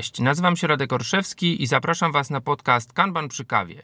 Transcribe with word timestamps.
Cześć, 0.00 0.20
nazywam 0.20 0.56
się 0.56 0.66
Radek 0.66 0.92
Orszewski 0.92 1.62
i 1.62 1.66
zapraszam 1.66 2.12
Was 2.12 2.30
na 2.30 2.40
podcast 2.40 2.92
Kanban 2.92 3.28
przy 3.28 3.44
kawie. 3.44 3.82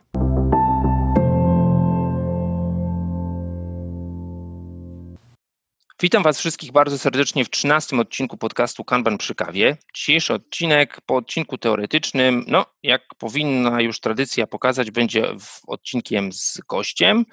Witam 6.03 6.23
Was 6.23 6.39
wszystkich 6.39 6.73
bardzo 6.73 6.99
serdecznie 6.99 7.45
w 7.45 7.51
13 7.51 7.97
odcinku 7.97 8.37
podcastu 8.37 8.85
Kanban 8.85 9.19
przy 9.19 9.35
kawie. 9.35 9.77
Dzisiejszy 9.95 10.35
odcinek 10.35 11.01
po 11.07 11.17
odcinku 11.17 11.59
teoretycznym, 11.59 12.45
no 12.49 12.67
jak 12.83 13.03
powinna 13.19 13.81
już 13.81 14.01
tradycja 14.01 14.47
pokazać, 14.47 14.91
będzie 14.91 15.35
odcinkiem 15.67 16.33
z 16.33 16.61
gościem, 16.69 17.25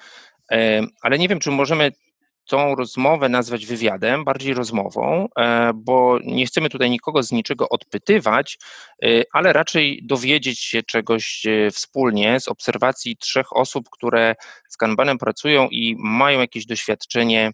ale 1.02 1.18
nie 1.18 1.28
wiem, 1.28 1.40
czy 1.40 1.50
możemy 1.50 1.92
tą 2.46 2.74
rozmowę 2.74 3.28
nazwać 3.28 3.66
wywiadem, 3.66 4.24
bardziej 4.24 4.54
rozmową, 4.54 5.28
e, 5.38 5.72
bo 5.74 6.18
nie 6.24 6.46
chcemy 6.46 6.68
tutaj 6.68 6.90
nikogo 6.90 7.22
z 7.22 7.32
niczego 7.32 7.68
odpytywać, 7.68 8.58
e, 9.02 9.22
ale 9.32 9.52
raczej 9.52 10.00
dowiedzieć 10.02 10.60
się 10.60 10.82
czegoś 10.82 11.46
e, 11.46 11.70
wspólnie 11.70 12.40
z 12.40 12.48
obserwacji 12.48 13.16
trzech 13.16 13.56
osób, 13.56 13.90
które 13.90 14.34
z 14.68 14.76
Kanbanem 14.76 15.18
pracują 15.18 15.68
i 15.68 15.96
mają 15.98 16.40
jakieś 16.40 16.66
doświadczenie 16.66 17.52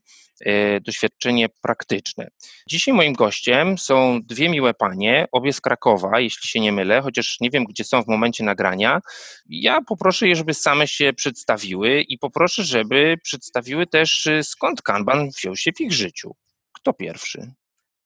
doświadczenie 0.86 1.48
praktyczne. 1.62 2.28
Dzisiaj 2.68 2.94
moim 2.94 3.12
gościem 3.12 3.78
są 3.78 4.20
dwie 4.22 4.48
miłe 4.48 4.74
panie, 4.74 5.26
obie 5.32 5.52
z 5.52 5.60
Krakowa, 5.60 6.20
jeśli 6.20 6.48
się 6.48 6.60
nie 6.60 6.72
mylę, 6.72 7.02
chociaż 7.02 7.36
nie 7.40 7.50
wiem, 7.50 7.64
gdzie 7.64 7.84
są 7.84 8.02
w 8.02 8.06
momencie 8.06 8.44
nagrania. 8.44 9.00
Ja 9.46 9.80
poproszę 9.82 10.28
je, 10.28 10.36
żeby 10.36 10.54
same 10.54 10.88
się 10.88 11.12
przedstawiły 11.12 12.00
i 12.00 12.18
poproszę, 12.18 12.64
żeby 12.64 13.16
przedstawiły 13.22 13.86
też, 13.86 14.26
y, 14.26 14.44
skąd 14.44 14.82
Kanban 14.82 15.28
wziął 15.28 15.56
się 15.56 15.72
w 15.72 15.80
ich 15.80 15.92
życiu. 15.92 16.36
Kto 16.72 16.92
pierwszy? 16.92 17.52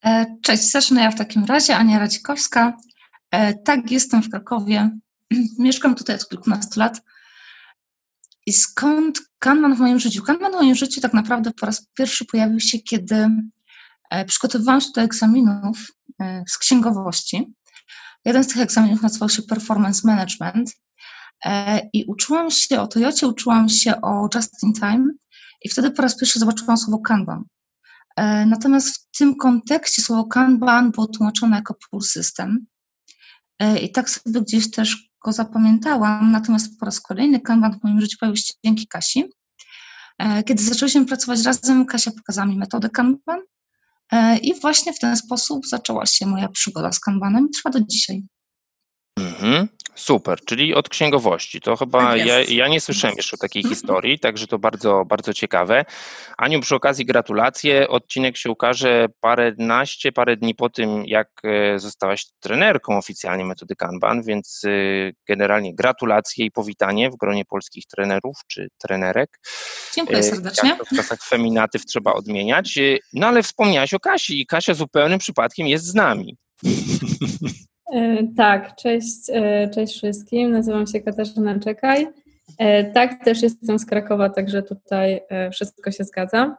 E, 0.04 0.26
cześć, 0.42 0.70
zacznę 0.70 1.02
ja 1.02 1.10
w 1.10 1.18
takim 1.18 1.44
razie, 1.44 1.76
Ania 1.76 1.98
Radzikowska. 1.98 2.76
E, 3.30 3.54
tak, 3.54 3.90
jestem 3.90 4.22
w 4.22 4.30
Krakowie. 4.30 4.90
Mieszkam 5.58 5.94
tutaj 5.94 6.16
od 6.16 6.28
kilkunastu 6.28 6.80
lat. 6.80 7.00
I 8.46 8.52
skąd 8.52 9.20
Kanban 9.38 9.74
w 9.76 9.78
moim 9.78 9.98
życiu? 9.98 10.22
Kanban 10.22 10.52
w 10.52 10.54
moim 10.54 10.74
życiu 10.74 11.00
tak 11.00 11.14
naprawdę 11.14 11.50
po 11.60 11.66
raz 11.66 11.86
pierwszy 11.94 12.24
pojawił 12.24 12.60
się, 12.60 12.78
kiedy 12.78 13.28
e, 14.10 14.24
przygotowywałam 14.24 14.80
się 14.80 14.88
do 14.94 15.00
egzaminów 15.00 15.78
e, 16.20 16.44
z 16.48 16.58
księgowości. 16.58 17.54
Jeden 18.24 18.44
z 18.44 18.46
tych 18.46 18.58
egzaminów 18.58 19.02
nazywał 19.02 19.28
się 19.28 19.42
Performance 19.42 20.00
Management 20.04 20.72
e, 21.44 21.80
i 21.92 22.04
uczyłam 22.04 22.50
się 22.50 22.80
o 22.80 22.86
Toyocie, 22.86 23.28
uczyłam 23.28 23.68
się 23.68 24.00
o 24.00 24.28
Just 24.34 24.62
in 24.62 24.72
Time 24.72 25.04
i 25.64 25.68
wtedy 25.68 25.90
po 25.90 26.02
raz 26.02 26.18
pierwszy 26.18 26.38
zobaczyłam 26.38 26.76
słowo 26.76 26.98
Kanban. 26.98 27.44
Natomiast 28.46 28.96
w 28.96 29.18
tym 29.18 29.36
kontekście 29.36 30.02
słowo 30.02 30.24
Kanban 30.24 30.90
było 30.90 31.06
tłumaczone 31.06 31.56
jako 31.56 31.74
pull 31.90 32.02
system. 32.02 32.66
I 33.82 33.92
tak 33.92 34.10
sobie 34.10 34.40
gdzieś 34.40 34.70
też 34.70 35.10
go 35.24 35.32
zapamiętałam, 35.32 36.32
natomiast 36.32 36.78
po 36.78 36.86
raz 36.86 37.00
kolejny 37.00 37.40
Kanban 37.40 37.78
w 37.80 37.84
moim 37.84 38.00
życiu 38.00 38.16
pojawił 38.20 38.36
się 38.36 38.54
dzięki 38.64 38.86
Kasi. 38.86 39.24
E, 40.18 40.42
kiedy 40.42 40.62
zaczęliśmy 40.62 41.06
pracować 41.06 41.42
razem, 41.42 41.86
Kasia 41.86 42.10
pokazała 42.10 42.46
mi 42.46 42.56
metodę 42.56 42.90
Kanban 42.90 43.40
e, 44.12 44.38
i 44.38 44.60
właśnie 44.60 44.92
w 44.92 44.98
ten 44.98 45.16
sposób 45.16 45.66
zaczęła 45.66 46.06
się 46.06 46.26
moja 46.26 46.48
przygoda 46.48 46.92
z 46.92 47.00
Kanbanem 47.00 47.46
i 47.46 47.50
trwa 47.50 47.70
do 47.70 47.80
dzisiaj. 47.80 48.24
Mhm. 49.16 49.68
Super, 49.94 50.40
czyli 50.44 50.74
od 50.74 50.88
księgowości. 50.88 51.60
To 51.60 51.76
chyba 51.76 52.00
tak 52.00 52.26
ja, 52.26 52.42
ja 52.42 52.68
nie 52.68 52.80
słyszałem 52.80 53.16
jeszcze 53.16 53.36
o 53.36 53.38
takiej 53.38 53.60
mhm. 53.60 53.74
historii, 53.74 54.18
także 54.18 54.46
to 54.46 54.58
bardzo, 54.58 55.04
bardzo 55.04 55.34
ciekawe. 55.34 55.84
Aniu, 56.38 56.60
przy 56.60 56.74
okazji 56.74 57.04
gratulacje. 57.06 57.88
Odcinek 57.88 58.36
się 58.36 58.50
ukaże 58.50 59.06
paręnaście, 59.20 60.12
parę 60.12 60.36
dni 60.36 60.54
po 60.54 60.70
tym, 60.70 61.06
jak 61.06 61.28
e, 61.44 61.78
zostałaś 61.78 62.26
trenerką 62.40 62.98
oficjalnie 62.98 63.44
metody 63.44 63.76
Kanban, 63.76 64.22
więc 64.22 64.62
e, 64.64 64.70
generalnie 65.28 65.74
gratulacje 65.74 66.46
i 66.46 66.50
powitanie 66.50 67.10
w 67.10 67.16
gronie 67.16 67.44
polskich 67.44 67.84
trenerów 67.86 68.36
czy 68.46 68.68
trenerek. 68.78 69.40
Dziękuję 69.94 70.18
e, 70.18 70.22
serdecznie. 70.22 70.68
Jak 70.68 70.78
to 70.78 70.84
w 70.84 70.96
czasach 70.96 71.22
feminatyw 71.22 71.84
trzeba 71.86 72.12
odmieniać. 72.12 72.78
No 73.12 73.26
ale 73.26 73.42
wspomniałaś 73.42 73.94
o 73.94 74.00
Kasi 74.00 74.40
i 74.40 74.46
Kasia 74.46 74.74
zupełnym 74.74 75.18
przypadkiem 75.18 75.66
jest 75.66 75.84
z 75.84 75.94
nami. 75.94 76.36
E, 77.92 78.26
tak, 78.36 78.76
cześć, 78.76 79.30
e, 79.32 79.70
cześć 79.70 79.96
wszystkim. 79.96 80.50
Nazywam 80.50 80.86
się 80.86 81.00
Katarzyna 81.00 81.58
Czekaj. 81.58 82.06
E, 82.58 82.84
tak, 82.84 83.24
też 83.24 83.42
jestem 83.42 83.78
z 83.78 83.86
Krakowa, 83.86 84.30
także 84.30 84.62
tutaj 84.62 85.20
wszystko 85.52 85.90
się 85.90 86.04
zgadza. 86.04 86.56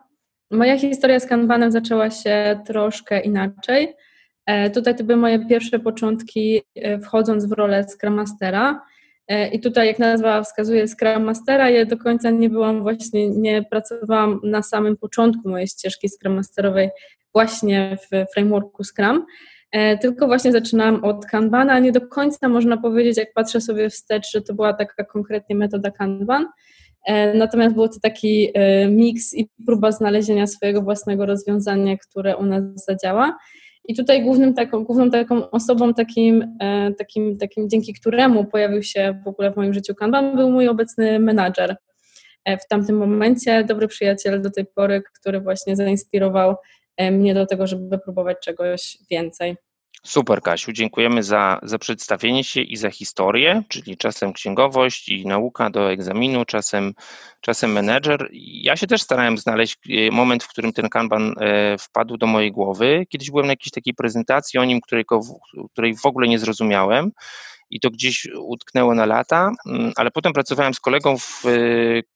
Moja 0.51 0.77
historia 0.77 1.19
z 1.19 1.25
Kanbanem 1.25 1.71
zaczęła 1.71 2.09
się 2.09 2.59
troszkę 2.65 3.19
inaczej. 3.19 3.93
Tutaj 4.73 4.95
to 4.95 5.03
były 5.03 5.17
moje 5.17 5.45
pierwsze 5.45 5.79
początki 5.79 6.61
wchodząc 7.03 7.45
w 7.45 7.51
rolę 7.51 7.85
Scrum 7.87 8.13
Mastera. 8.13 8.81
I 9.51 9.59
tutaj, 9.59 9.87
jak 9.87 9.99
nazwa 9.99 10.43
wskazuje, 10.43 10.87
Scrum 10.87 11.23
Mastera, 11.23 11.69
ja 11.69 11.85
do 11.85 11.97
końca 11.97 12.29
nie 12.29 12.49
byłam 12.49 12.81
właśnie, 12.81 13.29
nie 13.29 13.63
pracowałam 13.63 14.39
na 14.43 14.63
samym 14.63 14.97
początku 14.97 15.49
mojej 15.49 15.67
ścieżki 15.67 16.09
Scrum 16.09 16.35
Masterowej 16.35 16.89
właśnie 17.33 17.97
w 18.01 18.33
frameworku 18.33 18.83
Scrum, 18.83 19.25
tylko 20.01 20.27
właśnie 20.27 20.51
zaczynałam 20.51 21.03
od 21.03 21.25
Kanbana, 21.25 21.79
nie 21.79 21.91
do 21.91 22.07
końca 22.07 22.49
można 22.49 22.77
powiedzieć, 22.77 23.17
jak 23.17 23.33
patrzę 23.33 23.61
sobie 23.61 23.89
wstecz, 23.89 24.31
że 24.31 24.41
to 24.41 24.53
była 24.53 24.73
taka 24.73 25.03
konkretnie 25.03 25.55
metoda 25.55 25.91
Kanban, 25.91 26.45
e, 27.05 27.33
natomiast 27.33 27.75
był 27.75 27.87
to 27.87 27.99
taki 28.01 28.51
e, 28.53 28.87
miks 28.87 29.33
i 29.33 29.49
próba 29.65 29.91
znalezienia 29.91 30.47
swojego 30.47 30.81
własnego 30.81 31.25
rozwiązania, 31.25 31.97
które 31.97 32.37
u 32.37 32.45
nas 32.45 32.63
zadziała. 32.87 33.37
I 33.87 33.95
tutaj 33.95 34.23
głównym 34.23 34.53
taką, 34.53 34.83
główną 34.83 35.09
taką 35.11 35.49
osobą, 35.49 35.93
takim, 35.93 36.57
takim, 36.97 37.37
takim, 37.37 37.69
dzięki 37.69 37.93
któremu 37.93 38.45
pojawił 38.45 38.83
się 38.83 39.21
w 39.25 39.27
ogóle 39.27 39.51
w 39.51 39.55
moim 39.55 39.73
życiu 39.73 39.95
Kanban, 39.95 40.35
był 40.35 40.51
mój 40.51 40.67
obecny 40.67 41.19
menadżer 41.19 41.75
w 42.45 42.67
tamtym 42.67 42.97
momencie, 42.97 43.63
dobry 43.63 43.87
przyjaciel 43.87 44.41
do 44.41 44.51
tej 44.51 44.65
pory, 44.65 45.03
który 45.19 45.41
właśnie 45.41 45.75
zainspirował 45.75 46.55
mnie 47.11 47.33
do 47.33 47.45
tego, 47.45 47.67
żeby 47.67 47.99
próbować 47.99 48.37
czegoś 48.43 48.97
więcej. 49.11 49.55
Super, 50.05 50.41
Kasiu, 50.41 50.71
dziękujemy 50.71 51.23
za, 51.23 51.59
za 51.63 51.79
przedstawienie 51.79 52.43
się 52.43 52.61
i 52.61 52.77
za 52.77 52.89
historię, 52.89 53.63
czyli 53.67 53.97
czasem 53.97 54.33
księgowość 54.33 55.09
i 55.09 55.25
nauka 55.25 55.69
do 55.69 55.91
egzaminu, 55.91 56.45
czasem, 56.45 56.93
czasem 57.41 57.71
menedżer. 57.71 58.29
Ja 58.33 58.75
się 58.75 58.87
też 58.87 59.01
starałem 59.01 59.37
znaleźć 59.37 59.77
e, 59.89 60.11
moment, 60.11 60.43
w 60.43 60.47
którym 60.47 60.73
ten 60.73 60.89
kanban 60.89 61.35
e, 61.39 61.77
wpadł 61.77 62.17
do 62.17 62.27
mojej 62.27 62.51
głowy. 62.51 63.05
Kiedyś 63.09 63.31
byłem 63.31 63.45
na 63.45 63.51
jakiejś 63.51 63.71
takiej 63.71 63.93
prezentacji 63.93 64.59
o 64.59 64.65
nim, 64.65 64.81
której, 64.81 65.05
której 65.71 65.95
w 65.95 66.05
ogóle 66.05 66.27
nie 66.27 66.39
zrozumiałem 66.39 67.11
i 67.75 67.79
to 67.79 67.91
gdzieś 67.91 68.27
utknęło 68.39 68.95
na 68.95 69.05
lata, 69.05 69.51
mm, 69.65 69.91
ale 69.95 70.11
potem 70.11 70.33
pracowałem 70.33 70.73
z 70.73 70.79
kolegą, 70.79 71.17
w, 71.17 71.45
e, 71.45 71.49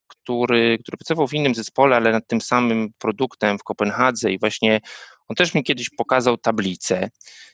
który, 0.07 0.77
który 0.81 0.97
pracował 0.97 1.27
w 1.27 1.33
innym 1.33 1.55
zespole, 1.55 1.95
ale 1.95 2.11
nad 2.11 2.27
tym 2.27 2.41
samym 2.41 2.89
produktem 2.99 3.59
w 3.59 3.63
Kopenhadze 3.63 4.31
i 4.31 4.39
właśnie 4.39 4.79
on 5.27 5.35
też 5.35 5.53
mi 5.53 5.63
kiedyś 5.63 5.89
pokazał 5.89 6.37
tablicę 6.37 7.09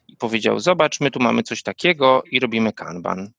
i 0.07 0.17
powiedział: 0.17 0.59
Zobacz, 0.59 0.99
my 0.99 1.11
tu 1.11 1.19
mamy 1.19 1.43
coś 1.43 1.63
takiego 1.63 2.23
i 2.31 2.39
robimy 2.39 2.73
kanban. 2.73 3.31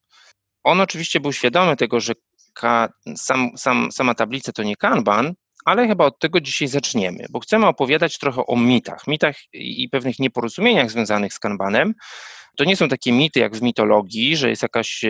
On 0.64 0.80
oczywiście 0.80 1.20
był 1.20 1.32
świadomy 1.32 1.76
tego, 1.76 2.00
że 2.00 2.12
ka, 2.54 2.88
sam, 3.16 3.50
sam, 3.56 3.92
sama 3.92 4.14
tablica 4.14 4.52
to 4.52 4.62
nie 4.62 4.76
kanban, 4.76 5.34
ale 5.64 5.86
chyba 5.86 6.04
od 6.04 6.18
tego 6.18 6.40
dzisiaj 6.40 6.68
zaczniemy, 6.68 7.26
bo 7.30 7.40
chcemy 7.40 7.66
opowiadać 7.66 8.18
trochę 8.18 8.46
o 8.46 8.56
mitach, 8.56 9.06
mitach 9.06 9.36
i 9.52 9.88
pewnych 9.88 10.18
nieporozumieniach 10.18 10.90
związanych 10.90 11.32
z 11.32 11.38
kanbanem. 11.38 11.94
To 12.56 12.64
nie 12.64 12.76
są 12.76 12.88
takie 12.88 13.12
mity 13.12 13.40
jak 13.40 13.56
w 13.56 13.62
mitologii, 13.62 14.36
że 14.36 14.50
jest 14.50 14.62
jakaś 14.62 15.04
e, 15.04 15.08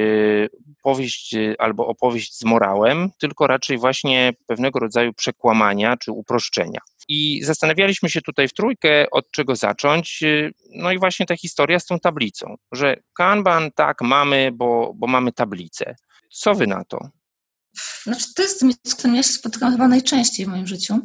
powieść 0.82 1.34
e, 1.34 1.54
albo 1.58 1.86
opowieść 1.86 2.38
z 2.38 2.44
morałem, 2.44 3.10
tylko 3.18 3.46
raczej 3.46 3.78
właśnie 3.78 4.32
pewnego 4.46 4.78
rodzaju 4.78 5.12
przekłamania 5.12 5.96
czy 5.96 6.12
uproszczenia. 6.12 6.80
I 7.08 7.42
zastanawialiśmy 7.44 8.10
się 8.10 8.22
tutaj 8.22 8.48
w 8.48 8.54
trójkę, 8.54 9.10
od 9.10 9.30
czego 9.30 9.56
zacząć. 9.56 10.24
No 10.74 10.92
i 10.92 10.98
właśnie 10.98 11.26
ta 11.26 11.36
historia 11.36 11.80
z 11.80 11.86
tą 11.86 11.98
tablicą, 11.98 12.54
że 12.72 12.96
Kanban 13.16 13.70
tak 13.74 14.02
mamy, 14.02 14.50
bo, 14.52 14.92
bo 14.94 15.06
mamy 15.06 15.32
tablicę. 15.32 15.94
Co 16.32 16.54
wy 16.54 16.66
na 16.66 16.84
to? 16.84 16.98
Znaczy, 18.02 18.26
to 18.36 18.42
jest 18.42 18.62
mit, 18.62 18.78
z 18.86 18.94
którym 18.94 19.16
ja 19.16 19.22
się 19.22 19.32
spotykam 19.32 19.72
chyba 19.72 19.88
najczęściej 19.88 20.46
w 20.46 20.48
moim 20.48 20.66
życiu, 20.66 21.00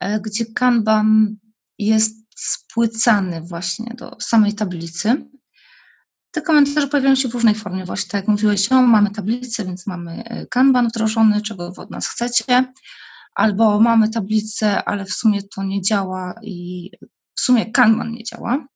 e, 0.00 0.20
gdzie 0.20 0.44
Kanban 0.54 1.36
jest 1.78 2.23
spłycany 2.34 3.40
właśnie 3.42 3.94
do 3.98 4.16
samej 4.20 4.54
tablicy. 4.54 5.26
Te 6.30 6.42
komentarze 6.42 6.88
pojawiają 6.88 7.14
się 7.14 7.28
w 7.28 7.34
różnej 7.34 7.54
formie, 7.54 7.84
właśnie 7.84 8.10
tak 8.10 8.20
jak 8.20 8.28
mówiłeś, 8.28 8.72
o, 8.72 8.82
mamy 8.82 9.10
tablicę, 9.10 9.64
więc 9.64 9.86
mamy 9.86 10.24
e, 10.24 10.46
Kanban 10.46 10.88
wdrożony, 10.88 11.42
czego 11.42 11.72
od 11.76 11.90
nas 11.90 12.08
chcecie 12.08 12.72
albo 13.34 13.80
mamy 13.80 14.08
tablicę, 14.08 14.84
ale 14.84 15.04
w 15.04 15.12
sumie 15.12 15.42
to 15.42 15.62
nie 15.62 15.82
działa 15.82 16.34
i 16.42 16.90
w 17.34 17.40
sumie 17.40 17.72
Kanban 17.72 18.12
nie 18.12 18.24
działa, 18.24 18.66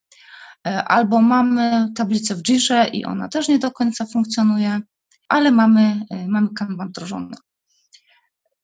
e, 0.66 0.84
albo 0.84 1.22
mamy 1.22 1.92
tablicę 1.96 2.34
w 2.34 2.42
Jirze 2.42 2.88
i 2.92 3.04
ona 3.04 3.28
też 3.28 3.48
nie 3.48 3.58
do 3.58 3.70
końca 3.70 4.06
funkcjonuje, 4.06 4.80
ale 5.28 5.50
mamy, 5.50 6.02
e, 6.10 6.28
mamy 6.28 6.48
Kanban 6.54 6.88
wdrożony. 6.88 7.36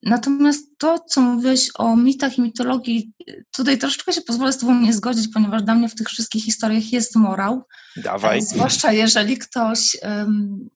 Natomiast 0.05 0.79
to, 0.79 0.99
co 0.99 1.21
mówiłeś 1.21 1.69
o 1.75 1.97
mitach 1.97 2.39
i 2.39 2.43
mitologii, 2.43 3.13
tutaj 3.57 3.79
troszeczkę 3.79 4.13
się 4.13 4.21
pozwolę 4.21 4.53
z 4.53 4.59
Tobą 4.59 4.81
nie 4.81 4.93
zgodzić, 4.93 5.29
ponieważ 5.29 5.63
dla 5.63 5.75
mnie 5.75 5.89
w 5.89 5.95
tych 5.95 6.09
wszystkich 6.09 6.45
historiach 6.45 6.93
jest 6.93 7.17
morał. 7.17 7.63
Dawaj. 7.97 8.43
Zwłaszcza 8.43 8.93
jeżeli 8.93 9.39
ktoś 9.39 9.97
um, 10.03 10.69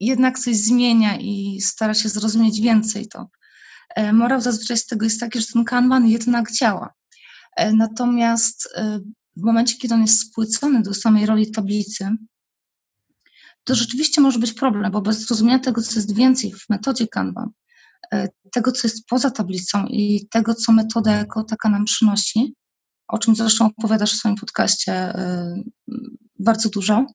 jednak 0.00 0.38
coś 0.38 0.56
zmienia 0.56 1.16
i 1.16 1.60
stara 1.60 1.94
się 1.94 2.08
zrozumieć 2.08 2.60
więcej, 2.60 3.08
to 3.08 3.28
e, 3.96 4.12
morał 4.12 4.40
zazwyczaj 4.40 4.76
z 4.76 4.86
tego 4.86 5.04
jest 5.04 5.20
taki, 5.20 5.40
że 5.40 5.46
ten 5.52 5.64
kanban 5.64 6.08
jednak 6.08 6.52
działa. 6.52 6.94
E, 7.56 7.72
natomiast 7.72 8.68
e, 8.74 9.00
w 9.36 9.42
momencie, 9.42 9.76
kiedy 9.76 9.94
on 9.94 10.00
jest 10.00 10.20
spłycony 10.20 10.82
do 10.82 10.94
samej 10.94 11.26
roli 11.26 11.50
tablicy, 11.50 12.08
to 13.64 13.74
rzeczywiście 13.74 14.20
może 14.20 14.38
być 14.38 14.52
problem, 14.52 14.92
bo 14.92 15.00
bez 15.00 15.26
zrozumienia 15.26 15.58
tego, 15.58 15.82
co 15.82 15.94
jest 15.94 16.14
więcej 16.14 16.52
w 16.52 16.68
metodzie 16.68 17.08
Kanban, 17.08 17.50
tego, 18.52 18.72
co 18.72 18.88
jest 18.88 19.06
poza 19.06 19.30
tablicą 19.30 19.86
i 19.86 20.28
tego, 20.30 20.54
co 20.54 20.72
metoda 20.72 21.12
jako 21.12 21.44
taka 21.44 21.68
nam 21.68 21.84
przynosi, 21.84 22.54
o 23.08 23.18
czym 23.18 23.36
zresztą 23.36 23.66
opowiadasz 23.66 24.12
w 24.12 24.16
swoim 24.16 24.36
podcaście 24.36 25.12
bardzo 26.38 26.68
dużo, 26.68 27.06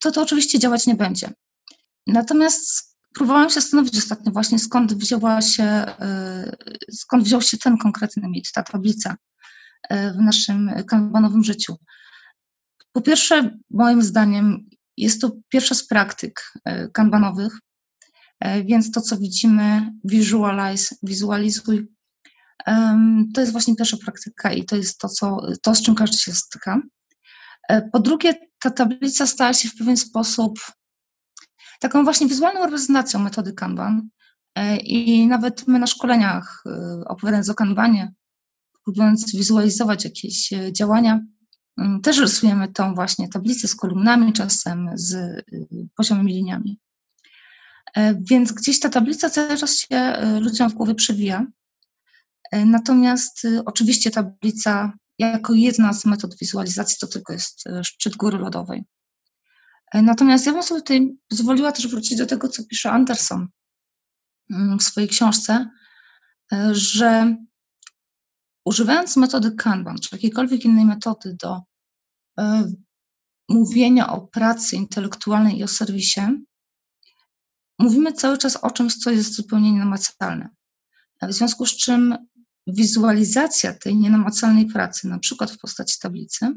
to 0.00 0.10
to 0.12 0.22
oczywiście 0.22 0.58
działać 0.58 0.86
nie 0.86 0.94
będzie. 0.94 1.30
Natomiast 2.06 2.96
próbowałam 3.14 3.48
się 3.48 3.60
zastanowić 3.60 3.98
ostatnio 3.98 4.32
właśnie, 4.32 4.58
skąd 4.58 4.94
wzięła 4.94 5.42
się, 5.42 5.84
skąd 6.92 7.24
wziął 7.24 7.42
się 7.42 7.58
ten 7.58 7.78
konkretny 7.78 8.28
mit, 8.28 8.52
ta 8.52 8.62
tablica 8.62 9.16
w 9.90 10.16
naszym 10.16 10.70
kanbanowym 10.88 11.44
życiu. 11.44 11.76
Po 12.92 13.00
pierwsze, 13.02 13.58
moim 13.70 14.02
zdaniem, 14.02 14.68
jest 14.96 15.20
to 15.20 15.32
pierwsza 15.48 15.74
z 15.74 15.86
praktyk 15.86 16.52
kanbanowych, 16.92 17.58
więc 18.64 18.90
to, 18.90 19.00
co 19.00 19.18
widzimy, 19.18 19.92
visualize, 20.04 20.94
wizualizuj, 21.02 21.88
to 23.34 23.40
jest 23.40 23.52
właśnie 23.52 23.76
pierwsza 23.76 23.96
praktyka 23.96 24.52
i 24.52 24.64
to 24.64 24.76
jest 24.76 24.98
to, 24.98 25.08
co, 25.08 25.38
to 25.62 25.74
z 25.74 25.82
czym 25.82 25.94
każdy 25.94 26.18
się 26.18 26.32
styka. 26.32 26.80
Po 27.92 28.00
drugie, 28.00 28.34
ta 28.58 28.70
tablica 28.70 29.26
stała 29.26 29.52
się 29.52 29.68
w 29.68 29.76
pewien 29.76 29.96
sposób 29.96 30.58
taką 31.80 32.04
właśnie 32.04 32.26
wizualną 32.26 32.62
reprezentacją 32.62 33.20
metody 33.20 33.52
Kanban. 33.52 34.08
E, 34.54 34.76
I 34.76 35.26
nawet 35.26 35.68
my 35.68 35.78
na 35.78 35.86
szkoleniach, 35.86 36.62
e, 36.66 37.04
opowiadając 37.06 37.48
o 37.48 37.54
Kanbanie, 37.54 38.12
próbując 38.84 39.36
wizualizować 39.36 40.04
jakieś 40.04 40.52
e, 40.52 40.72
działania, 40.72 41.20
też 42.02 42.18
rysujemy 42.18 42.72
tą 42.72 42.94
właśnie 42.94 43.28
tablicę 43.28 43.68
z 43.68 43.74
kolumnami, 43.74 44.32
czasem 44.32 44.90
z 44.94 45.44
poziomymi 45.96 46.32
liniami. 46.32 46.78
Więc 48.20 48.52
gdzieś 48.52 48.80
ta 48.80 48.88
tablica 48.88 49.30
cały 49.30 49.56
czas 49.56 49.78
się 49.78 50.16
ludziom 50.40 50.70
w 50.70 50.74
głowie 50.74 50.94
przewija. 50.94 51.46
Natomiast 52.52 53.46
oczywiście 53.66 54.10
tablica 54.10 54.92
jako 55.18 55.54
jedna 55.54 55.92
z 55.92 56.04
metod 56.04 56.38
wizualizacji 56.40 56.96
to 57.00 57.06
tylko 57.06 57.32
jest 57.32 57.64
szczyt 57.82 58.16
góry 58.16 58.38
lodowej. 58.38 58.84
E, 59.92 60.02
natomiast 60.02 60.46
ja 60.46 60.52
bym 60.52 60.62
sobie 60.62 60.80
tutaj 60.80 61.16
pozwoliła 61.28 61.72
też 61.72 61.88
wrócić 61.88 62.18
do 62.18 62.26
tego, 62.26 62.48
co 62.48 62.64
pisze 62.64 62.90
Anderson 62.90 63.48
mm, 64.50 64.78
w 64.78 64.82
swojej 64.82 65.08
książce, 65.08 65.70
e, 66.52 66.74
że 66.74 67.36
używając 68.64 69.16
metody 69.16 69.50
Kanban, 69.50 69.98
czy 69.98 70.08
jakiejkolwiek 70.12 70.64
innej 70.64 70.84
metody 70.84 71.36
do 71.42 71.62
e, 72.38 72.72
mówienia 73.48 74.12
o 74.12 74.20
pracy 74.20 74.76
intelektualnej 74.76 75.58
i 75.58 75.64
o 75.64 75.68
serwisie, 75.68 76.20
mówimy 77.78 78.12
cały 78.12 78.38
czas 78.38 78.56
o 78.56 78.70
czymś, 78.70 78.94
co 78.94 79.10
jest 79.10 79.34
zupełnie 79.34 79.72
nienamacalne. 79.72 80.48
W 81.22 81.32
związku 81.32 81.66
z 81.66 81.76
czym 81.76 82.16
wizualizacja 82.66 83.74
tej 83.74 83.96
nienamacalnej 83.96 84.66
pracy, 84.66 85.08
na 85.08 85.18
przykład 85.18 85.50
w 85.50 85.58
postaci 85.58 85.98
tablicy, 86.00 86.56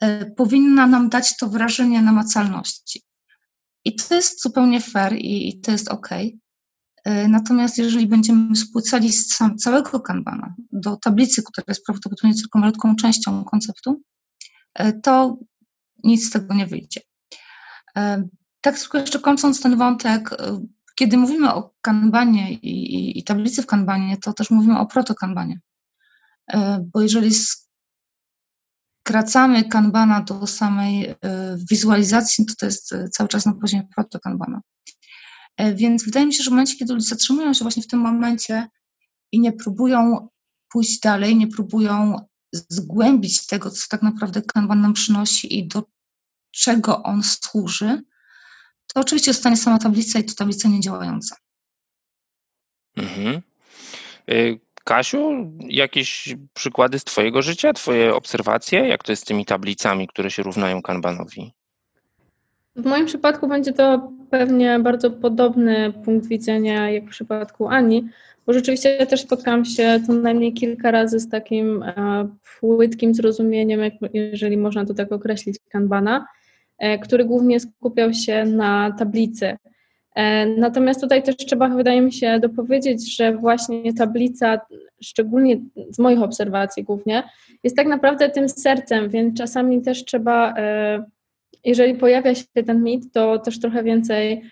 E, 0.00 0.30
powinna 0.30 0.86
nam 0.86 1.08
dać 1.08 1.36
to 1.36 1.48
wrażenie 1.48 2.02
namacalności. 2.02 3.02
I 3.84 3.96
to 3.96 4.14
jest 4.14 4.42
zupełnie 4.42 4.80
fair 4.80 5.14
i, 5.18 5.60
to 5.60 5.72
jest 5.72 5.88
ok. 5.88 6.08
E, 7.04 7.28
natomiast 7.28 7.78
jeżeli 7.78 8.06
będziemy 8.06 8.56
spłycali 8.56 9.12
sam 9.12 9.58
całego 9.58 10.00
kanbana 10.00 10.54
do 10.72 10.96
tablicy, 10.96 11.42
która 11.42 11.64
jest 11.68 11.84
prawdopodobnie 11.84 12.34
tylko 12.34 12.58
malutką 12.58 12.96
częścią 12.96 13.44
konceptu, 13.44 14.02
e, 14.74 14.92
to 14.92 15.38
nic 16.04 16.28
z 16.28 16.30
tego 16.30 16.54
nie 16.54 16.66
wyjdzie. 16.66 17.00
Tak 18.60 18.78
tylko 18.78 18.98
jeszcze 18.98 19.18
kończąc 19.18 19.62
ten 19.62 19.76
wątek, 19.76 20.30
kiedy 20.94 21.16
mówimy 21.16 21.54
o 21.54 21.74
kanbanie 21.80 22.52
i, 22.52 22.94
i, 22.94 23.18
i 23.18 23.24
tablicy 23.24 23.62
w 23.62 23.66
kanbanie, 23.66 24.16
to 24.16 24.32
też 24.32 24.50
mówimy 24.50 24.78
o 24.78 24.86
protokanbanie. 24.86 25.60
Bo 26.80 27.00
jeżeli 27.00 27.30
skracamy 29.08 29.64
kanbana 29.64 30.20
do 30.20 30.46
samej 30.46 31.04
e, 31.04 31.16
wizualizacji, 31.70 32.46
to 32.46 32.54
to 32.54 32.66
jest 32.66 32.94
cały 33.12 33.28
czas 33.28 33.46
na 33.46 33.52
poziomie 33.52 33.88
proto 33.94 34.20
kanbana. 34.20 34.60
E, 35.56 35.74
więc 35.74 36.04
wydaje 36.04 36.26
mi 36.26 36.34
się, 36.34 36.42
że 36.42 36.50
w 36.50 36.52
momencie, 36.52 36.76
kiedy 36.76 36.94
ludzie 36.94 37.06
zatrzymują 37.06 37.54
się 37.54 37.64
właśnie 37.64 37.82
w 37.82 37.86
tym 37.86 38.00
momencie 38.00 38.68
i 39.32 39.40
nie 39.40 39.52
próbują 39.52 40.28
pójść 40.72 41.00
dalej, 41.00 41.36
nie 41.36 41.46
próbują 41.46 42.26
zgłębić 42.52 43.46
tego, 43.46 43.70
co 43.70 43.86
tak 43.90 44.02
naprawdę 44.02 44.42
kanban 44.42 44.80
nam 44.80 44.92
przynosi 44.92 45.58
i 45.58 45.68
do 45.68 45.84
czego 46.50 47.02
on 47.02 47.22
służy, 47.22 48.02
to 48.94 49.00
oczywiście 49.00 49.32
zostanie 49.32 49.56
sama 49.56 49.78
tablica 49.78 50.18
i 50.18 50.24
to 50.24 50.34
tablica 50.34 50.68
niedziałająca. 50.68 51.36
Mhm. 52.96 53.42
Kasiu, 54.84 55.52
jakieś 55.60 56.34
przykłady 56.54 56.98
z 56.98 57.04
Twojego 57.04 57.42
życia, 57.42 57.72
Twoje 57.72 58.14
obserwacje? 58.14 58.88
Jak 58.88 59.04
to 59.04 59.12
jest 59.12 59.22
z 59.22 59.26
tymi 59.26 59.44
tablicami, 59.44 60.08
które 60.08 60.30
się 60.30 60.42
równają 60.42 60.82
kanbanowi? 60.82 61.52
W 62.76 62.84
moim 62.84 63.06
przypadku 63.06 63.48
będzie 63.48 63.72
to 63.72 64.12
pewnie 64.30 64.78
bardzo 64.78 65.10
podobny 65.10 65.92
punkt 66.04 66.26
widzenia 66.26 66.90
jak 66.90 67.04
w 67.04 67.10
przypadku 67.10 67.68
Ani, 67.68 68.08
bo 68.46 68.52
rzeczywiście 68.52 68.96
ja 68.96 69.06
też 69.06 69.20
spotkałam 69.20 69.64
się 69.64 70.00
co 70.06 70.12
najmniej 70.12 70.54
kilka 70.54 70.90
razy 70.90 71.20
z 71.20 71.28
takim 71.28 71.82
e, 71.82 72.28
płytkim 72.60 73.14
zrozumieniem, 73.14 73.80
jak, 73.80 73.94
jeżeli 74.14 74.56
można 74.56 74.86
to 74.86 74.94
tak 74.94 75.12
określić, 75.12 75.56
kanbana, 75.68 76.26
który 77.02 77.24
głównie 77.24 77.60
skupiał 77.60 78.14
się 78.14 78.44
na 78.44 78.92
tablicy. 78.98 79.56
E, 80.18 80.46
natomiast 80.46 81.00
tutaj 81.00 81.22
też 81.22 81.36
trzeba, 81.36 81.68
wydaje 81.68 82.00
mi 82.00 82.12
się, 82.12 82.38
dopowiedzieć, 82.40 83.16
że 83.16 83.32
właśnie 83.32 83.94
tablica, 83.94 84.60
szczególnie 85.02 85.60
z 85.90 85.98
moich 85.98 86.22
obserwacji 86.22 86.84
głównie, 86.84 87.22
jest 87.64 87.76
tak 87.76 87.86
naprawdę 87.86 88.28
tym 88.30 88.48
sercem, 88.48 89.08
więc 89.08 89.38
czasami 89.38 89.82
też 89.82 90.04
trzeba, 90.04 90.54
e, 90.56 91.04
jeżeli 91.64 91.94
pojawia 91.94 92.34
się 92.34 92.44
ten 92.66 92.82
mit, 92.82 93.12
to 93.12 93.38
też 93.38 93.60
trochę 93.60 93.82
więcej 93.82 94.42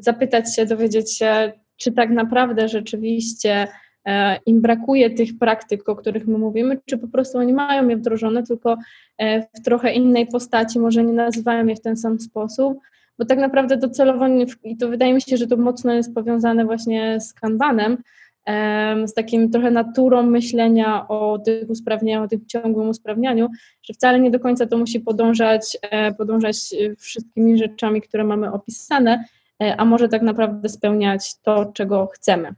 zapytać 0.00 0.56
się, 0.56 0.66
dowiedzieć 0.66 1.16
się, 1.16 1.52
czy 1.76 1.92
tak 1.92 2.10
naprawdę 2.10 2.68
rzeczywiście 2.68 3.52
e, 3.52 3.68
im 4.46 4.60
brakuje 4.60 5.10
tych 5.10 5.38
praktyk, 5.38 5.88
o 5.88 5.96
których 5.96 6.26
my 6.26 6.38
mówimy, 6.38 6.78
czy 6.86 6.98
po 6.98 7.08
prostu 7.08 7.38
oni 7.38 7.52
mają 7.52 7.88
je 7.88 7.96
wdrożone, 7.96 8.42
tylko 8.42 8.76
w 9.56 9.64
trochę 9.64 9.92
innej 9.92 10.26
postaci, 10.26 10.78
może 10.78 11.04
nie 11.04 11.12
nazywają 11.12 11.66
je 11.66 11.76
w 11.76 11.80
ten 11.80 11.96
sam 11.96 12.20
sposób 12.20 12.78
bo 13.18 13.24
tak 13.24 13.38
naprawdę 13.38 13.76
docelowo, 13.76 14.26
i 14.64 14.76
to 14.76 14.88
wydaje 14.88 15.14
mi 15.14 15.22
się, 15.22 15.36
że 15.36 15.46
to 15.46 15.56
mocno 15.56 15.92
jest 15.92 16.14
powiązane 16.14 16.64
właśnie 16.64 17.20
z 17.20 17.32
kanbanem, 17.32 18.02
z 19.06 19.14
takim 19.14 19.50
trochę 19.50 19.70
naturą 19.70 20.22
myślenia 20.22 21.08
o 21.08 21.38
tych 21.38 21.70
usprawnieniach, 21.70 22.22
o 22.22 22.28
tym 22.28 22.46
ciągłym 22.46 22.88
usprawnianiu, 22.88 23.48
że 23.82 23.94
wcale 23.94 24.20
nie 24.20 24.30
do 24.30 24.40
końca 24.40 24.66
to 24.66 24.78
musi 24.78 25.00
podążać, 25.00 25.78
e, 25.82 26.14
podążać 26.14 26.56
wszystkimi 26.98 27.58
rzeczami, 27.58 28.02
które 28.02 28.24
mamy 28.24 28.52
opisane, 28.52 29.24
e, 29.62 29.76
a 29.76 29.84
może 29.84 30.08
tak 30.08 30.22
naprawdę 30.22 30.68
spełniać 30.68 31.40
to, 31.42 31.72
czego 31.74 32.06
chcemy. 32.06 32.54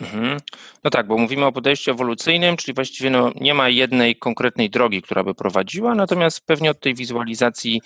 Mhm. 0.00 0.38
No 0.84 0.90
tak, 0.90 1.06
bo 1.06 1.18
mówimy 1.18 1.46
o 1.46 1.52
podejściu 1.52 1.90
ewolucyjnym, 1.90 2.56
czyli 2.56 2.74
właściwie 2.74 3.10
no, 3.10 3.32
nie 3.34 3.54
ma 3.54 3.68
jednej 3.68 4.16
konkretnej 4.16 4.70
drogi, 4.70 5.02
która 5.02 5.24
by 5.24 5.34
prowadziła, 5.34 5.94
natomiast 5.94 6.46
pewnie 6.46 6.70
od 6.70 6.80
tej 6.80 6.94
wizualizacji 6.94 7.80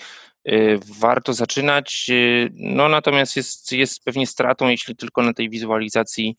y, 0.48 0.78
warto 1.00 1.32
zaczynać. 1.32 2.06
Y, 2.10 2.50
no 2.54 2.88
natomiast 2.88 3.36
jest, 3.36 3.72
jest 3.72 4.04
pewnie 4.04 4.26
stratą, 4.26 4.68
jeśli 4.68 4.96
tylko 4.96 5.22
na 5.22 5.32
tej 5.32 5.50
wizualizacji 5.50 6.36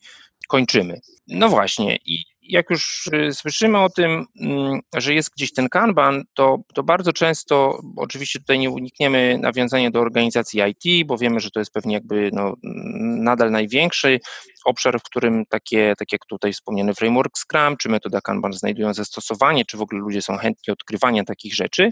kończymy. 0.48 1.00
No 1.26 1.48
właśnie, 1.48 1.98
i 2.04 2.24
jak 2.42 2.70
już 2.70 3.06
y, 3.06 3.34
słyszymy 3.34 3.78
o 3.78 3.90
tym, 3.90 4.26
mm, 4.40 4.80
że 4.96 5.14
jest 5.14 5.30
gdzieś 5.36 5.52
ten 5.52 5.68
kanban, 5.68 6.24
to, 6.34 6.58
to 6.74 6.82
bardzo 6.82 7.12
często, 7.12 7.80
oczywiście 7.96 8.38
tutaj 8.38 8.58
nie 8.58 8.70
unikniemy 8.70 9.38
nawiązania 9.38 9.90
do 9.90 10.00
organizacji 10.00 10.62
IT, 10.70 11.06
bo 11.06 11.18
wiemy, 11.18 11.40
że 11.40 11.50
to 11.50 11.60
jest 11.60 11.72
pewnie 11.72 11.94
jakby 11.94 12.30
no, 12.32 12.54
nadal 13.02 13.50
największy 13.50 14.20
obszar, 14.64 15.00
w 15.00 15.02
którym 15.02 15.46
takie, 15.46 15.94
tak 15.98 16.12
jak 16.12 16.26
tutaj 16.26 16.52
wspomniany 16.52 16.94
framework 16.94 17.38
Scrum, 17.38 17.76
czy 17.76 17.88
metoda 17.88 18.20
Kanban 18.20 18.52
znajdują 18.52 18.94
zastosowanie, 18.94 19.64
czy 19.64 19.76
w 19.76 19.80
ogóle 19.80 20.00
ludzie 20.00 20.22
są 20.22 20.36
chętni 20.36 20.72
odkrywania 20.72 21.24
takich 21.24 21.54
rzeczy, 21.54 21.90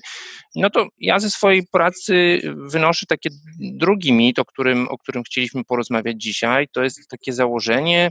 no 0.55 0.71
to 0.71 0.87
ja 0.99 1.19
ze 1.19 1.31
swojej 1.31 1.67
pracy 1.73 2.41
wynoszę 2.57 3.07
takie 3.07 3.31
drugi 3.61 4.13
mit, 4.13 4.39
o 4.39 4.45
którym, 4.45 4.89
o 4.89 4.99
którym 4.99 5.23
chcieliśmy 5.23 5.65
porozmawiać 5.65 6.17
dzisiaj, 6.19 6.69
to 6.73 6.83
jest 6.83 7.09
takie 7.09 7.33
założenie, 7.33 8.11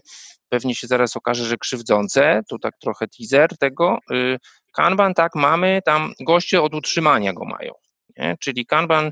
pewnie 0.49 0.75
się 0.75 0.87
zaraz 0.87 1.17
okaże, 1.17 1.45
że 1.45 1.57
krzywdzące, 1.57 2.41
tu 2.49 2.59
tak 2.59 2.77
trochę 2.77 3.07
teaser 3.07 3.57
tego, 3.57 3.97
y, 4.11 4.37
Kanban 4.73 5.13
tak 5.13 5.35
mamy, 5.35 5.81
tam 5.85 6.13
goście 6.19 6.61
od 6.61 6.75
utrzymania 6.75 7.33
go 7.33 7.45
mają. 7.45 7.73
Nie? 8.19 8.35
Czyli 8.39 8.65
Kanban 8.65 9.11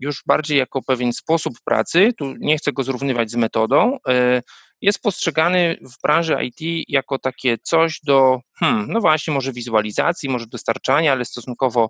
już 0.00 0.22
bardziej 0.26 0.58
jako 0.58 0.82
pewien 0.82 1.12
sposób 1.12 1.54
pracy, 1.64 2.12
tu 2.18 2.34
nie 2.38 2.56
chcę 2.58 2.72
go 2.72 2.82
zrównywać 2.82 3.30
z 3.30 3.36
metodą, 3.36 3.96
y, 4.08 4.42
jest 4.80 5.02
postrzegany 5.02 5.76
w 5.82 6.02
branży 6.02 6.36
IT 6.42 6.88
jako 6.88 7.18
takie 7.18 7.58
coś 7.58 8.00
do, 8.06 8.40
hmm, 8.58 8.86
no 8.92 9.00
właśnie, 9.00 9.34
może 9.34 9.52
wizualizacji, 9.52 10.28
może 10.28 10.46
dostarczania, 10.46 11.12
ale 11.12 11.24
stosunkowo 11.24 11.88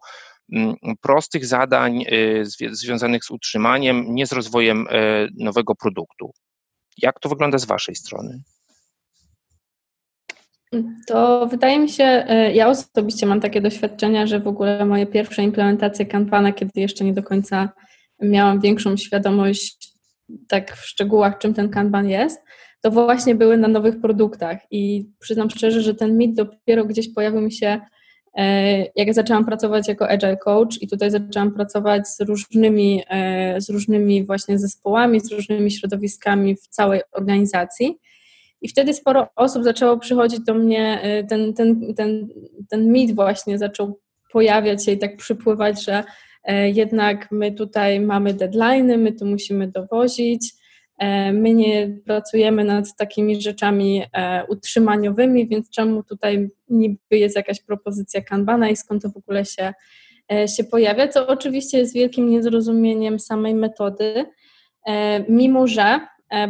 um, 0.53 0.75
prostych 1.01 1.47
zadań 1.47 2.05
y, 2.13 2.45
związanych 2.71 3.25
z 3.25 3.31
utrzymaniem, 3.31 4.15
nie 4.15 4.27
z 4.27 4.33
rozwojem 4.33 4.87
y, 4.89 5.29
nowego 5.39 5.75
produktu. 5.75 6.31
Jak 6.99 7.21
to 7.21 7.29
wygląda 7.29 7.59
z 7.59 7.65
Waszej 7.65 7.95
strony? 7.95 8.43
To 11.07 11.47
wydaje 11.47 11.79
mi 11.79 11.89
się, 11.89 12.05
e, 12.05 12.53
ja 12.55 12.69
osobiście 12.69 13.27
mam 13.27 13.41
takie 13.41 13.61
doświadczenia, 13.61 14.27
że 14.27 14.41
w 14.41 14.49
ogóle 14.49 14.85
moje 14.85 15.07
pierwsze 15.07 15.43
implementacje 15.43 16.07
Kanbana, 16.07 16.53
kiedy 16.53 16.81
jeszcze 16.81 17.05
nie 17.05 17.13
do 17.13 17.23
końca 17.23 17.69
miałam 18.23 18.61
większą 18.61 18.97
świadomość 18.97 19.95
tak 20.49 20.77
w 20.77 20.87
szczegółach, 20.87 21.39
czym 21.39 21.55
ten 21.55 21.69
Kanban 21.69 22.09
jest, 22.09 22.41
to 22.81 22.91
właśnie 22.91 23.35
były 23.35 23.57
na 23.57 23.69
nowych 23.69 24.01
produktach. 24.01 24.59
I 24.71 25.07
przyznam 25.21 25.51
szczerze, 25.51 25.83
że 25.83 25.95
ten 25.95 26.19
mit 26.19 26.35
dopiero 26.35 26.85
gdzieś 26.85 27.15
pojawił 27.15 27.41
mi 27.41 27.53
się, 27.53 27.81
e, 28.37 28.87
jak 28.97 29.15
zaczęłam 29.15 29.45
pracować 29.45 29.89
jako 29.89 30.09
Agile 30.09 30.37
Coach 30.37 30.83
i 30.83 30.89
tutaj 30.89 31.11
zaczęłam 31.11 31.53
pracować 31.53 32.09
z 32.09 32.21
różnymi, 32.21 33.03
e, 33.09 33.61
z 33.61 33.71
różnymi 33.71 34.27
właśnie 34.27 34.59
zespołami, 34.59 35.21
z 35.21 35.33
różnymi 35.33 35.71
środowiskami 35.71 36.57
w 36.57 36.69
całej 36.69 37.01
organizacji 37.13 37.99
i 38.65 38.69
wtedy 38.69 38.95
sporo 38.95 39.29
osób 39.37 39.65
zaczęło 39.65 39.99
przychodzić 39.99 40.41
do 40.41 40.55
mnie, 40.55 41.01
y, 41.21 41.27
ten, 41.27 41.55
ten, 41.55 41.95
ten, 41.95 42.29
ten 42.69 42.93
mit 42.93 43.15
właśnie 43.15 43.59
zaczął 43.59 44.01
pojawiać 44.33 44.85
się 44.85 44.93
i 44.93 44.99
tak 44.99 45.17
przypływać, 45.17 45.85
że 45.85 46.05
e, 46.45 46.71
jednak 46.71 47.29
my 47.31 47.53
tutaj 47.53 48.01
mamy 48.01 48.35
deadline, 48.35 48.99
my 48.99 49.13
tu 49.13 49.27
musimy 49.27 49.69
dowozić, 49.69 50.53
e, 50.99 51.33
my 51.33 51.55
nie 51.55 51.99
pracujemy 52.05 52.65
nad 52.65 52.97
takimi 52.97 53.43
rzeczami 53.43 54.03
e, 54.13 54.45
utrzymaniowymi, 54.49 55.49
więc 55.49 55.71
czemu 55.71 56.03
tutaj 56.03 56.51
niby 56.69 56.99
jest 57.11 57.37
jakaś 57.37 57.61
propozycja 57.61 58.21
Kanbana 58.21 58.69
i 58.71 58.77
skąd 58.77 59.03
to 59.03 59.09
w 59.09 59.17
ogóle 59.17 59.45
się, 59.45 59.73
się 60.57 60.65
pojawia, 60.65 61.09
co 61.09 61.27
oczywiście 61.27 61.79
jest 61.79 61.95
wielkim 61.95 62.31
niezrozumieniem 62.31 63.19
samej 63.19 63.55
metody, 63.55 64.25
mimo 65.29 65.67
że 65.67 66.01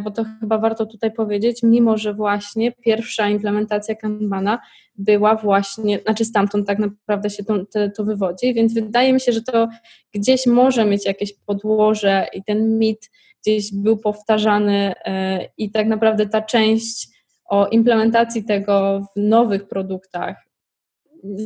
bo 0.04 0.10
to 0.10 0.24
chyba 0.40 0.58
warto 0.58 0.86
tutaj 0.86 1.12
powiedzieć, 1.12 1.62
mimo 1.62 1.98
że 1.98 2.14
właśnie 2.14 2.72
pierwsza 2.72 3.28
implementacja 3.28 3.94
Kanbana 3.94 4.58
była 4.96 5.36
właśnie, 5.36 5.98
znaczy 5.98 6.24
stamtąd 6.24 6.66
tak 6.66 6.78
naprawdę 6.78 7.30
się 7.30 7.44
to, 7.44 7.64
to, 7.64 7.90
to 7.96 8.04
wywodzi, 8.04 8.54
więc 8.54 8.74
wydaje 8.74 9.12
mi 9.12 9.20
się, 9.20 9.32
że 9.32 9.42
to 9.42 9.68
gdzieś 10.14 10.46
może 10.46 10.84
mieć 10.84 11.06
jakieś 11.06 11.32
podłoże 11.46 12.26
i 12.32 12.44
ten 12.44 12.78
mit 12.78 13.10
gdzieś 13.42 13.74
był 13.74 13.96
powtarzany 13.96 14.92
e, 15.04 15.48
i 15.58 15.70
tak 15.70 15.86
naprawdę 15.86 16.26
ta 16.26 16.42
część 16.42 17.08
o 17.44 17.66
implementacji 17.66 18.44
tego 18.44 19.00
w 19.16 19.20
nowych 19.20 19.68
produktach 19.68 20.36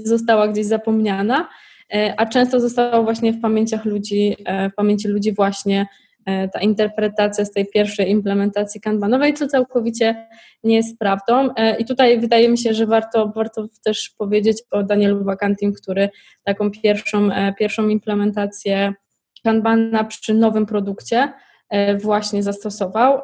została 0.04 0.48
gdzieś 0.48 0.66
zapomniana, 0.66 1.48
e, 1.94 2.14
a 2.16 2.26
często 2.26 2.60
została 2.60 3.02
właśnie 3.02 3.32
w 3.32 3.40
pamięciach 3.40 3.84
ludzi, 3.84 4.36
w 4.72 4.74
pamięci 4.74 5.08
ludzi 5.08 5.32
właśnie 5.32 5.86
E, 5.86 6.07
ta 6.52 6.60
interpretacja 6.60 7.44
z 7.44 7.52
tej 7.52 7.66
pierwszej 7.66 8.10
implementacji 8.10 8.80
kanbanowej, 8.80 9.34
co 9.34 9.46
całkowicie 9.46 10.28
nie 10.64 10.76
jest 10.76 10.98
prawdą. 10.98 11.54
E, 11.56 11.76
I 11.76 11.84
tutaj 11.84 12.20
wydaje 12.20 12.48
mi 12.48 12.58
się, 12.58 12.74
że 12.74 12.86
warto, 12.86 13.32
warto 13.36 13.66
też 13.84 14.10
powiedzieć 14.18 14.62
o 14.70 14.82
Danielu 14.82 15.24
Wakantim, 15.24 15.72
który 15.72 16.10
taką 16.44 16.70
pierwszą, 16.70 17.32
e, 17.32 17.54
pierwszą 17.58 17.88
implementację 17.88 18.92
kanbana 19.44 20.04
przy 20.04 20.34
nowym 20.34 20.66
produkcie 20.66 21.32
właśnie 21.98 22.42
zastosował 22.42 23.20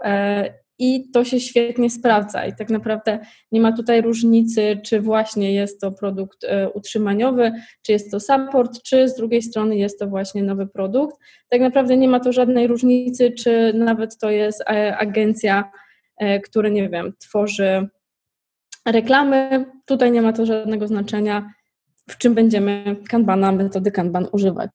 i 0.79 1.11
to 1.11 1.25
się 1.25 1.41
świetnie 1.41 1.91
sprawdza. 1.91 2.47
I 2.47 2.57
tak 2.57 2.71
naprawdę 2.71 3.19
nie 3.53 3.61
ma 3.61 3.73
tutaj 3.73 4.03
różnicy, 4.03 4.81
czy 4.85 5.01
właśnie 5.01 5.55
jest 5.55 5.81
to 5.81 5.93
produkt 5.93 6.45
e, 6.45 6.71
utrzymaniowy, 6.71 7.53
czy 7.83 7.93
jest 7.93 8.11
to 8.11 8.21
support, 8.21 8.83
czy 8.83 9.09
z 9.09 9.15
drugiej 9.15 9.43
strony 9.43 9.77
jest 9.77 9.99
to 9.99 10.07
właśnie 10.07 10.43
nowy 10.43 10.67
produkt. 10.67 11.17
Tak 11.49 11.61
naprawdę 11.61 11.97
nie 11.97 12.09
ma 12.09 12.21
to 12.21 12.33
żadnej 12.33 12.67
różnicy, 12.67 13.31
czy 13.31 13.73
nawet 13.75 14.19
to 14.19 14.31
jest 14.31 14.61
e, 14.61 14.97
agencja, 14.97 15.71
e, 16.17 16.41
która, 16.41 16.69
nie 16.69 16.89
wiem, 16.89 17.13
tworzy 17.19 17.89
reklamy. 18.87 19.65
Tutaj 19.87 20.13
nie 20.13 20.23
ma 20.23 20.33
to 20.33 20.47
żadnego 20.47 20.87
znaczenia, 20.87 21.51
w 22.11 22.19
czym 22.19 22.35
będziemy 22.35 22.97
Kanbana, 23.09 23.53
metody 23.53 23.91
Kanban 23.91 24.27
używać. 24.33 24.71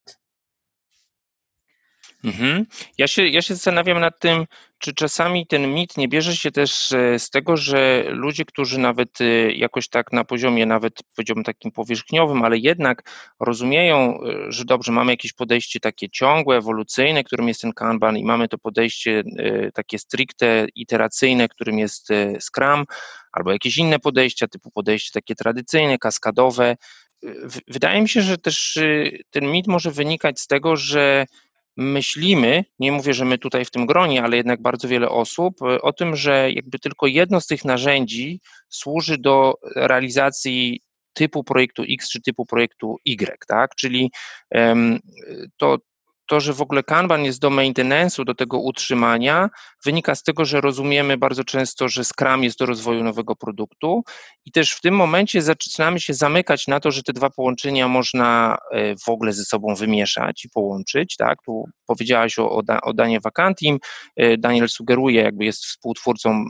Mhm. 2.23 2.65
Ja, 2.97 3.07
się, 3.07 3.27
ja 3.27 3.41
się 3.41 3.53
zastanawiam 3.53 3.99
nad 3.99 4.19
tym, 4.19 4.45
czy 4.77 4.93
czasami 4.93 5.47
ten 5.47 5.73
mit 5.73 5.97
nie 5.97 6.07
bierze 6.07 6.35
się 6.35 6.51
też 6.51 6.91
e, 6.91 7.19
z 7.19 7.29
tego, 7.29 7.57
że 7.57 8.03
ludzie, 8.07 8.45
którzy 8.45 8.79
nawet 8.79 9.21
e, 9.21 9.51
jakoś 9.51 9.89
tak 9.89 10.13
na 10.13 10.23
poziomie 10.23 10.65
nawet 10.65 10.93
powiedziałbym 11.15 11.43
takim 11.43 11.71
powierzchniowym, 11.71 12.43
ale 12.43 12.57
jednak 12.57 13.03
rozumieją, 13.39 14.19
e, 14.23 14.51
że 14.51 14.65
dobrze, 14.65 14.91
mamy 14.91 15.11
jakieś 15.11 15.33
podejście 15.33 15.79
takie 15.79 16.09
ciągłe, 16.09 16.57
ewolucyjne, 16.57 17.23
którym 17.23 17.47
jest 17.47 17.61
ten 17.61 17.73
Kanban 17.73 18.17
i 18.17 18.23
mamy 18.23 18.47
to 18.47 18.57
podejście 18.57 19.23
takie 19.73 19.99
stricte 19.99 20.67
iteracyjne, 20.75 21.47
którym 21.47 21.79
jest 21.79 22.07
Scrum, 22.39 22.85
albo 23.31 23.51
jakieś 23.51 23.77
inne 23.77 23.99
podejścia, 23.99 24.47
typu 24.47 24.71
podejście 24.71 25.11
takie 25.13 25.35
tradycyjne, 25.35 25.97
kaskadowe. 25.97 26.75
Wydaje 27.67 28.01
mi 28.01 28.09
się, 28.09 28.21
że 28.21 28.37
też 28.37 28.79
ten 29.29 29.51
mit 29.51 29.67
może 29.67 29.91
wynikać 29.91 30.39
z 30.39 30.47
tego, 30.47 30.75
że 30.75 31.25
myślimy, 31.79 32.65
nie 32.79 32.91
mówię, 32.91 33.13
że 33.13 33.25
my 33.25 33.37
tutaj 33.37 33.65
w 33.65 33.71
tym 33.71 33.85
gronie, 33.85 34.23
ale 34.23 34.37
jednak 34.37 34.61
bardzo 34.61 34.87
wiele 34.87 35.09
osób, 35.09 35.61
e, 35.61 35.81
o 35.81 35.93
tym, 35.93 36.15
że 36.15 36.51
jakby 36.51 36.79
tylko 36.79 37.07
jedno 37.07 37.41
z 37.41 37.47
tych 37.47 37.65
narzędzi 37.65 38.41
służy 38.69 39.17
do 39.17 39.53
realizacji 39.75 40.81
typu 41.13 41.43
projektu 41.43 41.83
X 41.89 42.09
czy 42.09 42.21
typu 42.21 42.45
projektu 42.45 42.97
Y, 43.05 43.45
tak? 43.47 43.75
Czyli 43.75 44.11
to, 45.57 45.77
to, 46.29 46.39
że 46.39 46.53
w 46.53 46.61
ogóle 46.61 46.83
Kanban 46.83 47.25
jest 47.25 47.39
do 47.39 47.49
maintenance'u, 47.49 48.25
do 48.25 48.35
tego 48.35 48.59
utrzymania, 48.59 49.49
wynika 49.85 50.15
z 50.15 50.23
tego, 50.23 50.45
że 50.45 50.61
rozumiemy 50.61 51.17
bardzo 51.17 51.43
często, 51.43 51.89
że 51.89 52.03
Scrum 52.03 52.43
jest 52.43 52.59
do 52.59 52.65
rozwoju 52.65 53.03
nowego 53.03 53.35
produktu 53.35 54.03
i 54.45 54.51
też 54.51 54.71
w 54.71 54.81
tym 54.81 54.95
momencie 54.95 55.41
zaczynamy 55.41 55.99
się 55.99 56.13
zamykać 56.13 56.67
na 56.67 56.79
to, 56.79 56.91
że 56.91 57.03
te 57.03 57.13
dwa 57.13 57.29
połączenia 57.29 57.87
można 57.87 58.57
e, 58.71 58.95
w 58.95 59.09
ogóle 59.09 59.33
ze 59.33 59.43
sobą 59.43 59.75
wymieszać 59.75 60.45
i 60.45 60.49
połączyć, 60.49 61.15
tak? 61.17 61.37
Tu 61.45 61.65
powiedziałaś 61.87 62.39
o, 62.39 62.51
o, 62.81 62.93
Danie 62.93 63.19
Vacantim, 63.19 63.79
e, 64.15 64.37
Daniel 64.37 64.69
sugeruje, 64.69 65.21
jakby 65.21 65.45
jest 65.45 65.65
współtwórcą 65.65 66.45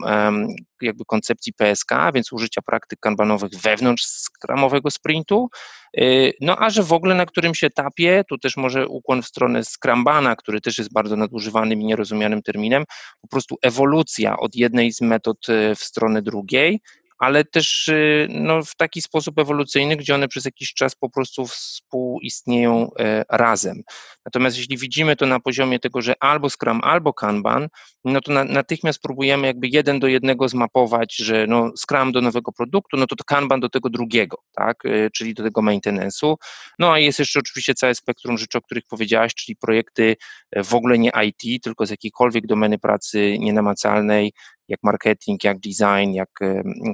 jakby 0.82 1.04
koncepcji 1.04 1.52
PSK, 1.52 1.90
więc 2.14 2.32
użycia 2.32 2.62
praktyk 2.62 3.00
kanbanowych 3.00 3.50
wewnątrz 3.50 4.04
skramowego 4.04 4.90
sprintu, 4.90 5.50
e, 5.96 6.02
no 6.40 6.56
a 6.58 6.70
że 6.70 6.82
w 6.82 6.92
ogóle 6.92 7.14
na 7.14 7.26
którymś 7.26 7.64
etapie, 7.64 8.24
tu 8.28 8.38
też 8.38 8.56
może 8.56 8.88
ukłon 8.88 9.22
w 9.22 9.26
stronę 9.26 9.64
Scrambana, 9.64 10.36
który 10.36 10.60
też 10.60 10.78
jest 10.78 10.92
bardzo 10.92 11.16
nadużywanym 11.16 11.80
i 11.80 11.84
nierozumianym 11.84 12.42
terminem, 12.42 12.84
po 13.20 13.28
prostu 13.28 13.56
ewolucja 13.62 14.36
od 14.38 14.56
jednej 14.56 14.92
z 14.92 15.00
metod 15.00 15.48
e, 15.48 15.74
w 15.74 15.80
stronę 15.80 16.22
drugiej, 16.22 16.80
ale 17.20 17.44
też 17.44 17.88
y, 17.88 18.26
no, 18.30 18.62
w 18.62 18.74
taki 18.76 19.02
sposób 19.02 19.38
ewolucyjny, 19.38 19.96
gdzie 19.96 20.14
one 20.14 20.28
przez 20.28 20.44
jakiś 20.44 20.74
czas 20.74 20.94
po 20.94 21.10
prostu 21.10 21.46
współistnieją 21.46 22.90
e, 22.98 23.24
razem. 23.30 23.82
Natomiast 24.24 24.58
jeśli 24.58 24.78
widzimy 24.78 25.16
to 25.16 25.26
na 25.26 25.40
poziomie 25.40 25.78
tego, 25.78 26.02
że 26.02 26.14
albo 26.20 26.50
Scrum, 26.50 26.80
albo 26.82 27.12
Kanban, 27.12 27.68
no 28.04 28.20
to 28.20 28.32
na, 28.32 28.44
natychmiast 28.44 29.02
próbujemy 29.02 29.46
jakby 29.46 29.68
jeden 29.68 30.00
do 30.00 30.06
jednego 30.06 30.48
zmapować, 30.48 31.16
że 31.16 31.46
no 31.46 31.72
Scrum 31.76 32.12
do 32.12 32.20
nowego 32.20 32.52
produktu, 32.52 32.96
no 32.96 33.06
to, 33.06 33.16
to 33.16 33.24
Kanban 33.24 33.60
do 33.60 33.68
tego 33.68 33.90
drugiego, 33.90 34.36
tak, 34.56 34.76
e, 34.84 35.10
czyli 35.10 35.34
do 35.34 35.42
tego 35.42 35.62
maintenance'u. 35.62 36.34
No 36.78 36.92
a 36.92 36.98
jest 36.98 37.18
jeszcze 37.18 37.38
oczywiście 37.38 37.74
całe 37.74 37.94
spektrum 37.94 38.38
rzeczy, 38.38 38.58
o 38.58 38.60
których 38.60 38.84
powiedziałaś, 38.86 39.34
czyli 39.34 39.56
projekty 39.56 40.16
e, 40.50 40.62
w 40.64 40.74
ogóle 40.74 40.98
nie 40.98 41.10
IT, 41.26 41.62
tylko 41.62 41.86
z 41.86 41.90
jakiejkolwiek 41.90 42.46
domeny 42.46 42.78
pracy 42.78 43.36
nienamacalnej, 43.38 44.32
jak 44.70 44.82
marketing, 44.82 45.44
jak 45.44 45.58
design, 45.60 46.12
jak 46.12 46.30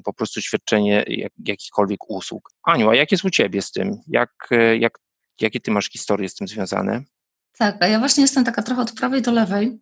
po 0.05 0.13
prostu 0.13 0.41
świadczenie 0.41 1.05
jak, 1.09 1.33
jakichkolwiek 1.45 2.11
usług. 2.11 2.51
Aniu, 2.63 2.91
a 2.91 2.97
jak 2.97 3.13
jest 3.13 3.25
u 3.25 3.31
Ciebie 3.31 3.63
z 3.63 3.73
tym? 3.73 4.01
Jak, 4.09 4.31
e, 4.51 4.77
jak, 4.77 4.99
jakie 5.41 5.61
Ty 5.61 5.71
masz 5.71 5.89
historie 5.91 6.29
z 6.29 6.35
tym 6.35 6.49
związane? 6.49 7.03
Tak, 7.59 7.77
a 7.81 7.87
ja 7.87 7.99
właśnie 7.99 8.23
jestem 8.23 8.45
taka 8.45 8.63
trochę 8.63 8.83
od 8.83 8.93
prawej 8.93 9.23
do 9.23 9.33
lewej, 9.33 9.79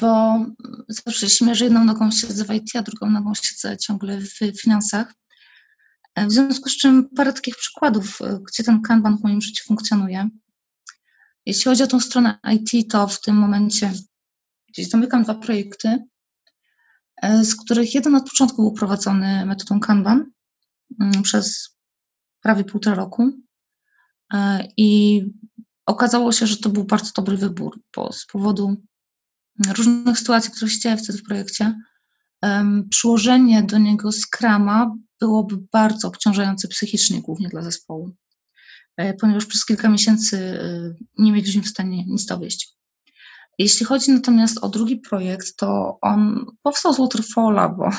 bo 0.00 0.38
zawsze 0.88 1.30
śmieję, 1.30 1.54
że 1.54 1.64
jedną 1.64 1.84
nogą 1.84 2.10
siedzę 2.10 2.44
w 2.44 2.54
IT, 2.54 2.70
a 2.74 2.82
drugą 2.82 3.10
nogą 3.10 3.32
siedzę 3.34 3.76
ciągle 3.76 4.18
w 4.18 4.60
finansach. 4.62 5.14
W 6.16 6.32
związku 6.32 6.68
z 6.68 6.76
czym 6.76 7.08
parę 7.16 7.32
takich 7.32 7.56
przykładów, 7.56 8.18
gdzie 8.48 8.64
ten 8.64 8.82
Kanban 8.82 9.18
w 9.18 9.22
moim 9.22 9.40
życiu 9.40 9.64
funkcjonuje. 9.66 10.28
Jeśli 11.46 11.64
chodzi 11.64 11.82
o 11.82 11.86
tą 11.86 12.00
stronę 12.00 12.38
IT, 12.52 12.90
to 12.90 13.08
w 13.08 13.20
tym 13.20 13.36
momencie 13.36 13.92
gdzieś 14.68 14.88
zamykam 14.88 15.22
dwa 15.22 15.34
projekty, 15.34 15.88
e, 15.88 16.04
z 17.42 17.54
których 17.54 17.94
jeden 17.94 18.14
od 18.14 18.24
początku 18.24 18.62
był 18.62 18.72
prowadzony 18.72 19.46
metodą 19.46 19.80
Kanban 19.80 20.30
mm, 21.00 21.22
przez 21.22 21.76
prawie 22.40 22.64
półtora 22.64 22.96
roku. 22.96 23.32
E, 24.34 24.68
I 24.76 25.22
okazało 25.86 26.32
się, 26.32 26.46
że 26.46 26.56
to 26.56 26.68
był 26.70 26.84
bardzo 26.84 27.10
dobry 27.16 27.36
wybór, 27.36 27.80
bo 27.96 28.12
z 28.12 28.26
powodu 28.26 28.76
różnych 29.68 30.18
sytuacji, 30.18 30.52
które 30.52 30.70
się 30.70 30.80
działy 30.80 30.96
wtedy 30.96 31.18
w 31.18 31.22
projekcie, 31.22 31.74
przyłożenie 32.90 33.62
do 33.62 33.78
niego 33.78 34.12
skrama 34.12 34.94
byłoby 35.20 35.56
bardzo 35.72 36.08
obciążające 36.08 36.68
psychicznie, 36.68 37.22
głównie 37.22 37.48
dla 37.48 37.62
zespołu. 37.62 38.10
E, 38.96 39.14
ponieważ 39.14 39.46
przez 39.46 39.64
kilka 39.64 39.88
miesięcy 39.88 40.36
e, 40.38 40.94
nie 41.18 41.32
mieliśmy 41.32 41.62
w 41.62 41.68
stanie 41.68 42.04
nic 42.06 42.26
dowieść. 42.26 42.76
Jeśli 43.58 43.86
chodzi 43.86 44.12
natomiast 44.12 44.58
o 44.58 44.68
drugi 44.68 44.96
projekt, 44.96 45.56
to 45.56 45.98
on 46.00 46.46
powstał 46.62 46.94
z 46.94 46.98
Waterfalla, 46.98 47.68
bo 47.68 47.90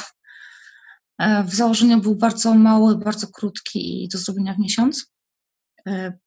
e, 1.17 1.43
w 1.43 1.55
założeniu 1.55 2.01
był 2.01 2.15
bardzo 2.15 2.53
mały, 2.53 2.97
bardzo 2.97 3.27
krótki 3.27 4.03
i 4.03 4.07
do 4.07 4.17
zrobienia 4.17 4.53
w 4.53 4.59
miesiąc. 4.59 5.13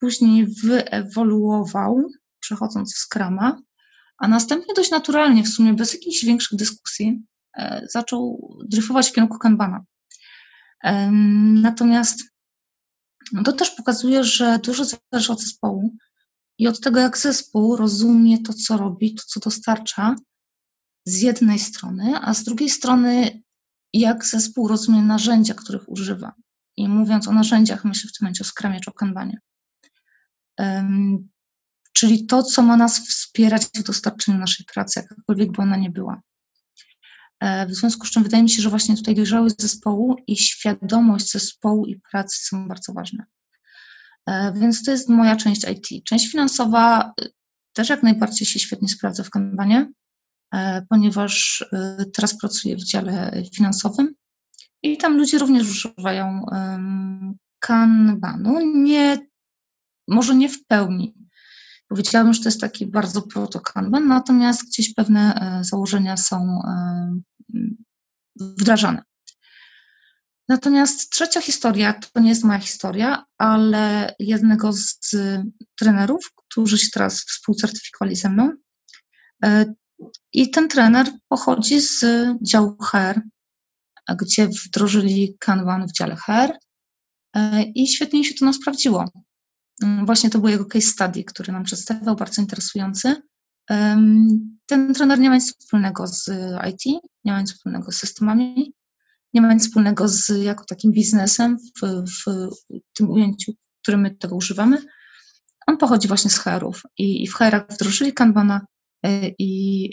Później 0.00 0.46
wyewoluował, 0.46 2.08
przechodząc 2.40 2.94
w 2.94 2.98
Scrama, 2.98 3.60
a 4.18 4.28
następnie 4.28 4.74
dość 4.74 4.90
naturalnie, 4.90 5.42
w 5.42 5.48
sumie 5.48 5.74
bez 5.74 5.92
jakichś 5.92 6.24
większych 6.24 6.58
dyskusji, 6.58 7.22
zaczął 7.90 8.48
dryfować 8.68 9.08
w 9.10 9.12
kierunku 9.12 9.38
Kanbana. 9.38 9.84
Natomiast 11.62 12.22
no 13.32 13.42
to 13.42 13.52
też 13.52 13.70
pokazuje, 13.70 14.24
że 14.24 14.58
dużo 14.58 14.84
zależy 14.84 15.32
od 15.32 15.40
zespołu 15.40 15.96
i 16.58 16.68
od 16.68 16.80
tego, 16.80 17.00
jak 17.00 17.18
zespół 17.18 17.76
rozumie 17.76 18.42
to, 18.42 18.52
co 18.52 18.76
robi, 18.76 19.14
to, 19.14 19.22
co 19.26 19.40
dostarcza 19.40 20.16
z 21.04 21.20
jednej 21.20 21.58
strony, 21.58 22.20
a 22.20 22.34
z 22.34 22.44
drugiej 22.44 22.70
strony, 22.70 23.42
jak 23.92 24.24
zespół 24.24 24.68
rozumie 24.68 25.02
narzędzia, 25.02 25.54
których 25.54 25.88
używa. 25.88 26.32
I 26.76 26.88
mówiąc 26.88 27.28
o 27.28 27.32
narzędziach, 27.32 27.84
myślę 27.84 28.10
w 28.10 28.12
tym 28.12 28.24
momencie 28.24 28.44
o 28.44 28.46
skramie 28.46 28.80
czy 28.80 28.90
o 28.90 28.94
kanbanie. 28.94 29.40
Um, 30.58 31.28
czyli 31.92 32.26
to, 32.26 32.42
co 32.42 32.62
ma 32.62 32.76
nas 32.76 33.08
wspierać 33.08 33.64
w 33.64 33.82
dostarczeniu 33.82 34.38
naszej 34.38 34.66
pracy, 34.74 35.00
jakakolwiek 35.00 35.52
by 35.52 35.62
ona 35.62 35.76
nie 35.76 35.90
była. 35.90 36.22
E, 37.40 37.66
w 37.66 37.74
związku 37.74 38.06
z 38.06 38.10
czym 38.10 38.22
wydaje 38.22 38.42
mi 38.42 38.50
się, 38.50 38.62
że 38.62 38.70
właśnie 38.70 38.96
tutaj 38.96 39.14
dojrzałość 39.14 39.62
zespołu 39.62 40.16
i 40.26 40.36
świadomość 40.36 41.30
zespołu 41.30 41.86
i 41.86 42.00
pracy 42.10 42.38
są 42.46 42.68
bardzo 42.68 42.92
ważne. 42.92 43.24
E, 44.26 44.52
więc 44.52 44.84
to 44.84 44.90
jest 44.90 45.08
moja 45.08 45.36
część 45.36 45.64
IT. 45.64 46.04
Część 46.04 46.30
finansowa 46.30 47.12
e, 47.20 47.26
też 47.72 47.88
jak 47.88 48.02
najbardziej 48.02 48.46
się 48.46 48.58
świetnie 48.58 48.88
sprawdza 48.88 49.22
w 49.22 49.30
Kanbanie, 49.30 49.92
ponieważ 50.88 51.64
teraz 52.14 52.38
pracuję 52.38 52.76
w 52.76 52.84
dziale 52.84 53.42
finansowym 53.54 54.14
i 54.82 54.98
tam 54.98 55.16
ludzie 55.16 55.38
również 55.38 55.70
używają 55.70 56.46
Kanbanu. 57.58 58.60
Nie, 58.74 59.18
może 60.08 60.34
nie 60.34 60.48
w 60.48 60.66
pełni, 60.66 61.14
Powiedziałabym, 61.88 62.34
że 62.34 62.42
to 62.42 62.48
jest 62.48 62.60
taki 62.60 62.86
bardzo 62.86 63.22
proto-kanban, 63.22 64.08
natomiast 64.08 64.66
gdzieś 64.66 64.94
pewne 64.94 65.34
e, 65.34 65.64
założenia 65.64 66.16
są 66.16 66.60
e, 66.64 67.20
wdrażane. 68.40 69.02
Natomiast 70.48 71.10
trzecia 71.10 71.40
historia 71.40 71.92
to 71.92 72.20
nie 72.20 72.28
jest 72.28 72.44
moja 72.44 72.58
historia, 72.58 73.24
ale 73.38 74.14
jednego 74.18 74.72
z 74.72 74.98
trenerów, 75.78 76.32
którzy 76.36 76.78
się 76.78 76.88
teraz 76.92 77.24
współcertyfikowali 77.24 78.16
ze 78.16 78.28
mną. 78.28 78.52
E, 79.44 79.74
I 80.32 80.50
ten 80.50 80.68
trener 80.68 81.06
pochodzi 81.28 81.80
z 81.80 82.04
działu 82.42 82.76
HR, 82.82 83.20
gdzie 84.20 84.48
wdrożyli 84.48 85.36
Kanban 85.38 85.86
w 85.86 85.92
dziale 85.92 86.16
HR 86.16 86.52
i 87.74 87.88
świetnie 87.88 88.24
się 88.24 88.34
to 88.34 88.44
nam 88.44 88.54
sprawdziło. 88.54 89.04
Mm, 89.82 90.06
właśnie 90.06 90.30
to 90.30 90.38
był 90.38 90.48
jego 90.48 90.64
case 90.64 90.86
study, 90.86 91.24
który 91.24 91.52
nam 91.52 91.64
przedstawiał, 91.64 92.16
bardzo 92.16 92.42
interesujący. 92.42 93.22
Ten 94.66 94.94
trener 94.94 95.18
nie 95.18 95.28
ma 95.28 95.34
nic 95.34 95.58
wspólnego 95.58 96.06
z 96.06 96.28
IT, 96.70 97.02
nie 97.24 97.32
ma 97.32 97.40
nic 97.40 97.52
wspólnego 97.52 97.92
z 97.92 97.96
systemami, 97.96 98.72
nie 99.36 99.42
ma 99.42 99.54
nic 99.54 99.62
wspólnego 99.62 100.08
z 100.08 100.28
jako 100.28 100.64
takim 100.64 100.92
biznesem 100.92 101.56
w, 101.58 102.04
w 102.10 102.50
tym 102.92 103.10
ujęciu, 103.10 103.52
w 103.52 103.82
którym 103.82 104.00
my 104.00 104.16
tego 104.16 104.36
używamy. 104.36 104.82
On 105.66 105.76
pochodzi 105.76 106.08
właśnie 106.08 106.30
z 106.30 106.38
HR-ów 106.38 106.82
i, 106.98 107.22
i 107.22 107.26
w 107.26 107.34
HR-ach 107.34 107.66
wdrożyli 107.70 108.12
Kanbana 108.12 108.60
e, 109.02 109.28
i, 109.28 109.84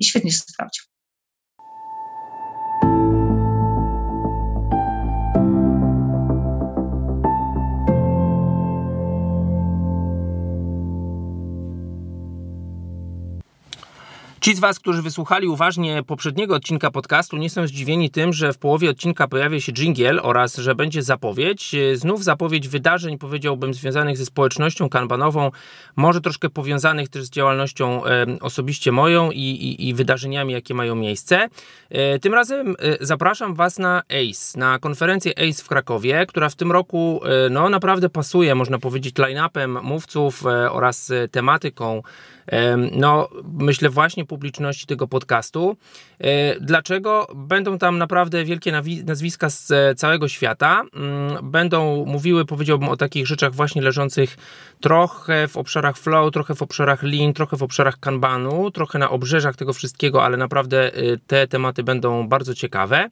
i 0.00 0.04
świetnie 0.04 0.30
się 0.30 0.38
sprawdził. 0.38 0.84
Ci 14.48 14.54
z 14.54 14.60
Was, 14.60 14.78
którzy 14.78 15.02
wysłuchali 15.02 15.48
uważnie 15.48 16.02
poprzedniego 16.06 16.54
odcinka 16.54 16.90
podcastu, 16.90 17.36
nie 17.36 17.50
są 17.50 17.66
zdziwieni 17.66 18.10
tym, 18.10 18.32
że 18.32 18.52
w 18.52 18.58
połowie 18.58 18.90
odcinka 18.90 19.28
pojawia 19.28 19.60
się 19.60 19.72
jingle 19.72 20.22
oraz 20.22 20.56
że 20.56 20.74
będzie 20.74 21.02
zapowiedź. 21.02 21.76
Znów 21.94 22.24
zapowiedź 22.24 22.68
wydarzeń, 22.68 23.18
powiedziałbym, 23.18 23.74
związanych 23.74 24.16
ze 24.16 24.26
społecznością 24.26 24.88
kanbanową, 24.88 25.50
może 25.96 26.20
troszkę 26.20 26.50
powiązanych 26.50 27.08
też 27.08 27.24
z 27.24 27.30
działalnością 27.30 28.04
e, 28.04 28.26
osobiście 28.40 28.92
moją 28.92 29.30
i, 29.30 29.40
i, 29.40 29.88
i, 29.88 29.94
wydarzeniami, 29.94 30.52
jakie 30.52 30.74
mają 30.74 30.94
miejsce. 30.94 31.48
E, 31.90 32.18
tym 32.18 32.34
razem 32.34 32.76
e, 32.78 33.06
zapraszam 33.06 33.54
Was 33.54 33.78
na 33.78 33.98
ACE, 33.98 34.58
na 34.58 34.78
konferencję 34.78 35.32
ACE 35.38 35.64
w 35.64 35.68
Krakowie, 35.68 36.26
która 36.26 36.48
w 36.48 36.54
tym 36.54 36.72
roku 36.72 37.20
no, 37.50 37.68
naprawdę 37.68 38.08
pasuje, 38.08 38.54
można 38.54 38.78
powiedzieć, 38.78 39.14
line-upem 39.18 39.82
mówców 39.82 40.44
oraz 40.70 41.12
tematyką 41.30 42.02
no, 42.92 43.28
myślę 43.58 43.90
właśnie 43.90 44.24
publiczności 44.38 44.86
tego 44.86 45.08
podcastu. 45.08 45.76
E, 46.20 46.60
dlaczego? 46.60 47.26
Będą 47.34 47.78
tam 47.78 47.98
naprawdę 47.98 48.44
wielkie 48.44 48.72
nazwiska 49.04 49.50
z 49.50 49.70
e, 49.70 49.94
całego 49.94 50.28
świata. 50.28 50.82
Mm, 50.94 51.50
będą 51.50 52.04
mówiły, 52.06 52.44
powiedziałbym, 52.44 52.88
o 52.88 52.96
takich 52.96 53.26
rzeczach 53.26 53.54
właśnie 53.54 53.82
leżących 53.82 54.36
trochę 54.80 55.48
w 55.48 55.56
obszarach 55.56 55.98
flow, 55.98 56.32
trochę 56.32 56.54
w 56.54 56.62
obszarach 56.62 57.02
lean, 57.02 57.32
trochę 57.32 57.56
w 57.56 57.62
obszarach 57.62 58.00
kanbanu, 58.00 58.70
trochę 58.70 58.98
na 58.98 59.10
obrzeżach 59.10 59.56
tego 59.56 59.72
wszystkiego, 59.72 60.24
ale 60.24 60.36
naprawdę 60.36 60.94
e, 60.94 61.00
te 61.26 61.48
tematy 61.48 61.82
będą 61.82 62.28
bardzo 62.28 62.54
ciekawe. 62.54 63.10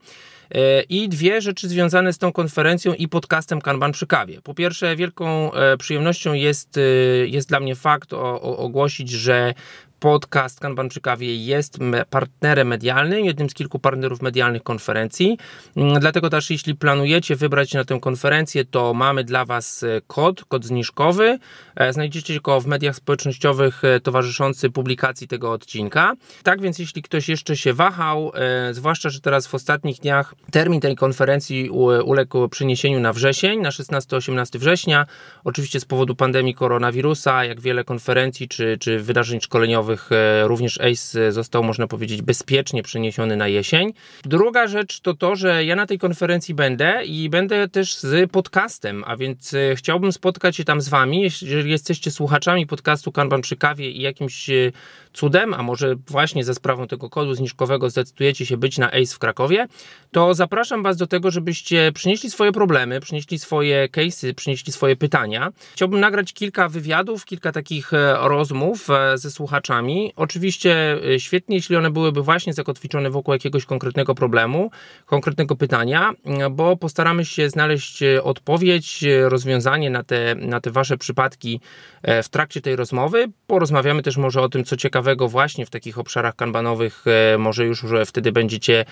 I 0.88 1.08
dwie 1.08 1.40
rzeczy 1.40 1.68
związane 1.68 2.12
z 2.12 2.18
tą 2.18 2.32
konferencją 2.32 2.94
i 2.94 3.08
podcastem 3.08 3.60
Kanban 3.60 3.92
przy 3.92 4.06
kawie. 4.06 4.40
Po 4.42 4.54
pierwsze, 4.54 4.96
wielką 4.96 5.50
przyjemnością 5.78 6.32
jest, 6.32 6.78
jest 7.26 7.48
dla 7.48 7.60
mnie 7.60 7.74
fakt 7.74 8.12
o, 8.12 8.40
o, 8.42 8.58
ogłosić, 8.58 9.10
że 9.10 9.54
podcast 10.00 10.60
Kanban 10.60 10.88
przy 10.88 11.00
kawie 11.00 11.36
jest 11.36 11.78
partnerem 12.10 12.68
medialnym, 12.68 13.24
jednym 13.24 13.50
z 13.50 13.54
kilku 13.54 13.78
partnerów 13.78 14.22
medialnych 14.22 14.62
konferencji. 14.62 15.38
Mm, 15.76 16.00
dlatego 16.00 16.30
też, 16.30 16.50
jeśli 16.50 16.74
planujecie 16.74 17.36
wybrać 17.36 17.70
się 17.70 17.78
na 17.78 17.84
tę 17.84 17.98
konferencję, 18.00 18.64
to 18.64 18.94
mamy 18.94 19.24
dla 19.24 19.44
Was 19.44 19.82
e, 19.82 20.00
kod, 20.06 20.44
kod 20.44 20.64
zniżkowy. 20.64 21.38
E, 21.76 21.92
znajdziecie 21.92 22.40
go 22.40 22.60
w 22.60 22.66
mediach 22.66 22.96
społecznościowych 22.96 23.84
e, 23.84 24.00
towarzyszący 24.00 24.70
publikacji 24.70 25.28
tego 25.28 25.52
odcinka. 25.52 26.12
Tak 26.42 26.60
więc, 26.60 26.78
jeśli 26.78 27.02
ktoś 27.02 27.28
jeszcze 27.28 27.56
się 27.56 27.72
wahał, 27.72 28.32
zwłaszcza, 28.72 29.10
że 29.10 29.20
teraz 29.20 29.46
w 29.46 29.54
ostatnich 29.54 30.00
dniach 30.00 30.34
termin 30.50 30.80
tej 30.80 30.96
konferencji 30.96 31.70
uległ 32.04 32.48
przeniesieniu 32.48 33.00
na 33.00 33.12
wrzesień, 33.12 33.60
na 33.60 33.70
16-18 33.70 34.58
września, 34.58 35.06
oczywiście 35.44 35.80
z 35.80 35.84
powodu 35.84 36.14
pandemii 36.14 36.54
koronawirusa, 36.54 37.44
jak 37.44 37.60
wiele 37.60 37.84
konferencji 37.84 38.48
czy, 38.48 38.76
czy 38.80 38.98
wydarzeń 38.98 39.40
szkoleniowych 39.40 39.95
E, 40.12 40.48
również 40.48 40.80
ACE 40.80 41.32
został, 41.32 41.64
można 41.64 41.86
powiedzieć, 41.86 42.22
bezpiecznie 42.22 42.82
przeniesiony 42.82 43.36
na 43.36 43.48
jesień. 43.48 43.92
Druga 44.24 44.66
rzecz 44.66 45.00
to 45.00 45.14
to, 45.14 45.36
że 45.36 45.64
ja 45.64 45.76
na 45.76 45.86
tej 45.86 45.98
konferencji 45.98 46.54
będę 46.54 47.04
i 47.04 47.28
będę 47.28 47.68
też 47.68 47.96
z 47.96 48.30
podcastem, 48.30 49.04
a 49.06 49.16
więc 49.16 49.54
e, 49.54 49.76
chciałbym 49.76 50.12
spotkać 50.12 50.56
się 50.56 50.64
tam 50.64 50.80
z 50.80 50.88
Wami. 50.88 51.22
Jeżeli 51.22 51.70
jesteście 51.70 52.10
słuchaczami 52.10 52.66
podcastu 52.66 53.12
Kanban 53.12 53.42
przy 53.42 53.56
kawie 53.56 53.90
i 53.90 54.00
jakimś 54.00 54.50
e, 54.50 54.72
cudem, 55.12 55.54
a 55.54 55.62
może 55.62 55.94
właśnie 56.08 56.44
za 56.44 56.54
sprawą 56.54 56.86
tego 56.86 57.10
kodu 57.10 57.34
zniżkowego 57.34 57.90
zdecydujecie 57.90 58.46
się 58.46 58.56
być 58.56 58.78
na 58.78 58.86
ACE 58.86 59.14
w 59.14 59.18
Krakowie, 59.18 59.66
to 60.12 60.34
zapraszam 60.34 60.82
Was 60.82 60.96
do 60.96 61.06
tego, 61.06 61.30
żebyście 61.30 61.92
przynieśli 61.92 62.30
swoje 62.30 62.52
problemy, 62.52 63.00
przynieśli 63.00 63.38
swoje 63.38 63.88
case'y, 63.88 64.34
przynieśli 64.34 64.72
swoje 64.72 64.96
pytania. 64.96 65.52
Chciałbym 65.72 66.00
nagrać 66.00 66.32
kilka 66.32 66.68
wywiadów, 66.68 67.24
kilka 67.24 67.52
takich 67.52 67.92
rozmów 68.20 68.88
ze 69.14 69.30
słuchaczami 69.30 69.75
Oczywiście 70.16 70.98
y, 71.14 71.20
świetnie, 71.20 71.56
jeśli 71.56 71.76
one 71.76 71.90
byłyby 71.90 72.22
właśnie 72.22 72.52
zakotwiczone 72.52 73.10
wokół 73.10 73.34
jakiegoś 73.34 73.64
konkretnego 73.64 74.14
problemu, 74.14 74.70
konkretnego 75.06 75.56
pytania, 75.56 76.12
bo 76.50 76.76
postaramy 76.76 77.24
się 77.24 77.50
znaleźć 77.50 78.02
y, 78.02 78.22
odpowiedź, 78.22 79.04
rozwiązanie 79.22 79.90
na 79.90 80.02
te, 80.02 80.34
na 80.34 80.60
te 80.60 80.70
Wasze 80.70 80.96
przypadki 80.96 81.60
e, 82.02 82.22
w 82.22 82.28
trakcie 82.28 82.60
tej 82.60 82.76
rozmowy. 82.76 83.26
Porozmawiamy 83.46 84.02
też 84.02 84.16
może 84.16 84.42
o 84.42 84.48
tym, 84.48 84.64
co 84.64 84.76
ciekawego 84.76 85.28
właśnie 85.28 85.66
w 85.66 85.70
takich 85.70 85.98
obszarach 85.98 86.36
kanbanowych, 86.36 87.04
e, 87.06 87.38
może 87.38 87.64
już 87.64 87.80
że 87.80 88.06
wtedy 88.06 88.32
będziecie 88.32 88.84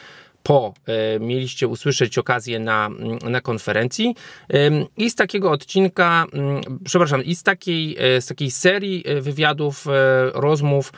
po 0.45 0.75
e, 0.87 1.21
mieliście 1.21 1.69
usłyszeć 1.69 2.19
okazję 2.19 2.59
na, 2.59 2.91
na 3.31 3.41
konferencji. 3.41 4.15
I 4.97 5.11
z 5.11 5.15
takiego 5.15 5.51
odcinka, 5.51 6.27
przepraszam, 6.85 7.25
i 7.25 7.35
z 7.35 7.43
takiej, 7.43 7.97
e, 7.99 8.21
z 8.21 8.27
takiej 8.27 8.51
serii 8.51 9.05
e, 9.07 9.21
wywiadów, 9.21 9.87
rozmów 10.35 10.93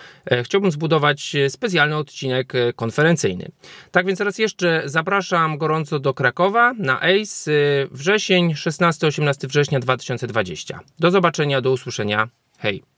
chciałbym 0.44 0.70
zbudować 0.70 1.37
specjalny 1.48 1.96
odcinek 1.96 2.52
konferencyjny. 2.76 3.50
Tak 3.90 4.06
więc 4.06 4.20
raz 4.20 4.38
jeszcze 4.38 4.82
zapraszam 4.85 5.59
gorąco 5.59 5.98
do 5.98 6.14
Krakowa 6.14 6.72
na 6.78 7.00
ACE 7.00 7.50
wrzesień 7.90 8.52
16-18 8.54 9.48
września 9.48 9.80
2020. 9.80 10.80
Do 10.98 11.11
zobaczenia, 11.11 11.61
do 11.61 11.72
usłyszenia. 11.72 12.28
Hej! 12.59 12.95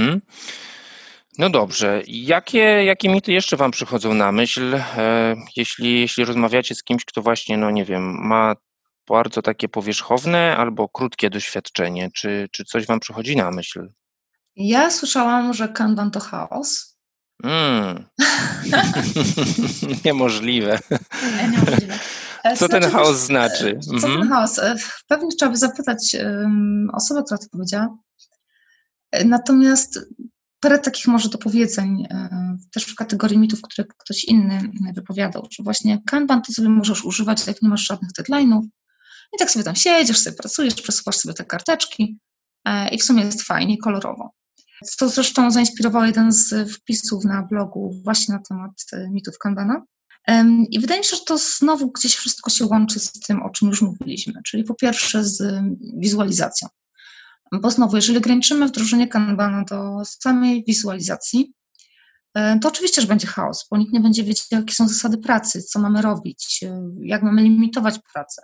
Mhm. 0.00 0.20
No 1.38 1.50
dobrze. 1.50 2.02
Jakie, 2.06 2.84
jakie 2.84 3.08
mity 3.08 3.32
jeszcze 3.32 3.56
Wam 3.56 3.70
przychodzą 3.70 4.14
na 4.14 4.32
myśl, 4.32 4.74
e, 4.74 5.36
jeśli, 5.56 6.00
jeśli 6.00 6.24
rozmawiacie 6.24 6.74
z 6.74 6.82
kimś, 6.82 7.04
kto 7.04 7.22
właśnie, 7.22 7.56
no 7.56 7.70
nie 7.70 7.84
wiem, 7.84 8.26
ma 8.26 8.54
bardzo 9.08 9.42
takie 9.42 9.68
powierzchowne 9.68 10.56
albo 10.56 10.88
krótkie 10.88 11.30
doświadczenie? 11.30 12.10
Czy, 12.14 12.48
czy 12.52 12.64
coś 12.64 12.86
Wam 12.86 13.00
przychodzi 13.00 13.36
na 13.36 13.50
myśl? 13.50 13.88
Ja 14.56 14.90
słyszałam, 14.90 15.54
że 15.54 15.68
Kanban 15.68 16.10
to 16.10 16.20
chaos. 16.20 16.96
Mm. 17.44 18.04
Niemożliwe. 20.04 20.78
Niemożliwe. 21.42 21.98
Co 22.42 22.66
znaczy, 22.66 22.80
ten 22.80 22.90
chaos 22.90 23.16
znaczy? 23.16 23.78
Co 23.80 23.94
mhm. 23.94 24.20
ten 24.20 24.28
chaos? 24.28 24.58
E, 24.58 24.76
pewnie 25.08 25.28
trzeba 25.36 25.50
by 25.50 25.58
zapytać 25.58 26.16
um, 26.24 26.90
osobę, 26.92 27.22
która 27.22 27.38
to 27.38 27.46
powiedziała. 27.52 27.96
Natomiast 29.24 29.98
parę 30.60 30.78
takich 30.78 31.06
może 31.06 31.28
dopowiedzeń 31.28 32.06
e, 32.10 32.56
też 32.72 32.84
w 32.84 32.94
kategorii 32.94 33.38
mitów, 33.38 33.62
które 33.62 33.88
ktoś 33.98 34.24
inny 34.24 34.70
wypowiadał, 34.94 35.46
że 35.50 35.62
właśnie 35.62 36.02
Kanban 36.06 36.42
to 36.42 36.52
sobie 36.52 36.68
możesz 36.68 37.04
używać, 37.04 37.46
jak 37.46 37.62
nie 37.62 37.68
masz 37.68 37.86
żadnych 37.86 38.10
deadline'ów 38.18 38.62
i 39.34 39.38
tak 39.38 39.50
sobie 39.50 39.64
tam 39.64 39.76
siedzisz, 39.76 40.18
sobie 40.18 40.36
pracujesz, 40.36 40.74
przesuwasz 40.74 41.16
sobie 41.16 41.34
te 41.34 41.44
karteczki 41.44 42.18
e, 42.64 42.88
i 42.88 42.98
w 42.98 43.04
sumie 43.04 43.24
jest 43.24 43.42
fajnie, 43.42 43.78
kolorowo. 43.78 44.30
To 44.98 45.08
zresztą 45.08 45.50
zainspirował 45.50 46.04
jeden 46.04 46.32
z 46.32 46.72
wpisów 46.72 47.24
na 47.24 47.42
blogu 47.42 48.00
właśnie 48.04 48.34
na 48.34 48.40
temat 48.48 48.72
e, 48.92 49.10
mitów 49.10 49.38
Kanbana. 49.38 49.82
I 50.70 50.80
wydaje 50.80 51.00
mi 51.00 51.06
się, 51.06 51.16
że 51.16 51.22
to 51.26 51.38
znowu 51.38 51.92
gdzieś 51.92 52.16
wszystko 52.16 52.50
się 52.50 52.66
łączy 52.66 53.00
z 53.00 53.12
tym, 53.12 53.42
o 53.42 53.50
czym 53.50 53.68
już 53.68 53.82
mówiliśmy, 53.82 54.40
czyli 54.46 54.64
po 54.64 54.74
pierwsze 54.74 55.24
z 55.24 55.62
wizualizacją. 55.96 56.68
Bo 57.52 57.70
znowu, 57.70 57.96
jeżeli 57.96 58.18
ograniczymy 58.18 58.66
wdrożenie 58.66 59.08
Kanbana 59.08 59.64
do 59.64 60.04
samej 60.04 60.64
wizualizacji, 60.64 61.52
e, 62.34 62.58
to 62.58 62.68
oczywiście, 62.68 63.02
że 63.02 63.08
będzie 63.08 63.26
chaos, 63.26 63.66
bo 63.70 63.76
nikt 63.76 63.92
nie 63.92 64.00
będzie 64.00 64.24
wiedział, 64.24 64.44
jakie 64.50 64.74
są 64.74 64.88
zasady 64.88 65.18
pracy, 65.18 65.62
co 65.62 65.80
mamy 65.80 66.02
robić, 66.02 66.60
e, 66.62 66.90
jak 67.02 67.22
mamy 67.22 67.42
limitować 67.42 67.98
pracę, 68.12 68.42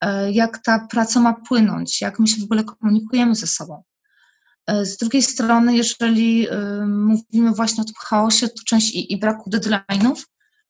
e, 0.00 0.32
jak 0.32 0.58
ta 0.58 0.86
praca 0.90 1.20
ma 1.20 1.34
płynąć, 1.48 2.00
jak 2.00 2.18
my 2.18 2.26
się 2.26 2.40
w 2.40 2.44
ogóle 2.44 2.64
komunikujemy 2.64 3.34
ze 3.34 3.46
sobą. 3.46 3.82
Z 4.82 4.96
drugiej 4.96 5.22
strony, 5.22 5.76
jeżeli 5.76 6.46
mówimy 6.86 7.50
właśnie 7.50 7.82
o 7.82 7.84
tym 7.84 7.94
chaosie 7.98 8.48
to 8.48 8.62
część 8.66 8.94
i, 8.94 9.12
i 9.12 9.18
braku 9.18 9.50
deadline'ów, 9.50 10.24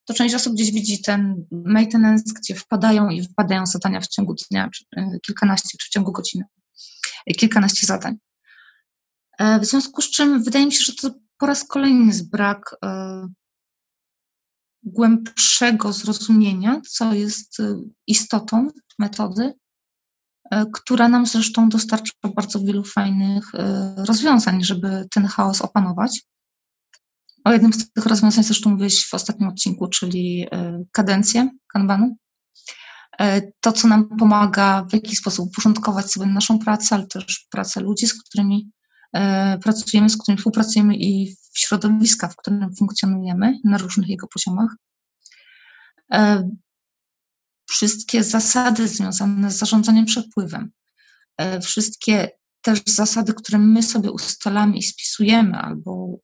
to 0.04 0.14
część 0.14 0.34
osób 0.34 0.54
gdzieś 0.54 0.72
widzi 0.72 1.02
ten 1.02 1.46
maintenance, 1.50 2.24
gdzie 2.40 2.54
wpadają 2.54 3.08
i 3.08 3.22
wypadają 3.22 3.66
zadania 3.66 4.00
w 4.00 4.08
ciągu 4.08 4.34
dnia, 4.50 4.70
czy 4.74 4.84
kilkanaście, 5.26 5.78
czy 5.78 5.86
w 5.86 5.90
ciągu 5.90 6.12
godziny 6.12 6.44
kilkanaście 7.32 7.86
zadań. 7.86 8.16
E, 9.38 9.60
w 9.60 9.64
związku 9.64 10.02
z 10.02 10.10
czym 10.10 10.42
wydaje 10.42 10.66
mi 10.66 10.72
się, 10.72 10.84
że 10.84 10.92
to 10.94 11.10
po 11.38 11.46
raz 11.46 11.64
kolejny 11.64 12.06
jest 12.06 12.30
brak 12.30 12.76
e, 12.84 13.28
głębszego 14.82 15.92
zrozumienia, 15.92 16.80
co 16.88 17.14
jest 17.14 17.60
e, 17.60 17.80
istotą 18.06 18.68
metody, 18.98 19.52
która 20.72 21.08
nam 21.08 21.26
zresztą 21.26 21.68
dostarcza 21.68 22.12
bardzo 22.36 22.60
wielu 22.60 22.84
fajnych 22.84 23.44
rozwiązań, 23.96 24.64
żeby 24.64 25.06
ten 25.10 25.26
chaos 25.26 25.60
opanować. 25.62 26.22
O 27.44 27.52
jednym 27.52 27.72
z 27.72 27.92
tych 27.92 28.06
rozwiązań 28.06 28.44
zresztą 28.44 28.70
mówiłeś 28.70 29.06
w 29.06 29.14
ostatnim 29.14 29.48
odcinku, 29.48 29.88
czyli 29.88 30.46
kadencję 30.92 31.50
Kanbanu. 31.72 32.16
E, 33.20 33.42
to, 33.60 33.72
co 33.72 33.88
nam 33.88 34.08
pomaga 34.18 34.84
w 34.90 34.92
jakiś 34.92 35.18
sposób 35.18 35.48
uporządkować 35.48 36.12
sobie 36.12 36.26
naszą 36.26 36.58
pracę, 36.58 36.94
ale 36.94 37.06
też 37.06 37.46
pracę 37.50 37.80
ludzi, 37.80 38.06
z 38.06 38.22
którymi 38.22 38.70
e, 39.12 39.58
pracujemy, 39.58 40.10
z 40.10 40.16
którymi 40.16 40.38
współpracujemy 40.38 40.96
i 40.96 41.36
środowiska, 41.54 42.28
w 42.28 42.36
którym 42.36 42.74
funkcjonujemy 42.78 43.58
na 43.64 43.78
różnych 43.78 44.08
jego 44.08 44.26
poziomach. 44.28 44.76
E, 46.12 46.48
wszystkie 47.70 48.24
zasady 48.24 48.88
związane 48.88 49.50
z 49.50 49.58
zarządzaniem 49.58 50.04
przepływem, 50.04 50.70
wszystkie 51.62 52.30
też 52.62 52.82
zasady, 52.86 53.34
które 53.34 53.58
my 53.58 53.82
sobie 53.82 54.12
ustalamy 54.12 54.76
i 54.76 54.82
spisujemy 54.82 55.58
albo 55.58 56.18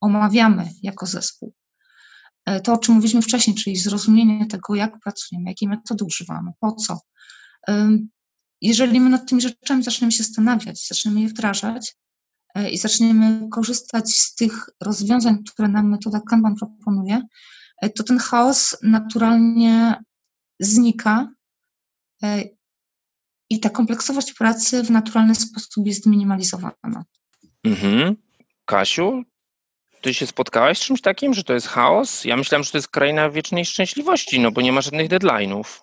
omawiamy 0.00 0.70
jako 0.82 1.06
zespół, 1.06 1.54
to, 2.64 2.72
o 2.72 2.78
czym 2.78 2.94
mówiliśmy 2.94 3.22
wcześniej, 3.22 3.56
czyli 3.56 3.76
zrozumienie 3.76 4.46
tego, 4.46 4.74
jak 4.74 5.00
pracujemy, 5.00 5.50
jakiej 5.50 5.68
metody 5.68 6.04
używamy, 6.04 6.50
po 6.60 6.72
co. 6.72 7.00
Jeżeli 8.60 9.00
my 9.00 9.10
nad 9.10 9.28
tymi 9.28 9.40
rzeczami 9.40 9.82
zaczniemy 9.82 10.12
się 10.12 10.22
zastanawiać, 10.22 10.86
zaczniemy 10.86 11.20
je 11.20 11.28
wdrażać 11.28 11.96
e, 12.54 12.70
i 12.70 12.78
zaczniemy 12.78 13.48
korzystać 13.50 14.10
z 14.10 14.34
tych 14.34 14.68
rozwiązań, 14.80 15.44
które 15.44 15.68
nam 15.68 15.90
metoda 15.90 16.20
Kanban 16.20 16.54
proponuje, 16.56 17.22
e, 17.82 17.90
to 17.90 18.04
ten 18.04 18.18
chaos 18.18 18.76
naturalnie 18.82 19.96
znika 20.60 21.28
i 23.50 23.60
ta 23.60 23.70
kompleksowość 23.70 24.32
pracy 24.32 24.82
w 24.82 24.90
naturalny 24.90 25.34
sposób 25.34 25.86
jest 25.86 26.06
minimalizowana. 26.06 27.04
Mhm. 27.64 28.16
Kasiu, 28.64 29.22
ty 30.00 30.14
się 30.14 30.26
spotkałaś 30.26 30.78
z 30.78 30.84
czymś 30.84 31.00
takim, 31.00 31.34
że 31.34 31.44
to 31.44 31.54
jest 31.54 31.68
chaos? 31.68 32.24
Ja 32.24 32.36
myślałam, 32.36 32.64
że 32.64 32.70
to 32.70 32.78
jest 32.78 32.88
kraina 32.88 33.30
wiecznej 33.30 33.64
szczęśliwości, 33.64 34.40
no 34.40 34.50
bo 34.50 34.60
nie 34.60 34.72
ma 34.72 34.80
żadnych 34.80 35.08
deadline'ów. 35.08 35.80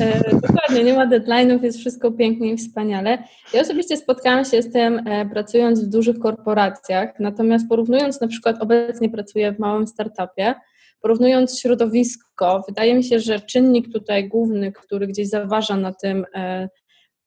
E, 0.00 0.30
dokładnie, 0.40 0.84
nie 0.84 0.94
ma 0.94 1.06
deadline'ów, 1.06 1.62
jest 1.62 1.78
wszystko 1.78 2.12
pięknie 2.12 2.52
i 2.52 2.56
wspaniale. 2.56 3.24
Ja 3.54 3.60
osobiście 3.60 3.96
spotkałam 3.96 4.44
się 4.44 4.62
z 4.62 4.72
tym 4.72 5.08
e, 5.08 5.26
pracując 5.26 5.84
w 5.84 5.88
dużych 5.88 6.18
korporacjach, 6.18 7.20
natomiast 7.20 7.68
porównując 7.68 8.20
na 8.20 8.28
przykład 8.28 8.62
obecnie 8.62 9.10
pracuję 9.10 9.52
w 9.52 9.58
małym 9.58 9.86
startupie, 9.86 10.54
porównując 11.00 11.60
środowisko, 11.60 12.64
wydaje 12.68 12.94
mi 12.94 13.04
się, 13.04 13.20
że 13.20 13.40
czynnik 13.40 13.92
tutaj 13.92 14.28
główny, 14.28 14.72
który 14.72 15.06
gdzieś 15.06 15.28
zaważa 15.28 15.76
na 15.76 15.92
tym, 15.92 16.24
e, 16.34 16.68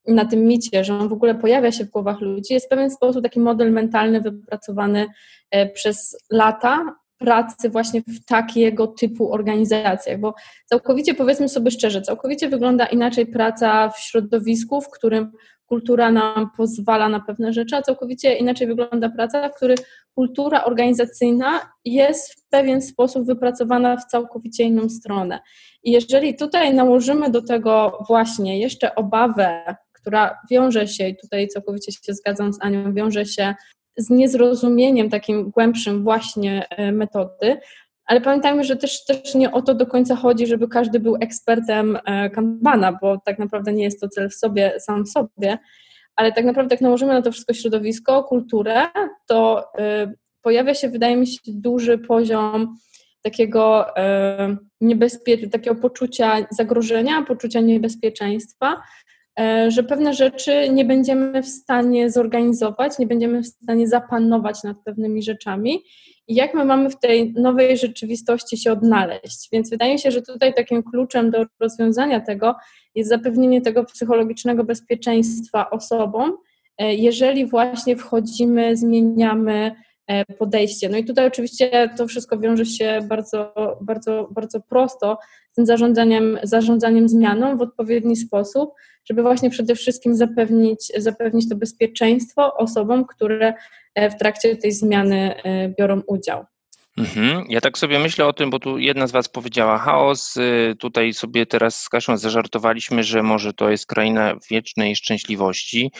na 0.07 0.25
tym 0.25 0.45
micie, 0.45 0.83
że 0.83 0.93
on 0.93 1.09
w 1.09 1.13
ogóle 1.13 1.35
pojawia 1.35 1.71
się 1.71 1.85
w 1.85 1.89
głowach 1.89 2.21
ludzi, 2.21 2.53
jest 2.53 2.65
w 2.65 2.69
pewien 2.69 2.91
sposób 2.91 3.23
taki 3.23 3.39
model 3.39 3.71
mentalny 3.71 4.21
wypracowany 4.21 5.07
e, 5.51 5.69
przez 5.69 6.17
lata 6.31 6.95
pracy 7.17 7.69
właśnie 7.69 8.01
w 8.01 8.25
takiego 8.25 8.87
typu 8.87 9.33
organizacjach, 9.33 10.19
bo 10.19 10.33
całkowicie 10.65 11.13
powiedzmy 11.13 11.49
sobie 11.49 11.71
szczerze, 11.71 12.01
całkowicie 12.01 12.49
wygląda 12.49 12.85
inaczej 12.85 13.25
praca 13.25 13.89
w 13.89 13.99
środowisku, 13.99 14.81
w 14.81 14.89
którym 14.89 15.31
kultura 15.65 16.11
nam 16.11 16.49
pozwala 16.57 17.09
na 17.09 17.19
pewne 17.19 17.53
rzeczy, 17.53 17.75
a 17.75 17.81
całkowicie 17.81 18.35
inaczej 18.35 18.67
wygląda 18.67 19.09
praca, 19.09 19.49
w 19.49 19.55
której 19.55 19.77
kultura 20.15 20.63
organizacyjna 20.63 21.61
jest 21.85 22.33
w 22.33 22.49
pewien 22.49 22.81
sposób 22.81 23.25
wypracowana 23.25 23.97
w 23.97 24.05
całkowicie 24.05 24.63
inną 24.63 24.89
stronę. 24.89 25.39
I 25.83 25.91
jeżeli 25.91 26.35
tutaj 26.35 26.73
nałożymy 26.73 27.29
do 27.29 27.41
tego 27.41 28.03
właśnie 28.07 28.59
jeszcze 28.59 28.95
obawę 28.95 29.75
która 30.05 30.39
wiąże 30.51 30.87
się, 30.87 31.07
i 31.07 31.17
tutaj 31.17 31.47
całkowicie 31.47 31.91
się 31.91 32.13
zgadzam 32.13 32.53
z 32.53 32.57
Anią, 32.61 32.93
wiąże 32.93 33.25
się 33.25 33.55
z 33.97 34.09
niezrozumieniem 34.09 35.09
takim 35.09 35.51
głębszym 35.51 36.03
właśnie 36.03 36.69
e, 36.69 36.91
metody, 36.91 37.57
ale 38.05 38.21
pamiętajmy, 38.21 38.63
że 38.63 38.75
też, 38.75 39.05
też 39.05 39.35
nie 39.35 39.51
o 39.51 39.61
to 39.61 39.75
do 39.75 39.85
końca 39.85 40.15
chodzi, 40.15 40.47
żeby 40.47 40.67
każdy 40.67 40.99
był 40.99 41.15
ekspertem 41.21 41.97
e, 42.05 42.29
Kanbana, 42.29 42.97
bo 43.01 43.21
tak 43.25 43.39
naprawdę 43.39 43.73
nie 43.73 43.83
jest 43.83 44.01
to 44.01 44.09
cel 44.09 44.29
w 44.29 44.35
sobie, 44.35 44.79
sam 44.79 45.05
w 45.05 45.09
sobie, 45.09 45.57
ale 46.15 46.31
tak 46.31 46.45
naprawdę 46.45 46.73
jak 46.75 46.81
nałożymy 46.81 47.13
na 47.13 47.21
to 47.21 47.31
wszystko 47.31 47.53
środowisko, 47.53 48.23
kulturę, 48.23 48.81
to 49.27 49.65
y, 49.79 50.13
pojawia 50.41 50.73
się, 50.73 50.89
wydaje 50.89 51.17
mi 51.17 51.27
się, 51.27 51.37
duży 51.47 51.97
poziom 51.97 52.77
takiego 53.21 53.97
e, 53.97 54.57
niebezpie- 54.81 55.49
takiego 55.49 55.75
poczucia 55.75 56.47
zagrożenia, 56.51 57.21
poczucia 57.21 57.59
niebezpieczeństwa, 57.59 58.73
e, 58.73 59.04
że 59.67 59.83
pewne 59.83 60.13
rzeczy 60.13 60.69
nie 60.69 60.85
będziemy 60.85 61.43
w 61.43 61.47
stanie 61.47 62.11
zorganizować, 62.11 62.99
nie 62.99 63.07
będziemy 63.07 63.41
w 63.41 63.47
stanie 63.47 63.87
zapanować 63.87 64.63
nad 64.63 64.77
pewnymi 64.85 65.23
rzeczami 65.23 65.83
i 66.27 66.35
jak 66.35 66.53
my 66.53 66.65
mamy 66.65 66.89
w 66.89 66.99
tej 66.99 67.33
nowej 67.33 67.77
rzeczywistości 67.77 68.57
się 68.57 68.71
odnaleźć. 68.71 69.49
Więc 69.51 69.69
wydaje 69.69 69.93
mi 69.93 69.99
się, 69.99 70.11
że 70.11 70.21
tutaj 70.21 70.53
takim 70.53 70.83
kluczem 70.83 71.31
do 71.31 71.45
rozwiązania 71.59 72.19
tego 72.19 72.55
jest 72.95 73.09
zapewnienie 73.09 73.61
tego 73.61 73.83
psychologicznego 73.83 74.63
bezpieczeństwa 74.63 75.69
osobom, 75.69 76.37
e, 76.77 76.95
jeżeli 76.95 77.45
właśnie 77.45 77.97
wchodzimy, 77.97 78.77
zmieniamy 78.77 79.75
e, 80.07 80.25
podejście. 80.25 80.89
No 80.89 80.97
i 80.97 81.05
tutaj 81.05 81.27
oczywiście 81.27 81.89
to 81.97 82.07
wszystko 82.07 82.39
wiąże 82.39 82.65
się 82.65 82.99
bardzo, 83.03 83.53
bardzo, 83.81 84.27
bardzo 84.31 84.61
prosto 84.61 85.17
tym 85.55 85.65
zarządzaniem, 85.65 86.39
zarządzaniem 86.43 87.09
zmianą 87.09 87.57
w 87.57 87.61
odpowiedni 87.61 88.15
sposób, 88.15 88.69
żeby 89.05 89.21
właśnie 89.21 89.49
przede 89.49 89.75
wszystkim 89.75 90.15
zapewnić, 90.15 90.91
zapewnić 90.97 91.49
to 91.49 91.55
bezpieczeństwo 91.55 92.53
osobom, 92.57 93.05
które 93.05 93.53
e, 93.95 94.09
w 94.09 94.17
trakcie 94.17 94.55
tej 94.55 94.71
zmiany 94.71 95.35
biorą 95.77 96.01
udział. 96.07 96.45
Mhm. 96.97 97.45
Ja 97.49 97.61
tak 97.61 97.77
sobie 97.77 97.99
myślę 97.99 98.25
o 98.25 98.33
tym, 98.33 98.49
bo 98.49 98.59
tu 98.59 98.77
jedna 98.77 99.07
z 99.07 99.11
Was 99.11 99.29
powiedziała 99.29 99.77
chaos. 99.77 100.37
Y, 100.37 100.75
tutaj 100.79 101.13
sobie 101.13 101.45
teraz 101.45 101.81
z 101.81 101.89
Kasią 101.89 102.17
zażartowaliśmy, 102.17 103.03
że 103.03 103.23
może 103.23 103.53
to 103.53 103.69
jest 103.69 103.85
kraina 103.85 104.35
wiecznej 104.49 104.95
szczęśliwości. 104.95 105.91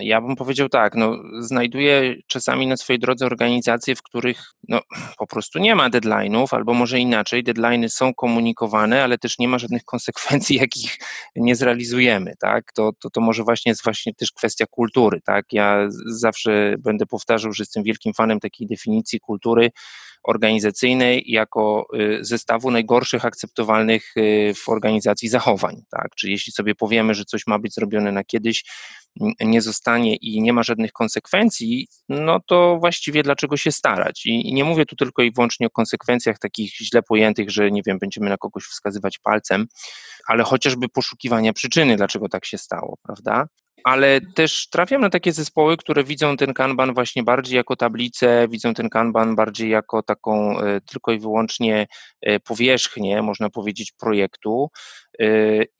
Ja 0.00 0.20
bym 0.20 0.36
powiedział 0.36 0.68
tak, 0.68 0.94
no, 0.94 1.16
znajduję 1.38 2.14
czasami 2.26 2.66
na 2.66 2.76
swojej 2.76 3.00
drodze 3.00 3.26
organizacje, 3.26 3.96
w 3.96 4.02
których 4.02 4.42
no, 4.68 4.80
po 5.18 5.26
prostu 5.26 5.58
nie 5.58 5.74
ma 5.74 5.90
deadline'ów, 5.90 6.46
albo 6.50 6.74
może 6.74 6.98
inaczej, 6.98 7.44
deadline'y 7.44 7.88
są 7.88 8.14
komunikowane, 8.14 9.04
ale 9.04 9.18
też 9.18 9.38
nie 9.38 9.48
ma 9.48 9.58
żadnych 9.58 9.84
konsekwencji, 9.94 10.56
jakich 10.56 10.98
nie 11.36 11.56
zrealizujemy, 11.56 12.32
tak? 12.38 12.72
To, 12.72 12.92
to, 13.00 13.10
to 13.10 13.20
może 13.20 13.42
właśnie 13.42 13.70
jest 13.70 13.84
właśnie 13.84 14.14
też 14.14 14.32
kwestia 14.32 14.66
kultury, 14.70 15.20
tak? 15.24 15.44
Ja 15.52 15.88
zawsze 16.06 16.74
będę 16.78 17.06
powtarzał, 17.06 17.52
że 17.52 17.62
jestem 17.62 17.82
wielkim 17.82 18.14
fanem 18.14 18.40
takiej 18.40 18.66
definicji 18.66 19.20
kultury, 19.20 19.70
organizacyjnej 20.26 21.24
jako 21.26 21.86
y, 21.94 22.24
zestawu 22.24 22.70
najgorszych 22.70 23.24
akceptowalnych 23.24 24.16
y, 24.16 24.52
w 24.54 24.68
organizacji 24.68 25.28
zachowań. 25.28 25.82
Tak? 25.90 26.08
Czyli 26.16 26.32
jeśli 26.32 26.52
sobie 26.52 26.74
powiemy, 26.74 27.14
że 27.14 27.24
coś 27.24 27.46
ma 27.46 27.58
być 27.58 27.74
zrobione 27.74 28.12
na 28.12 28.24
kiedyś, 28.24 28.64
nie 29.40 29.62
zostanie 29.62 30.16
i 30.16 30.42
nie 30.42 30.52
ma 30.52 30.62
żadnych 30.62 30.92
konsekwencji, 30.92 31.88
no 32.08 32.40
to 32.46 32.76
właściwie 32.80 33.22
dlaczego 33.22 33.56
się 33.56 33.72
starać? 33.72 34.26
I, 34.26 34.54
nie 34.54 34.64
mówię 34.64 34.86
tu 34.86 34.96
tylko 34.96 35.22
i 35.22 35.32
wyłącznie 35.32 35.66
o 35.66 35.70
konsekwencjach 35.70 36.38
takich 36.38 36.76
źle 36.76 37.02
pojętych, 37.02 37.50
że 37.50 37.70
nie 37.70 37.82
wiem, 37.86 37.98
będziemy 37.98 38.28
na 38.30 38.36
kogoś 38.36 38.64
wskazywać 38.64 39.18
palcem, 39.18 39.66
ale 40.26 40.44
chociażby 40.44 40.88
poszukiwania 40.88 41.52
przyczyny, 41.52 41.96
dlaczego 41.96 42.28
tak 42.28 42.44
się 42.44 42.58
stało, 42.58 42.98
prawda? 43.02 43.46
Ale 43.86 44.20
też 44.20 44.68
trafiam 44.68 45.00
na 45.00 45.10
takie 45.10 45.32
zespoły, 45.32 45.76
które 45.76 46.04
widzą 46.04 46.36
ten 46.36 46.54
Kanban 46.54 46.94
właśnie 46.94 47.22
bardziej 47.22 47.56
jako 47.56 47.76
tablicę, 47.76 48.48
widzą 48.48 48.74
ten 48.74 48.88
Kanban 48.88 49.36
bardziej 49.36 49.70
jako 49.70 50.02
taką 50.02 50.60
e, 50.60 50.80
tylko 50.80 51.12
i 51.12 51.18
wyłącznie 51.18 51.86
e, 52.20 52.40
powierzchnię, 52.40 53.22
można 53.22 53.50
powiedzieć, 53.50 53.92
projektu. 53.92 54.70
E, 55.20 55.26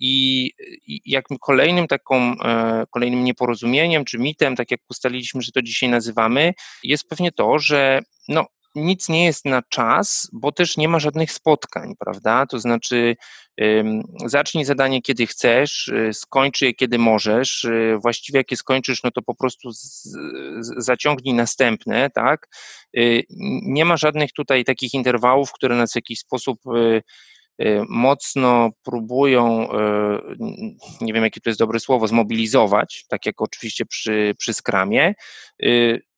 I, 0.00 0.50
jak 1.06 1.24
kolejnym 1.40 1.86
taką, 1.86 2.34
kolejnym 2.90 3.24
nieporozumieniem 3.24 4.04
czy 4.04 4.18
mitem, 4.18 4.56
tak 4.56 4.70
jak 4.70 4.80
ustaliliśmy, 4.90 5.42
że 5.42 5.52
to 5.52 5.62
dzisiaj 5.62 5.88
nazywamy, 5.88 6.54
jest 6.82 7.08
pewnie 7.08 7.32
to, 7.32 7.58
że 7.58 8.00
no, 8.28 8.46
nic 8.76 9.08
nie 9.08 9.24
jest 9.24 9.44
na 9.44 9.62
czas, 9.62 10.28
bo 10.32 10.52
też 10.52 10.76
nie 10.76 10.88
ma 10.88 10.98
żadnych 10.98 11.32
spotkań, 11.32 11.94
prawda? 11.98 12.46
To 12.46 12.58
znaczy, 12.58 13.16
zacznij 14.26 14.64
zadanie 14.64 15.02
kiedy 15.02 15.26
chcesz, 15.26 15.88
y, 15.88 16.10
skończ 16.12 16.62
je 16.62 16.74
kiedy 16.74 16.98
możesz. 16.98 17.64
Y, 17.64 17.98
właściwie 18.02 18.38
jak 18.38 18.50
je 18.50 18.56
skończysz, 18.56 19.02
no 19.02 19.10
to 19.10 19.22
po 19.22 19.34
prostu 19.34 19.68
zaciągnij 20.78 21.34
następne, 21.34 22.10
tak? 22.10 22.48
Y, 22.96 23.22
nie 23.62 23.84
ma 23.84 23.96
żadnych 23.96 24.32
tutaj 24.32 24.64
takich 24.64 24.94
interwałów, 24.94 25.52
które 25.52 25.76
nas 25.76 25.92
w 25.92 25.96
jakiś 25.96 26.18
sposób 26.18 26.58
mocno 27.88 28.70
próbują, 28.82 29.68
nie 31.00 31.12
wiem 31.12 31.24
jakie 31.24 31.40
to 31.40 31.50
jest 31.50 31.60
dobre 31.60 31.80
słowo, 31.80 32.08
zmobilizować, 32.08 33.04
tak 33.08 33.26
jak 33.26 33.42
oczywiście 33.42 33.86
przy, 33.86 34.34
przy 34.38 34.54
skramie, 34.54 35.14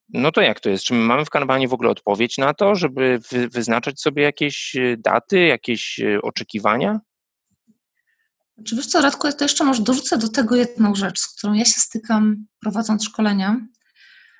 no 0.08 0.32
to 0.32 0.40
jak 0.40 0.60
to 0.60 0.70
jest? 0.70 0.84
Czy 0.84 0.94
my 0.94 1.00
mamy 1.00 1.24
w 1.24 1.30
Kanbanie 1.30 1.68
w 1.68 1.72
ogóle 1.72 1.90
odpowiedź 1.90 2.38
na 2.38 2.54
to, 2.54 2.74
żeby 2.74 3.20
wy, 3.30 3.48
wyznaczać 3.48 4.00
sobie 4.00 4.22
jakieś 4.22 4.76
e, 4.76 4.96
daty, 4.96 5.38
jakieś 5.40 6.00
e, 6.00 6.22
oczekiwania? 6.22 7.00
Czy 8.64 8.76
wiesz 8.76 8.86
co, 8.86 9.00
Radku, 9.00 9.26
ja 9.26 9.32
to 9.32 9.44
jeszcze 9.44 9.64
może 9.64 9.82
dorzucę 9.82 10.18
do 10.18 10.28
tego 10.28 10.56
jedną 10.56 10.94
rzecz, 10.94 11.20
z 11.20 11.26
którą 11.26 11.52
ja 11.52 11.64
się 11.64 11.80
stykam 11.80 12.46
prowadząc 12.60 13.04
szkolenia, 13.04 13.56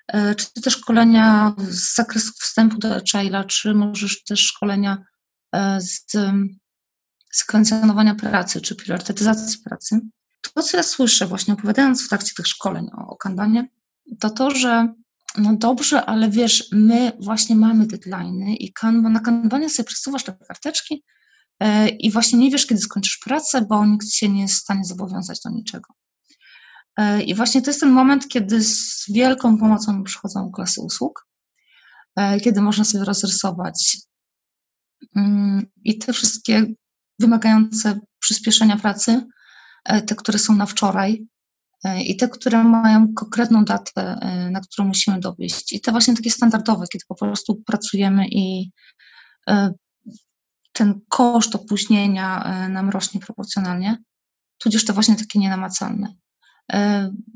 e, 0.08 0.34
czy 0.34 0.46
też 0.62 0.74
szkolenia 0.74 1.54
z 1.58 1.94
zakresu 1.94 2.32
wstępu 2.32 2.78
do 2.78 2.88
Agile'a, 2.88 3.46
czy 3.46 3.74
możesz 3.74 4.24
też 4.24 4.40
szkolenia 4.40 5.04
z 5.78 6.16
sekwencjonowania 7.32 8.14
pracy, 8.14 8.60
czy 8.60 8.76
priorytetyzacji 8.76 9.62
pracy. 9.64 10.00
To, 10.40 10.62
co 10.62 10.76
ja 10.76 10.82
słyszę 10.82 11.26
właśnie 11.26 11.54
opowiadając 11.54 12.04
w 12.04 12.08
trakcie 12.08 12.34
tych 12.36 12.46
szkoleń 12.46 12.90
o, 12.98 13.06
o 13.06 13.16
Kanbanie, 13.16 13.68
to 14.20 14.30
to, 14.30 14.50
że 14.50 14.94
no 15.36 15.56
dobrze, 15.56 16.04
ale 16.04 16.30
wiesz, 16.30 16.68
my 16.72 17.12
właśnie 17.20 17.56
mamy 17.56 17.86
deadline'y 17.86 18.54
i 18.58 18.72
kanban, 18.72 19.12
na 19.12 19.20
kanbanie 19.20 19.70
sobie 19.70 19.86
przesuwasz 19.86 20.24
te 20.24 20.36
karteczki 20.48 21.04
yy, 21.60 21.88
i 21.88 22.10
właśnie 22.10 22.38
nie 22.38 22.50
wiesz, 22.50 22.66
kiedy 22.66 22.80
skończysz 22.80 23.18
pracę, 23.24 23.66
bo 23.68 23.86
nikt 23.86 24.10
się 24.10 24.28
nie 24.28 24.42
jest 24.42 24.54
w 24.54 24.58
stanie 24.58 24.84
zobowiązać 24.84 25.40
do 25.44 25.50
niczego. 25.50 25.94
Yy, 26.98 27.22
I 27.22 27.34
właśnie 27.34 27.62
to 27.62 27.70
jest 27.70 27.80
ten 27.80 27.90
moment, 27.90 28.28
kiedy 28.28 28.64
z 28.64 29.04
wielką 29.08 29.58
pomocą 29.58 30.04
przychodzą 30.04 30.50
klasy 30.50 30.80
usług, 30.80 31.26
yy, 32.16 32.40
kiedy 32.40 32.60
można 32.62 32.84
sobie 32.84 33.04
rozrysować 33.04 33.96
mm, 35.16 35.66
i 35.84 35.98
te 35.98 36.12
wszystkie 36.12 36.66
wymagające 37.18 38.00
przyspieszenia 38.18 38.76
pracy, 38.76 39.26
te, 40.06 40.14
które 40.14 40.38
są 40.38 40.54
na 40.54 40.66
wczoraj, 40.66 41.26
E, 41.37 41.37
i 41.84 42.16
te, 42.16 42.28
które 42.28 42.64
mają 42.64 43.14
konkretną 43.14 43.64
datę, 43.64 44.18
e, 44.20 44.50
na 44.50 44.60
którą 44.60 44.88
musimy 44.88 45.20
dowieść. 45.20 45.72
I 45.72 45.80
te 45.80 45.90
właśnie 45.90 46.14
takie 46.14 46.30
standardowe, 46.30 46.86
kiedy 46.92 47.04
po 47.08 47.14
prostu 47.14 47.62
pracujemy 47.66 48.28
i 48.28 48.70
e, 49.48 49.72
ten 50.72 51.00
koszt 51.08 51.54
opóźnienia 51.54 52.54
nam 52.68 52.90
rośnie 52.90 53.20
proporcjonalnie, 53.20 53.98
tudzież 54.58 54.84
te 54.84 54.92
właśnie 54.92 55.16
takie 55.16 55.38
nienamacalne. 55.38 56.14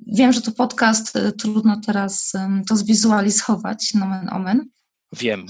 Wiem, 0.07 0.33
że 0.33 0.41
to 0.43 0.53
podcast, 0.53 1.19
trudno 1.39 1.81
teraz 1.87 2.33
to 2.69 2.77
zwizualizować, 2.77 3.95
nomen 3.95 4.29
omen. 4.29 4.69
Wiem. 5.13 5.47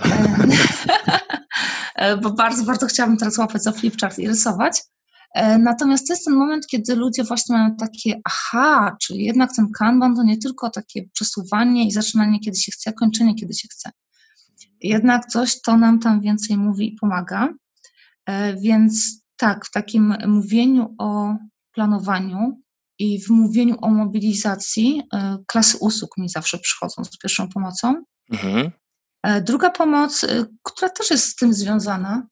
Bo 2.22 2.30
bardzo, 2.30 2.64
bardzo 2.64 2.86
chciałabym 2.86 3.18
teraz 3.18 3.38
łapać 3.38 3.62
za 3.62 3.72
flipchart 3.72 4.18
i 4.18 4.28
rysować, 4.28 4.82
E, 4.82 5.01
natomiast 5.58 6.06
to 6.06 6.12
jest 6.12 6.24
ten 6.24 6.34
moment, 6.34 6.66
kiedy 6.66 6.94
ludzie 6.94 7.24
właśnie 7.24 7.56
mają 7.56 7.76
takie, 7.76 8.20
aha, 8.24 8.96
czyli 9.02 9.24
jednak 9.24 9.50
ten 9.56 9.66
kanban 9.78 10.16
to 10.16 10.22
nie 10.22 10.38
tylko 10.38 10.70
takie 10.70 11.08
przesuwanie 11.12 11.86
i 11.86 11.90
zaczynanie, 11.90 12.40
kiedy 12.40 12.56
się 12.56 12.72
chce, 12.72 12.92
kończenie, 12.92 13.34
kiedy 13.34 13.54
się 13.54 13.68
chce. 13.68 13.90
Jednak 14.80 15.26
coś 15.26 15.62
to 15.62 15.76
nam 15.76 15.98
tam 15.98 16.20
więcej 16.20 16.56
mówi 16.56 16.94
i 16.94 16.96
pomaga. 17.00 17.48
E, 18.26 18.56
więc 18.56 19.22
tak, 19.36 19.66
w 19.66 19.70
takim 19.70 20.14
mówieniu 20.26 20.94
o 20.98 21.36
planowaniu 21.74 22.60
i 22.98 23.22
w 23.22 23.30
mówieniu 23.30 23.76
o 23.80 23.90
mobilizacji 23.90 25.02
e, 25.12 25.38
klasy 25.46 25.78
usług 25.80 26.18
mi 26.18 26.28
zawsze 26.28 26.58
przychodzą 26.58 27.04
z 27.04 27.18
pierwszą 27.18 27.48
pomocą. 27.48 28.04
Mhm. 28.32 28.70
Druga 29.42 29.70
pomoc, 29.70 30.26
która 30.62 30.90
też 30.90 31.10
jest 31.10 31.24
z 31.24 31.36
tym 31.36 31.54
związana, 31.54 32.26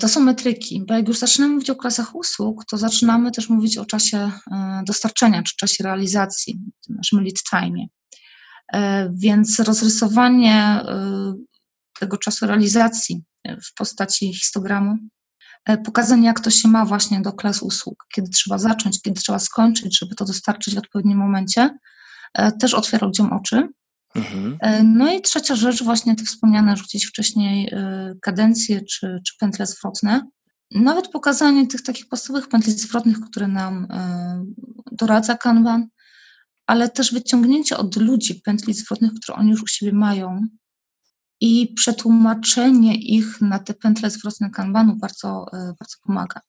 to 0.00 0.08
są 0.08 0.20
metryki, 0.20 0.84
bo 0.88 0.94
jak 0.94 1.08
już 1.08 1.18
zaczynamy 1.18 1.54
mówić 1.54 1.70
o 1.70 1.76
klasach 1.76 2.14
usług, 2.14 2.64
to 2.64 2.78
zaczynamy 2.78 3.30
też 3.30 3.48
mówić 3.48 3.78
o 3.78 3.84
czasie 3.84 4.30
e, 4.52 4.82
dostarczenia 4.86 5.42
czy 5.42 5.56
czasie 5.56 5.84
realizacji, 5.84 6.60
tym 6.86 6.96
naszym 6.96 7.20
lead 7.24 7.42
time. 7.50 7.86
E, 8.72 9.10
więc 9.14 9.60
rozrysowanie 9.60 10.82
tego 12.00 12.18
czasu 12.18 12.46
realizacji 12.46 13.22
w 13.44 13.74
postaci 13.78 14.34
histogramu, 14.34 14.96
pokazanie 15.84 16.26
jak 16.26 16.40
to 16.40 16.50
się 16.50 16.68
ma 16.68 16.84
właśnie 16.84 17.20
do 17.20 17.32
klas 17.32 17.62
usług, 17.62 18.06
kiedy 18.14 18.30
trzeba 18.30 18.58
zacząć, 18.58 19.02
kiedy 19.02 19.20
trzeba 19.20 19.38
skończyć, 19.38 19.98
żeby 19.98 20.14
to 20.14 20.24
dostarczyć 20.24 20.74
w 20.74 20.78
odpowiednim 20.78 21.18
momencie, 21.18 21.70
też 22.60 22.74
otwiera 22.74 23.06
ludziom 23.06 23.32
oczy. 23.32 23.68
Mhm. 24.14 24.56
E, 24.60 24.82
no 24.82 25.12
i 25.12 25.22
trzecia 25.22 25.54
rzecz, 25.56 25.82
właśnie 25.82 26.16
te 26.16 26.24
wspomniane 26.24 26.76
rzucić 26.76 27.06
wcześniej 27.06 27.68
e, 27.72 28.14
kadencje 28.22 28.80
czy, 28.82 29.20
czy 29.26 29.34
pętle 29.40 29.66
zwrotne. 29.66 30.26
Nawet 30.70 31.08
pokazanie 31.08 31.66
tych 31.66 31.82
takich 31.82 32.08
podstawowych 32.08 32.48
pętli 32.48 32.72
zwrotnych, 32.72 33.20
które 33.20 33.48
nam 33.48 33.86
e, 33.90 34.44
doradza 34.92 35.36
Kanban, 35.36 35.88
ale 36.66 36.88
też 36.88 37.12
wyciągnięcie 37.12 37.76
od 37.76 37.96
ludzi 37.96 38.40
pętli 38.44 38.74
zwrotnych, 38.74 39.12
które 39.14 39.38
oni 39.38 39.50
już 39.50 39.62
u 39.62 39.66
siebie 39.66 39.92
mają 39.92 40.46
i 41.40 41.74
przetłumaczenie 41.76 42.94
ich 42.94 43.40
na 43.40 43.58
te 43.58 43.74
pętle 43.74 44.10
zwrotne 44.10 44.50
kanbanu 44.50 44.96
bardzo, 44.96 45.46
bardzo 45.52 45.96
pomaga. 46.06 46.40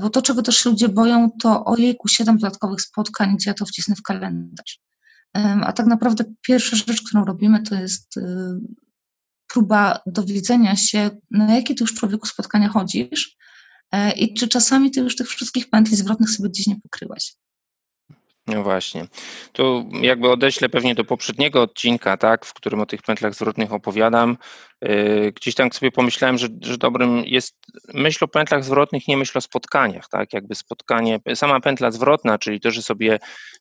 Bo 0.00 0.10
to, 0.10 0.22
czego 0.22 0.42
też 0.42 0.64
ludzie 0.64 0.88
boją, 0.88 1.30
to 1.42 1.64
ojejku, 1.64 2.08
siedem 2.08 2.38
dodatkowych 2.38 2.80
spotkań, 2.80 3.36
gdzie 3.36 3.50
ja 3.50 3.54
to 3.54 3.66
wcisnę 3.66 3.94
w 3.96 4.02
kalendarz. 4.02 4.80
A 5.62 5.72
tak 5.72 5.86
naprawdę 5.86 6.24
pierwsza 6.46 6.76
rzecz, 6.76 7.02
którą 7.02 7.24
robimy, 7.24 7.62
to 7.62 7.74
jest 7.74 8.18
próba 9.52 10.00
dowiedzenia 10.06 10.76
się, 10.76 11.10
na 11.30 11.54
jakie 11.54 11.74
ty 11.74 11.84
już 11.84 11.94
człowieku 11.94 12.26
spotkania 12.26 12.68
chodzisz 12.68 13.36
e, 13.92 14.12
i 14.12 14.34
czy 14.34 14.48
czasami 14.48 14.90
ty 14.90 15.00
już 15.00 15.16
tych 15.16 15.28
wszystkich 15.28 15.70
pętli 15.70 15.96
zwrotnych 15.96 16.30
sobie 16.30 16.48
gdzieś 16.48 16.66
nie 16.66 16.80
pokryłaś. 16.80 17.34
No 18.50 18.62
właśnie. 18.62 19.06
Tu 19.52 19.90
jakby 20.02 20.30
odeślę 20.30 20.68
pewnie 20.68 20.94
do 20.94 21.04
poprzedniego 21.04 21.62
odcinka, 21.62 22.16
tak, 22.16 22.46
w 22.46 22.54
którym 22.54 22.80
o 22.80 22.86
tych 22.86 23.02
pętlach 23.02 23.34
zwrotnych 23.34 23.72
opowiadam. 23.72 24.36
Yy, 24.82 25.32
gdzieś 25.32 25.54
tam 25.54 25.72
sobie 25.72 25.92
pomyślałem, 25.92 26.38
że, 26.38 26.48
że 26.62 26.78
dobrym 26.78 27.22
jest 27.24 27.56
myśl 27.94 28.24
o 28.24 28.28
pętlach 28.28 28.64
zwrotnych, 28.64 29.08
nie 29.08 29.16
myśl 29.16 29.38
o 29.38 29.40
spotkaniach, 29.40 30.08
tak, 30.08 30.32
jakby 30.32 30.54
spotkanie, 30.54 31.20
sama 31.34 31.60
pętla 31.60 31.90
zwrotna, 31.90 32.38
czyli 32.38 32.60
to, 32.60 32.70
że 32.70 32.82
sobie 32.82 33.18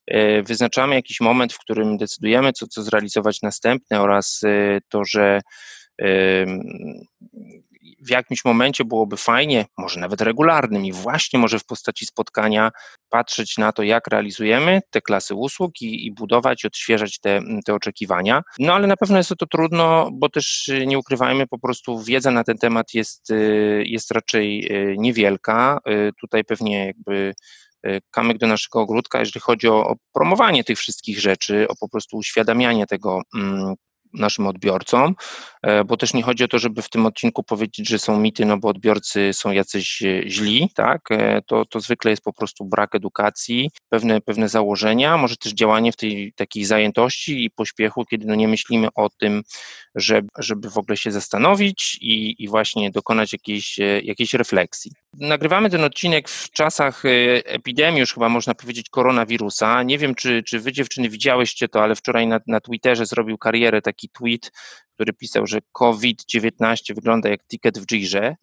yy, 0.08 0.44
wyznaczamy 0.44 0.96
jakiś 0.96 1.22
moment, 1.22 1.54
w 1.54 1.60
którym 1.60 1.98
decydujemy, 1.98 2.54
co, 2.54 2.68
co 2.68 2.84
zrealizować 2.84 3.42
następne 3.42 4.02
oraz 4.02 4.42
yy, 4.44 4.80
to, 4.90 5.06
że 5.06 5.42
w 8.00 8.10
jakimś 8.10 8.46
momencie 8.46 8.86
byłoby 8.86 9.18
fajnie, 9.18 9.66
może 9.78 10.00
nawet 10.00 10.22
regularnym 10.22 10.86
i 10.86 10.92
właśnie 10.92 11.40
może 11.40 11.60
w 11.60 11.66
postaci 11.66 12.06
spotkania 12.06 12.72
patrzeć 13.10 13.58
na 13.58 13.72
to, 13.72 13.84
jak 13.84 14.08
realizujemy 14.08 14.82
te 14.90 15.02
klasy 15.02 15.36
usług 15.36 15.82
i, 15.82 16.06
i 16.06 16.12
budować, 16.12 16.66
odświeżać 16.66 17.20
te, 17.20 17.42
te 17.66 17.74
oczekiwania. 17.74 18.42
No 18.60 18.74
ale 18.74 18.88
na 18.88 18.98
pewno 18.98 19.18
jest 19.18 19.34
to 19.38 19.46
trudno, 19.46 20.10
bo 20.14 20.30
też 20.30 20.68
y, 20.68 20.88
nie 20.88 21.00
ukrywajmy, 21.00 21.48
po 21.48 21.60
prostu 21.60 22.00
wiedza 22.00 22.32
na 22.32 22.44
ten 22.44 22.58
temat 22.58 22.94
jest, 22.94 23.32
y, 23.32 23.84
jest 23.86 24.12
raczej 24.12 24.72
y, 24.72 24.96
niewielka. 24.98 25.80
Tutaj 26.22 26.44
pewnie 26.44 26.86
jakby 26.86 27.34
kamyk 28.12 28.38
do 28.38 28.48
naszego 28.48 28.82
ogródka, 28.82 29.20
jeżeli 29.20 29.42
chodzi 29.42 29.68
o, 29.68 29.88
o, 29.88 29.96
promowanie 30.14 30.64
tych 30.64 30.80
wszystkich 30.80 31.20
rzeczy, 31.20 31.68
o 31.68 31.76
po 31.80 31.90
prostu 31.90 32.18
uświadamianie 32.18 32.88
tego, 32.88 33.22
mm, 33.36 33.76
naszym 34.14 34.48
odbiorcom, 34.48 35.16
e, 35.62 35.84
bo 35.84 35.98
też 35.98 36.14
nie 36.14 36.24
chodzi 36.24 36.44
o 36.44 36.48
to, 36.48 36.60
żeby 36.60 36.82
w 36.82 36.90
tym 36.90 37.06
odcinku 37.06 37.44
powiedzieć, 37.44 37.90
że 37.90 38.00
są 38.00 38.20
mity, 38.20 38.46
no 38.46 38.58
bo 38.58 38.68
odbiorcy 38.68 39.34
są 39.34 39.52
jacyś 39.52 40.02
e, 40.04 40.30
źli, 40.30 40.70
tak? 40.76 41.02
E, 41.12 41.42
to, 41.42 41.66
to 41.66 41.80
zwykle 41.80 42.12
jest 42.12 42.24
po 42.24 42.34
prostu 42.34 42.66
brak 42.66 42.96
edukacji, 42.96 43.72
pewne, 43.90 44.22
pewne 44.22 44.50
założenia, 44.50 45.18
może 45.18 45.38
też 45.38 45.54
działanie 45.54 45.92
w 45.92 45.96
tej 45.96 46.34
takiej 46.34 46.66
zajętości 46.66 47.46
i 47.46 47.52
pośpiechu, 47.52 48.06
kiedy 48.06 48.26
no 48.26 48.36
nie 48.36 48.48
myślimy 48.48 48.88
o 48.96 49.10
tym, 49.10 49.44
żeby, 49.96 50.28
żeby 50.38 50.70
w 50.70 50.78
ogóle 50.78 50.98
się 50.98 51.12
zastanowić 51.12 51.98
i, 52.02 52.44
i 52.44 52.48
właśnie 52.48 52.92
dokonać 52.92 53.34
jakiejś, 53.34 53.78
jakiejś 54.04 54.34
refleksji. 54.34 54.92
Nagrywamy 55.14 55.70
ten 55.70 55.84
odcinek 55.84 56.30
w 56.30 56.52
czasach 56.52 57.04
epidemii, 57.46 58.00
już 58.00 58.14
chyba 58.14 58.30
można 58.30 58.54
powiedzieć 58.56 58.90
koronawirusa. 58.90 59.84
Nie 59.84 59.98
wiem, 59.98 60.16
czy, 60.16 60.44
czy 60.44 60.60
wy 60.60 60.72
dziewczyny 60.72 61.10
widziałyście 61.10 61.68
to, 61.68 61.84
ale 61.84 61.96
wczoraj 61.96 62.28
na, 62.28 62.40
na 62.48 62.60
Twitterze 62.60 63.06
zrobił 63.06 63.38
karierę 63.38 63.82
taki 63.82 64.00
taki 64.00 64.10
tweet, 64.10 64.52
który 64.94 65.14
pisał, 65.14 65.48
że 65.48 65.60
COVID-19 65.72 66.96
wygląda 66.96 67.30
jak 67.30 67.48
ticket 67.48 67.80
w 67.80 67.86
Jirze. 67.86 68.36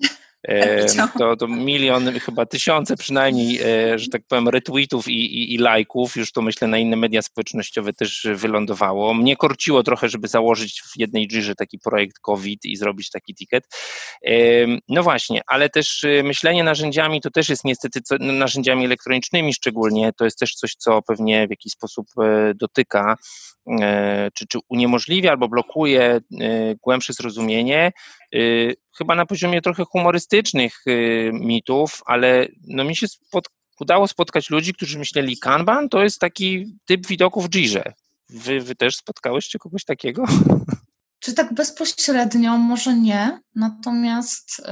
E, 0.48 0.86
to, 1.18 1.36
to 1.36 1.48
milion, 1.48 2.12
chyba 2.20 2.46
tysiące 2.46 2.96
przynajmniej, 2.96 3.60
e, 3.62 3.98
że 3.98 4.08
tak 4.08 4.22
powiem, 4.28 4.48
retweetów 4.48 5.08
i, 5.08 5.12
i, 5.12 5.54
i 5.54 5.58
lajków, 5.58 6.16
już 6.16 6.32
to 6.32 6.42
myślę 6.42 6.68
na 6.68 6.78
inne 6.78 6.96
media 6.96 7.22
społecznościowe 7.22 7.92
też 7.92 8.26
wylądowało. 8.34 9.14
Mnie 9.14 9.36
korciło 9.36 9.82
trochę, 9.82 10.08
żeby 10.08 10.28
założyć 10.28 10.82
w 10.82 10.98
jednej 10.98 11.28
Jirze 11.28 11.54
taki 11.54 11.78
projekt 11.78 12.18
COVID 12.18 12.64
i 12.64 12.76
zrobić 12.76 13.10
taki 13.10 13.34
ticket. 13.34 13.64
E, 14.26 14.32
no 14.88 15.02
właśnie, 15.02 15.40
ale 15.46 15.68
też 15.68 16.06
myślenie 16.24 16.64
narzędziami 16.64 17.20
to 17.20 17.30
też 17.30 17.48
jest 17.48 17.64
niestety, 17.64 18.00
co, 18.02 18.16
no, 18.20 18.32
narzędziami 18.32 18.84
elektronicznymi 18.84 19.54
szczególnie, 19.54 20.12
to 20.12 20.24
jest 20.24 20.38
też 20.38 20.54
coś, 20.54 20.74
co 20.74 21.02
pewnie 21.02 21.46
w 21.46 21.50
jakiś 21.50 21.72
sposób 21.72 22.06
dotyka 22.54 23.16
czy, 24.34 24.46
czy 24.46 24.58
uniemożliwia 24.68 25.30
albo 25.30 25.48
blokuje 25.48 26.20
głębsze 26.82 27.12
zrozumienie 27.12 27.92
chyba 28.98 29.14
na 29.14 29.26
poziomie 29.26 29.62
trochę 29.62 29.84
humorystycznych 29.84 30.84
mitów, 31.32 32.02
ale 32.06 32.48
no 32.66 32.84
mi 32.84 32.96
się 32.96 33.08
spod, 33.08 33.48
udało 33.80 34.08
spotkać 34.08 34.50
ludzi, 34.50 34.74
którzy 34.74 34.98
myśleli, 34.98 35.38
Kanban 35.38 35.88
to 35.88 36.02
jest 36.02 36.18
taki 36.18 36.76
typ 36.84 37.06
widoku 37.06 37.40
w 37.40 37.50
Jirze. 37.50 37.92
Wy, 38.28 38.60
wy 38.60 38.74
też 38.74 38.96
spotkałyście 38.96 39.58
kogoś 39.58 39.84
takiego? 39.84 40.24
Czy 41.18 41.34
tak 41.34 41.54
bezpośrednio? 41.54 42.58
Może 42.58 42.96
nie, 42.96 43.40
natomiast 43.54 44.62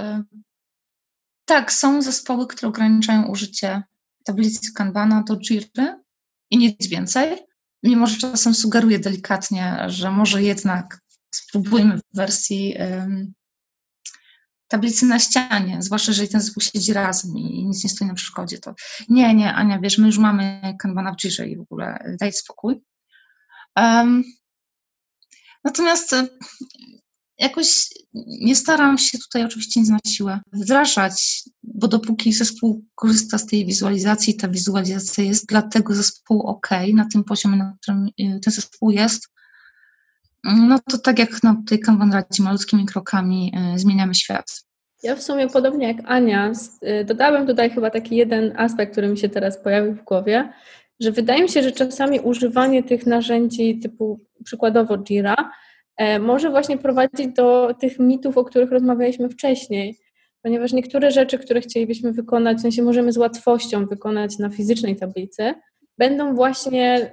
tak, 1.44 1.72
są 1.72 2.02
zespoły, 2.02 2.46
które 2.46 2.68
ograniczają 2.68 3.26
użycie 3.26 3.83
tablicy 4.24 4.72
Kanbana 4.72 5.22
do 5.22 5.37
Jiry 5.37 6.02
i 6.50 6.57
nic 6.59 6.88
więcej, 6.88 7.38
mimo 7.85 8.07
że 8.07 8.16
czasem 8.16 8.55
sugeruję 8.55 8.99
delikatnie, 8.99 9.85
że 9.87 10.11
może 10.11 10.42
jednak 10.42 11.01
spróbujmy 11.31 11.99
w 11.99 12.16
wersji 12.16 12.77
tablicy 14.68 15.07
na 15.07 15.18
ścianie, 15.18 15.83
zwłaszcza 15.83 16.11
jeżeli 16.11 16.29
ten 16.29 16.40
zespół 16.40 16.61
siedzi 16.61 16.92
razem 16.92 17.38
i 17.38 17.64
nic 17.64 17.85
nie 17.85 17.90
stoi 17.90 18.09
na 18.09 18.14
przeszkodzie, 18.14 18.59
to 18.59 18.75
nie, 19.09 19.35
nie, 19.35 19.55
Ania, 19.55 19.79
wiesz, 19.79 19.99
my 19.99 20.07
już 20.07 20.18
mamy 20.18 20.75
kanbana 20.79 21.12
w 21.12 21.16
Jirze 21.16 21.49
i 21.49 21.57
w 21.57 21.61
ogóle 21.61 22.16
daj 22.20 22.33
spokój. 22.33 22.81
Um, 23.77 24.25
natomiast 25.64 26.14
jakoś 27.38 27.88
nie 28.27 28.57
staram 28.57 28.99
się 28.99 29.18
tutaj 29.18 29.44
oczywiście 29.44 29.81
nic 29.81 29.88
na 29.88 29.99
siłę 30.07 30.40
wdrażać, 30.53 31.42
bo 31.62 31.88
dopóki 31.88 32.33
zespół 32.33 32.85
korzysta 32.94 33.38
z 33.38 33.47
tej 33.47 33.66
wizualizacji, 33.66 34.37
ta 34.37 34.49
wizualizacja 34.49 35.25
jest 35.25 35.47
dla 35.47 35.62
tego 35.62 35.94
zespołu 35.94 36.47
ok, 36.47 36.68
na 36.94 37.09
tym 37.12 37.25
poziomie, 37.25 37.57
na 37.57 37.77
którym 37.81 38.07
e, 38.07 38.40
ten 38.40 38.53
zespół 38.53 38.90
jest, 38.90 39.29
no 40.44 40.79
to 40.90 40.99
tak 40.99 41.18
jak 41.18 41.42
na 41.42 41.62
tej 41.68 41.81
Kanban 41.81 42.12
radzi, 42.12 42.42
malutkimi 42.42 42.87
krokami 42.87 43.53
y, 43.75 43.79
zmieniamy 43.79 44.14
świat. 44.14 44.64
Ja 45.03 45.16
w 45.16 45.23
sumie 45.23 45.49
podobnie 45.49 45.87
jak 45.87 45.97
Ania, 46.05 46.53
y, 47.01 47.05
dodałabym 47.05 47.47
tutaj 47.47 47.70
chyba 47.70 47.90
taki 47.90 48.16
jeden 48.16 48.53
aspekt, 48.57 48.92
który 48.92 49.09
mi 49.09 49.18
się 49.18 49.29
teraz 49.29 49.59
pojawił 49.59 49.94
w 49.94 50.05
głowie, 50.05 50.53
że 51.01 51.12
wydaje 51.12 51.42
mi 51.42 51.49
się, 51.49 51.62
że 51.62 51.73
czasami 51.73 52.20
używanie 52.20 52.83
tych 52.83 53.07
narzędzi 53.07 53.79
typu 53.79 54.20
przykładowo 54.44 54.99
Jira 54.99 55.51
może 56.20 56.50
właśnie 56.50 56.78
prowadzić 56.78 57.28
do 57.37 57.74
tych 57.80 57.98
mitów, 57.98 58.38
o 58.38 58.44
których 58.44 58.70
rozmawialiśmy 58.70 59.28
wcześniej, 59.28 59.98
ponieważ 60.42 60.72
niektóre 60.72 61.11
rzeczy, 61.11 61.38
które 61.38 61.61
chcielibyśmy 61.61 62.12
wykonać, 62.12 62.59
w 62.59 62.61
sensie 62.61 62.83
możemy 62.83 63.12
z 63.12 63.16
łatwością 63.16 63.87
wykonać 63.87 64.38
na 64.38 64.50
fizycznej 64.50 64.96
tablicy, 64.96 65.54
będą 65.98 66.35
właśnie 66.35 67.11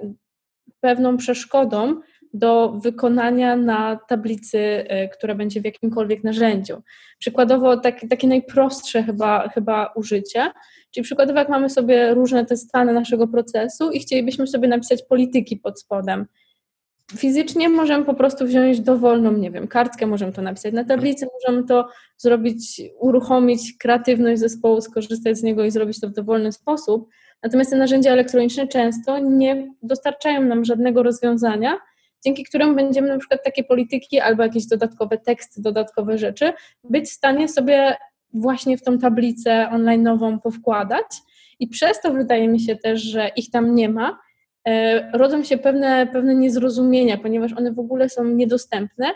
pewną 0.80 1.16
przeszkodą 1.16 2.00
do 2.34 2.72
wykonania 2.82 3.56
na 3.56 3.98
tablicy, 4.08 4.58
e, 4.58 5.08
która 5.08 5.34
będzie 5.34 5.60
w 5.60 5.64
jakimkolwiek 5.64 6.24
narzędziu. 6.24 6.82
Przykładowo 7.18 7.76
tak, 7.76 8.00
takie 8.10 8.28
najprostsze 8.28 9.02
chyba, 9.02 9.48
chyba 9.48 9.92
użycie, 9.96 10.50
czyli 10.90 11.04
przykładowo 11.04 11.38
jak 11.38 11.48
mamy 11.48 11.70
sobie 11.70 12.14
różne 12.14 12.46
te 12.46 12.56
stany 12.56 12.92
naszego 12.92 13.28
procesu 13.28 13.90
i 13.90 14.00
chcielibyśmy 14.00 14.46
sobie 14.46 14.68
napisać 14.68 15.02
polityki 15.02 15.56
pod 15.56 15.80
spodem. 15.80 16.26
Fizycznie 17.16 17.68
możemy 17.68 18.04
po 18.04 18.14
prostu 18.14 18.46
wziąć 18.46 18.80
dowolną, 18.80 19.32
nie 19.32 19.50
wiem, 19.50 19.68
kartkę, 19.68 20.06
możemy 20.06 20.32
to 20.32 20.42
napisać 20.42 20.74
na 20.74 20.84
tablicy, 20.84 21.26
możemy 21.32 21.68
to 21.68 21.88
zrobić, 22.16 22.82
uruchomić 22.98 23.76
kreatywność 23.78 24.40
zespołu, 24.40 24.80
skorzystać 24.80 25.38
z 25.38 25.42
niego 25.42 25.64
i 25.64 25.70
zrobić 25.70 26.00
to 26.00 26.08
w 26.08 26.12
dowolny 26.12 26.52
sposób. 26.52 27.08
Natomiast 27.42 27.70
te 27.70 27.76
narzędzia 27.76 28.10
elektroniczne 28.10 28.68
często 28.68 29.18
nie 29.18 29.72
dostarczają 29.82 30.42
nam 30.42 30.64
żadnego 30.64 31.02
rozwiązania, 31.02 31.78
dzięki 32.24 32.44
którym 32.44 32.76
będziemy 32.76 33.08
na 33.08 33.18
przykład 33.18 33.44
takie 33.44 33.64
polityki 33.64 34.20
albo 34.20 34.42
jakieś 34.42 34.66
dodatkowe 34.66 35.18
teksty, 35.18 35.62
dodatkowe 35.62 36.18
rzeczy 36.18 36.52
być 36.84 37.04
w 37.04 37.12
stanie 37.12 37.48
sobie 37.48 37.96
właśnie 38.34 38.78
w 38.78 38.82
tą 38.82 38.98
tablicę 38.98 39.68
online'ową 39.72 40.38
powkładać 40.40 41.06
i 41.60 41.68
przez 41.68 42.00
to 42.00 42.12
wydaje 42.12 42.48
mi 42.48 42.60
się 42.60 42.76
też, 42.76 43.02
że 43.02 43.30
ich 43.36 43.50
tam 43.50 43.74
nie 43.74 43.88
ma, 43.88 44.18
rodzą 45.12 45.44
się 45.44 45.58
pewne, 45.58 46.06
pewne 46.06 46.34
niezrozumienia, 46.34 47.18
ponieważ 47.18 47.52
one 47.52 47.72
w 47.72 47.78
ogóle 47.78 48.08
są 48.08 48.24
niedostępne, 48.24 49.06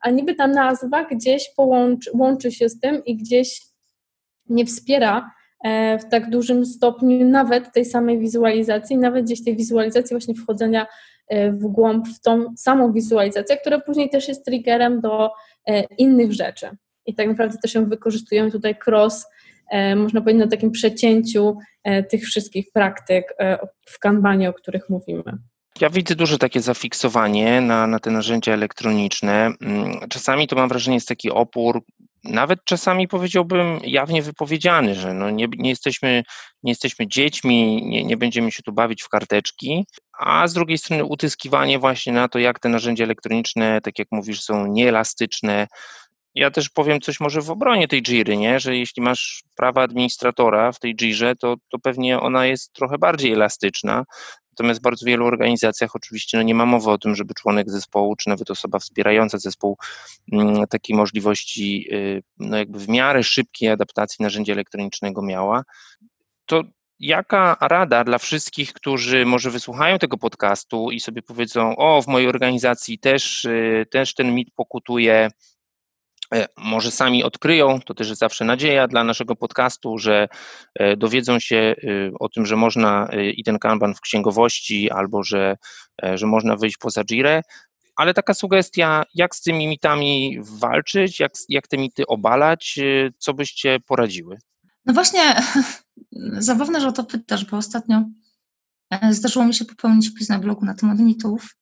a 0.00 0.10
niby 0.10 0.34
ta 0.34 0.46
nazwa 0.46 1.04
gdzieś 1.04 1.50
połączy, 1.56 2.10
łączy 2.14 2.52
się 2.52 2.68
z 2.68 2.80
tym 2.80 3.04
i 3.04 3.16
gdzieś 3.16 3.60
nie 4.48 4.66
wspiera 4.66 5.30
e, 5.64 5.98
w 5.98 6.04
tak 6.08 6.30
dużym 6.30 6.66
stopniu 6.66 7.28
nawet 7.28 7.72
tej 7.72 7.84
samej 7.84 8.18
wizualizacji, 8.18 8.98
nawet 8.98 9.24
gdzieś 9.24 9.44
tej 9.44 9.56
wizualizacji 9.56 10.14
właśnie 10.14 10.34
wchodzenia 10.34 10.86
E, 11.28 11.50
w 11.52 11.66
głąb 11.66 12.08
w 12.08 12.20
tą 12.20 12.56
samą 12.56 12.92
wizualizację, 12.92 13.56
która 13.56 13.80
później 13.80 14.10
też 14.10 14.28
jest 14.28 14.44
triggerem 14.44 15.00
do 15.00 15.30
e, 15.66 15.82
innych 15.98 16.32
rzeczy. 16.32 16.70
I 17.06 17.14
tak 17.14 17.28
naprawdę 17.28 17.58
też 17.58 17.74
ją 17.74 17.88
wykorzystujemy 17.88 18.50
tutaj 18.50 18.76
cross, 18.86 19.24
e, 19.24 19.28
można 19.96 20.20
powiedzieć, 20.20 20.44
na 20.44 20.50
takim 20.50 20.70
przecięciu 20.70 21.56
tych 22.10 22.24
wszystkich 22.24 22.66
praktyk 22.72 23.24
w 23.86 23.98
kanbanie, 23.98 24.48
o 24.48 24.52
których 24.52 24.88
mówimy. 24.88 25.38
Ja 25.80 25.90
widzę 25.90 26.14
duże 26.14 26.38
takie 26.38 26.60
zafiksowanie 26.60 27.60
na, 27.60 27.86
na 27.86 27.98
te 27.98 28.10
narzędzia 28.10 28.52
elektroniczne. 28.52 29.52
Mm, 29.60 30.08
czasami 30.08 30.48
to 30.48 30.56
mam 30.56 30.68
wrażenie 30.68 30.96
jest 30.96 31.08
taki 31.08 31.30
opór, 31.30 31.82
nawet 32.24 32.64
czasami 32.64 33.08
powiedziałbym 33.08 33.80
jawnie 33.84 34.22
wypowiedziany, 34.22 34.94
że 34.94 35.14
no 35.14 35.30
nie, 35.30 35.48
nie, 35.56 35.70
jesteśmy, 35.70 36.22
nie 36.62 36.70
jesteśmy 36.70 37.08
dziećmi, 37.08 37.82
nie, 37.86 38.04
nie 38.04 38.16
będziemy 38.16 38.52
się 38.52 38.62
tu 38.62 38.72
bawić 38.72 39.02
w 39.02 39.08
karteczki, 39.08 39.86
a 40.18 40.46
z 40.48 40.52
drugiej 40.52 40.78
strony 40.78 41.04
utyskiwanie 41.04 41.78
właśnie 41.78 42.12
na 42.12 42.28
to, 42.28 42.38
jak 42.38 42.60
te 42.60 42.68
narzędzia 42.68 43.04
elektroniczne, 43.04 43.80
tak 43.80 43.98
jak 43.98 44.08
mówisz, 44.10 44.42
są 44.42 44.66
nieelastyczne, 44.66 45.66
ja 46.34 46.50
też 46.50 46.68
powiem 46.68 47.00
coś 47.00 47.20
może 47.20 47.40
w 47.40 47.50
obronie 47.50 47.88
tej 47.88 48.02
Jiry, 48.02 48.36
nie? 48.36 48.60
że 48.60 48.76
jeśli 48.76 49.02
masz 49.02 49.42
prawa 49.56 49.82
administratora 49.82 50.72
w 50.72 50.78
tej 50.78 50.94
Jirze, 50.94 51.36
to, 51.36 51.54
to 51.68 51.78
pewnie 51.78 52.20
ona 52.20 52.46
jest 52.46 52.72
trochę 52.72 52.98
bardziej 52.98 53.32
elastyczna. 53.32 54.04
Natomiast 54.52 54.80
w 54.80 54.82
bardzo 54.82 55.06
wielu 55.06 55.26
organizacjach 55.26 55.96
oczywiście 55.96 56.36
no 56.36 56.42
nie 56.42 56.54
ma 56.54 56.66
mowy 56.66 56.90
o 56.90 56.98
tym, 56.98 57.14
żeby 57.14 57.34
członek 57.34 57.70
zespołu, 57.70 58.16
czy 58.16 58.28
nawet 58.28 58.50
osoba 58.50 58.78
wspierająca 58.78 59.38
zespół 59.38 59.78
mm, 60.32 60.66
takiej 60.66 60.96
możliwości 60.96 61.88
y, 61.92 62.22
no 62.38 62.56
jakby 62.56 62.78
w 62.78 62.88
miarę 62.88 63.22
szybkiej 63.22 63.68
adaptacji 63.68 64.22
narzędzia 64.22 64.52
elektronicznego 64.52 65.22
miała. 65.22 65.64
To 66.46 66.62
jaka 66.98 67.56
rada 67.60 68.04
dla 68.04 68.18
wszystkich, 68.18 68.72
którzy 68.72 69.26
może 69.26 69.50
wysłuchają 69.50 69.98
tego 69.98 70.18
podcastu 70.18 70.90
i 70.90 71.00
sobie 71.00 71.22
powiedzą, 71.22 71.76
o 71.76 72.02
w 72.02 72.06
mojej 72.06 72.28
organizacji 72.28 72.98
też, 72.98 73.44
y, 73.44 73.86
też 73.90 74.14
ten 74.14 74.34
mit 74.34 74.48
pokutuje, 74.54 75.30
może 76.56 76.90
sami 76.90 77.24
odkryją, 77.24 77.80
to 77.80 77.94
też 77.94 78.08
jest 78.08 78.20
zawsze 78.20 78.44
nadzieja 78.44 78.88
dla 78.88 79.04
naszego 79.04 79.36
podcastu, 79.36 79.98
że 79.98 80.28
e, 80.74 80.96
dowiedzą 80.96 81.38
się 81.38 81.56
e, 81.56 81.74
o 82.20 82.28
tym, 82.28 82.46
że 82.46 82.56
można 82.56 83.08
i 83.36 83.44
ten 83.44 83.58
kanban 83.58 83.94
w 83.94 84.00
księgowości, 84.00 84.90
albo 84.90 85.22
że, 85.22 85.56
że 86.14 86.26
można 86.26 86.56
wyjść 86.56 86.76
poza 86.76 87.04
Jirę, 87.04 87.42
ale 87.96 88.14
taka 88.14 88.34
sugestia, 88.34 89.02
jak 89.14 89.36
z 89.36 89.42
tymi 89.42 89.68
mitami 89.68 90.38
walczyć, 90.40 91.20
jak, 91.20 91.32
jak 91.48 91.68
te 91.68 91.78
mity 91.78 92.06
obalać, 92.06 92.78
co 93.18 93.34
byście 93.34 93.80
poradziły? 93.80 94.38
No 94.86 94.94
właśnie, 94.94 95.20
zabawne, 96.38 96.80
że 96.80 96.88
o 96.88 96.92
to 96.92 97.04
pytasz, 97.04 97.44
bo 97.44 97.56
ostatnio 97.56 98.04
zdarzyło 99.10 99.44
mi 99.44 99.54
się 99.54 99.64
popełnić 99.64 100.08
wpis 100.08 100.28
na 100.28 100.38
blogu 100.38 100.64
na 100.64 100.74
temat 100.74 100.98
mitów 100.98 101.56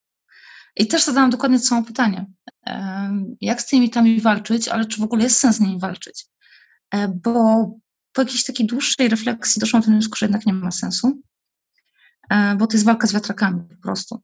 i 0.75 0.87
też 0.87 1.03
zadałam 1.03 1.29
dokładnie 1.29 1.59
to 1.59 1.65
samo 1.65 1.83
pytanie. 1.83 2.25
Jak 3.41 3.61
z 3.61 3.65
tymi 3.65 3.81
mitami 3.81 4.21
walczyć, 4.21 4.67
ale 4.67 4.85
czy 4.85 5.01
w 5.01 5.03
ogóle 5.03 5.23
jest 5.23 5.39
sens 5.39 5.55
z 5.55 5.59
nimi 5.59 5.79
walczyć? 5.79 6.25
E, 6.91 7.07
bo 7.07 7.65
po 8.13 8.21
jakiejś 8.21 8.43
takiej 8.43 8.67
dłuższej 8.67 9.09
refleksji 9.09 9.59
doszłam 9.59 9.81
do 9.81 9.87
wniosku, 9.87 10.15
że 10.15 10.25
jednak 10.25 10.45
nie 10.45 10.53
ma 10.53 10.71
sensu, 10.71 11.21
e, 12.29 12.55
bo 12.55 12.67
to 12.67 12.73
jest 12.73 12.85
walka 12.85 13.07
z 13.07 13.13
wiatrakami 13.13 13.61
po 13.69 13.81
prostu. 13.81 14.21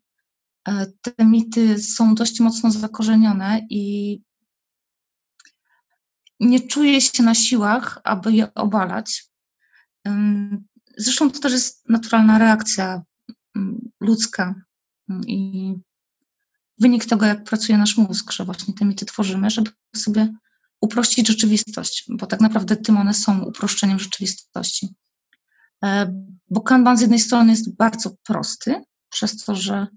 E, 0.68 0.86
te 1.02 1.26
mity 1.26 1.84
są 1.84 2.16
dość 2.16 2.40
mocno 2.40 2.72
zakorzenione 2.72 3.68
i 3.70 4.22
nie 6.40 6.68
czuję 6.68 7.02
się 7.02 7.24
na 7.24 7.36
siłach, 7.36 8.00
aby 8.04 8.34
je 8.34 8.54
obalać. 8.54 9.30
Zresztą 10.98 11.32
to 11.32 11.40
też 11.40 11.52
jest 11.52 11.90
naturalna 11.90 12.38
reakcja 12.38 13.02
ludzka 14.00 14.56
i 15.28 15.74
wynik 16.80 17.06
tego, 17.06 17.26
jak 17.26 17.44
pracuje 17.44 17.78
nasz 17.78 17.98
mózg, 17.98 18.32
że 18.32 18.46
właśnie 18.46 18.74
te 18.74 18.86
mity 18.86 19.06
tworzymy, 19.06 19.50
żeby 19.50 19.72
sobie 19.96 20.34
uprościć 20.82 21.28
rzeczywistość, 21.28 22.06
bo 22.10 22.28
tak 22.28 22.42
naprawdę 22.42 22.76
tym 22.76 22.98
one 22.98 23.14
są 23.14 23.44
uproszczeniem 23.44 24.00
rzeczywistości. 24.00 24.96
E, 25.84 26.14
bo 26.50 26.62
Kanban 26.62 26.98
z 26.98 27.02
jednej 27.02 27.20
strony 27.20 27.52
jest 27.52 27.76
bardzo 27.76 28.16
prosty, 28.24 28.84
przez 29.10 29.44
to, 29.46 29.56
że 29.56 29.88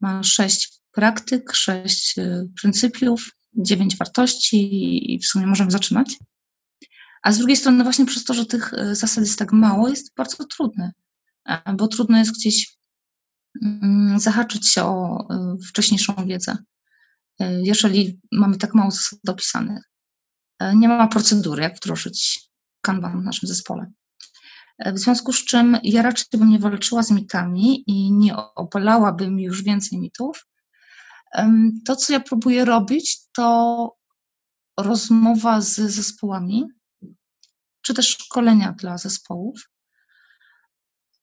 ma 0.00 0.22
sześć 0.22 0.80
praktyk, 0.92 1.52
sześć 1.54 2.18
e, 2.18 2.46
pryncypiów, 2.60 3.30
dziewięć 3.54 3.96
wartości 3.96 5.14
i 5.14 5.18
w 5.18 5.26
sumie 5.26 5.46
możemy 5.46 5.70
zaczynać. 5.70 6.18
A 7.22 7.32
z 7.32 7.38
drugiej 7.38 7.56
strony 7.56 7.84
właśnie 7.84 8.06
przez 8.06 8.24
to, 8.24 8.34
że 8.34 8.46
tych 8.46 8.74
e, 8.74 8.94
zasad 8.94 9.24
jest 9.24 9.38
tak 9.38 9.52
mało, 9.52 9.88
jest 9.88 10.14
bardzo 10.14 10.44
trudny, 10.44 10.92
bo 11.76 11.88
trudno 11.88 12.18
jest 12.18 12.34
gdzieś 12.34 12.79
zahaczyć 14.16 14.72
się 14.72 14.84
o 14.84 15.26
y, 15.30 15.66
wcześniejszą 15.68 16.14
wiedzę, 16.26 16.56
y, 17.42 17.44
jeżeli 17.62 18.20
mamy 18.32 18.56
tak 18.56 18.74
mało 18.74 18.90
zasad 18.90 19.18
dopisanych. 19.24 19.90
Y, 20.62 20.76
nie 20.76 20.88
ma 20.88 21.08
procedury, 21.08 21.62
jak 21.62 21.76
wdrożyć 21.76 22.50
Kanban 22.80 23.20
w 23.20 23.24
naszym 23.24 23.48
zespole. 23.48 23.92
W 24.86 24.98
związku 24.98 25.32
z 25.32 25.44
czym 25.44 25.78
ja 25.82 26.02
raczej 26.02 26.26
bym 26.32 26.48
nie 26.48 26.58
walczyła 26.58 27.02
z 27.02 27.10
mitami 27.10 27.84
i 27.86 28.12
nie 28.12 28.36
obalałabym 28.36 29.40
już 29.40 29.62
więcej 29.62 29.98
mitów. 29.98 30.46
To, 31.86 31.96
co 31.96 32.12
ja 32.12 32.20
próbuję 32.20 32.64
robić, 32.64 33.18
to 33.32 33.96
rozmowa 34.78 35.60
z 35.60 35.74
zespołami, 35.74 36.64
czy 37.82 37.94
też 37.94 38.08
szkolenia 38.08 38.72
dla 38.72 38.98
zespołów, 38.98 39.70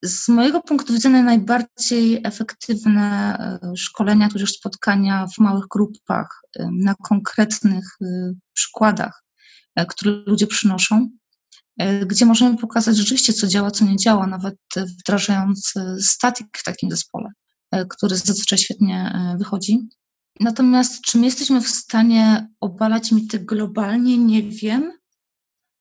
z 0.04 0.28
mojego 0.28 0.62
punktu 0.62 0.94
widzenia 0.94 1.24
najbardziej 1.24 2.22
efektywne 2.24 3.38
e, 3.40 3.76
szkolenia, 3.78 4.30
tudzież 4.30 4.52
spotkania 4.52 5.28
w 5.36 5.38
małych 5.38 5.66
grupach, 5.72 6.42
e, 6.60 6.70
na 6.74 6.96
konkretnych 6.96 7.98
e, 8.02 8.34
przykładach, 8.54 9.24
które 9.90 10.12
ludzie 10.12 10.48
przynoszą, 10.48 11.10
gdzie 12.06 12.26
możemy 12.26 12.58
pokazać 12.58 12.98
rzeczywiście, 12.98 13.34
co 13.34 13.48
działa, 13.48 13.72
co 13.72 13.86
nie 13.86 13.96
działa, 13.98 14.28
nawet 14.28 14.56
wdrażając 14.76 15.74
statik 16.02 16.58
w 16.58 16.64
takim 16.64 16.92
zespole, 16.92 17.30
który 17.90 18.16
zazwyczaj 18.16 18.58
świetnie 18.60 19.20
wychodzi. 19.38 19.80
Natomiast 20.40 21.02
czy 21.02 21.18
my 21.18 21.26
jesteśmy 21.26 21.62
w 21.62 21.68
stanie 21.68 22.48
obalać 22.60 23.12
mity 23.12 23.40
globalnie, 23.40 24.18
nie 24.18 24.44
wiem. 24.44 24.92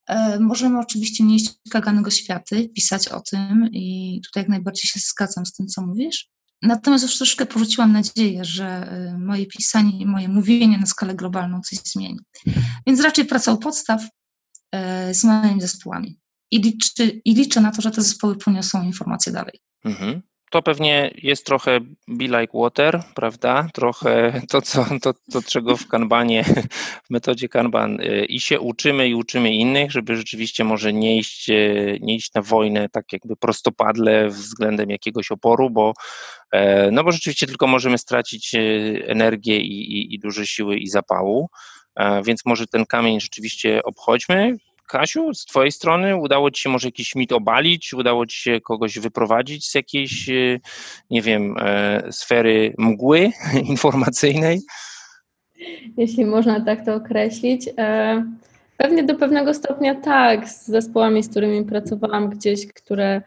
E, 0.07 0.41
możemy 0.41 0.79
oczywiście 0.79 1.25
nieść 1.25 1.51
kaganego 1.71 2.11
światy, 2.11 2.69
pisać 2.69 3.09
o 3.09 3.21
tym 3.21 3.69
i 3.73 4.21
tutaj 4.25 4.41
jak 4.41 4.49
najbardziej 4.49 4.89
się 4.89 5.01
zgadzam 5.01 5.47
z 5.47 5.53
tym, 5.53 5.67
co 5.67 5.87
mówisz. 5.87 6.29
Natomiast 6.63 7.05
już 7.05 7.17
troszkę 7.17 7.47
porzuciłam 7.47 7.93
nadzieję, 7.93 8.45
że 8.45 8.67
e, 8.67 9.19
moje 9.19 9.47
pisanie 9.47 9.99
i 9.99 10.07
moje 10.07 10.29
mówienie 10.29 10.79
na 10.79 10.87
skalę 10.87 11.15
globalną 11.15 11.61
coś 11.61 11.79
zmieni. 11.79 12.21
Więc 12.87 13.01
raczej 13.01 13.25
praca 13.25 13.53
u 13.53 13.59
podstaw 13.59 14.09
e, 14.73 15.15
z 15.15 15.25
moimi 15.25 15.61
zespołami. 15.61 16.19
I, 16.51 16.61
liczy, 16.61 17.21
I 17.25 17.35
liczę 17.35 17.61
na 17.61 17.71
to, 17.71 17.83
że 17.83 17.91
te 17.91 18.03
zespoły 18.03 18.37
poniosą 18.37 18.83
informacje 18.83 19.33
dalej. 19.33 19.61
Mhm 19.85 20.23
to 20.51 20.63
pewnie 20.63 21.11
jest 21.23 21.47
trochę 21.47 21.81
be 22.09 22.25
like 22.25 22.53
water, 22.55 23.03
prawda? 23.15 23.69
Trochę 23.75 24.41
to, 24.49 24.63
co, 24.63 24.87
to, 25.03 25.15
to 25.33 25.43
czego 25.43 25.77
w 25.77 25.89
Kanbanie, 25.89 26.45
w 27.07 27.11
metodzie 27.11 27.49
Kanban 27.49 28.01
y, 28.01 28.25
i 28.29 28.41
się 28.41 28.61
uczymy 28.61 29.09
i 29.09 29.15
uczymy 29.15 29.55
innych, 29.55 29.91
żeby 29.91 30.17
rzeczywiście 30.17 30.65
może 30.65 30.93
nie 30.93 31.19
iść, 31.19 31.51
y, 31.51 31.99
nie 32.01 32.15
iść 32.15 32.35
na 32.35 32.43
wojnę 32.43 32.89
tak 32.89 33.13
jakby 33.13 33.37
prostopadle 33.37 34.29
względem 34.29 34.91
jakiegoś 34.91 35.31
oporu, 35.31 35.71
bo 35.71 35.93
e, 36.53 36.91
no 36.91 37.05
bo 37.05 37.13
rzeczywiście 37.13 37.47
tylko 37.47 37.67
możemy 37.67 37.99
stracić 37.99 38.55
y, 38.55 39.05
energię 39.07 39.61
i, 39.61 39.99
i, 39.99 40.15
i 40.15 40.19
duże 40.19 40.47
siły 40.47 40.77
i 40.77 40.87
zapału, 40.87 41.49
e, 41.97 42.23
więc 42.23 42.45
może 42.45 42.67
ten 42.67 42.87
kamień 42.87 43.21
rzeczywiście 43.21 43.83
obchodźmy, 43.83 44.57
Kasiu, 44.87 45.35
z 45.35 45.45
Twojej 45.45 45.73
strony 45.73 46.17
udało 46.17 46.51
Ci 46.51 46.63
się 46.63 46.69
może 46.69 46.89
jakiś 46.89 47.15
mit 47.15 47.33
obalić, 47.33 47.93
udało 47.93 48.27
Ci 48.27 48.43
się 48.43 48.61
kogoś 48.61 48.99
wyprowadzić 48.99 49.67
z 49.67 49.75
jakiejś, 49.75 50.29
e, 50.29 50.61
nie 51.11 51.23
wiem, 51.23 51.55
e, 51.59 52.03
sfery 52.13 52.75
mgły 52.79 53.31
informacyjnej? 53.75 54.61
Jeśli 55.97 56.25
można 56.25 56.61
tak 56.61 56.85
to 56.85 56.95
określić. 56.95 57.69
E, 57.79 58.25
pewnie 58.77 59.05
do 59.05 59.15
pewnego 59.15 59.55
stopnia 59.55 59.95
tak, 59.95 60.49
z 60.49 60.67
zespołami, 60.67 61.23
z 61.23 61.29
którymi 61.29 61.65
pracowałam 61.65 62.31
gdzieś, 62.31 62.67
które 62.67 63.23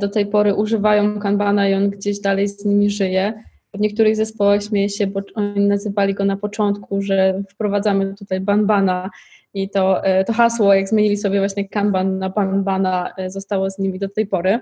do 0.00 0.08
tej 0.08 0.26
pory 0.26 0.54
używają 0.54 1.20
Kanbana 1.20 1.68
i 1.68 1.74
on 1.74 1.90
gdzieś 1.90 2.20
dalej 2.20 2.48
z 2.48 2.64
nimi 2.64 2.90
żyje. 2.90 3.44
W 3.74 3.80
niektórych 3.80 4.16
zespołach 4.16 4.62
śmieje 4.62 4.88
się, 4.88 5.06
bo 5.06 5.20
oni 5.34 5.60
nazywali 5.60 6.14
go 6.14 6.24
na 6.24 6.36
początku, 6.36 7.02
że 7.02 7.42
wprowadzamy 7.50 8.14
tutaj 8.14 8.40
banbana 8.40 9.10
i 9.54 9.70
to, 9.70 10.04
e, 10.04 10.24
to 10.24 10.32
hasło, 10.32 10.74
jak 10.74 10.88
zmienili 10.88 11.16
sobie 11.16 11.38
właśnie 11.38 11.68
Kanban 11.68 12.18
na 12.18 12.30
Banbana, 12.30 13.12
e, 13.16 13.30
zostało 13.30 13.70
z 13.70 13.78
nimi 13.78 13.98
do 13.98 14.08
tej 14.08 14.26
pory. 14.26 14.58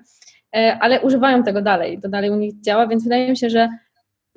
E, 0.56 0.78
ale 0.80 1.00
używają 1.00 1.42
tego 1.42 1.62
dalej, 1.62 2.00
to 2.00 2.08
dalej 2.08 2.30
u 2.30 2.36
nich 2.36 2.60
działa, 2.60 2.86
więc 2.86 3.04
wydaje 3.04 3.30
mi 3.30 3.36
się, 3.36 3.50
że 3.50 3.68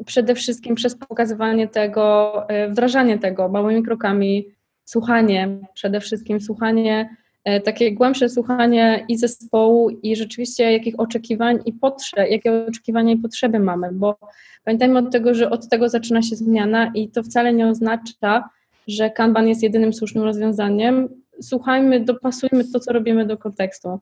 przede 0.06 0.36
wszystkim 0.36 0.76
przez 0.76 0.96
pokazywanie 0.96 1.68
tego, 1.68 2.34
wdrażanie 2.70 3.20
tego 3.20 3.50
małymi 3.50 3.84
krokami, 3.84 4.46
słuchanie, 4.86 5.58
przede 5.74 6.00
wszystkim 6.00 6.42
słuchanie, 6.42 7.16
takie 7.64 7.94
głębsze 7.94 8.30
słuchanie 8.30 9.06
i 9.08 9.18
zespołu, 9.18 9.90
i 9.90 10.16
rzeczywiście 10.16 10.72
jakich 10.72 11.00
oczekiwań 11.00 11.60
i 11.66 11.74
potrzeb, 11.74 12.30
jakie 12.30 12.66
oczekiwania 12.68 13.14
i 13.14 13.18
potrzeby 13.18 13.60
mamy, 13.60 13.90
bo 13.92 14.18
pamiętajmy 14.64 15.00
od 15.00 15.12
tego, 15.12 15.34
że 15.34 15.50
od 15.50 15.70
tego 15.70 15.90
zaczyna 15.90 16.22
się 16.22 16.36
zmiana 16.36 16.92
i 16.96 17.10
to 17.10 17.24
wcale 17.24 17.54
nie 17.54 17.68
oznacza, 17.68 18.50
że 18.88 19.10
Kanban 19.10 19.48
jest 19.48 19.64
jedynym 19.64 19.94
słusznym 19.94 20.24
rozwiązaniem. 20.24 21.10
Słuchajmy, 21.42 22.00
dopasujmy 22.00 22.64
to, 22.74 22.80
co 22.80 22.94
robimy 22.94 23.26
do 23.26 23.38
kontekstu. 23.38 24.00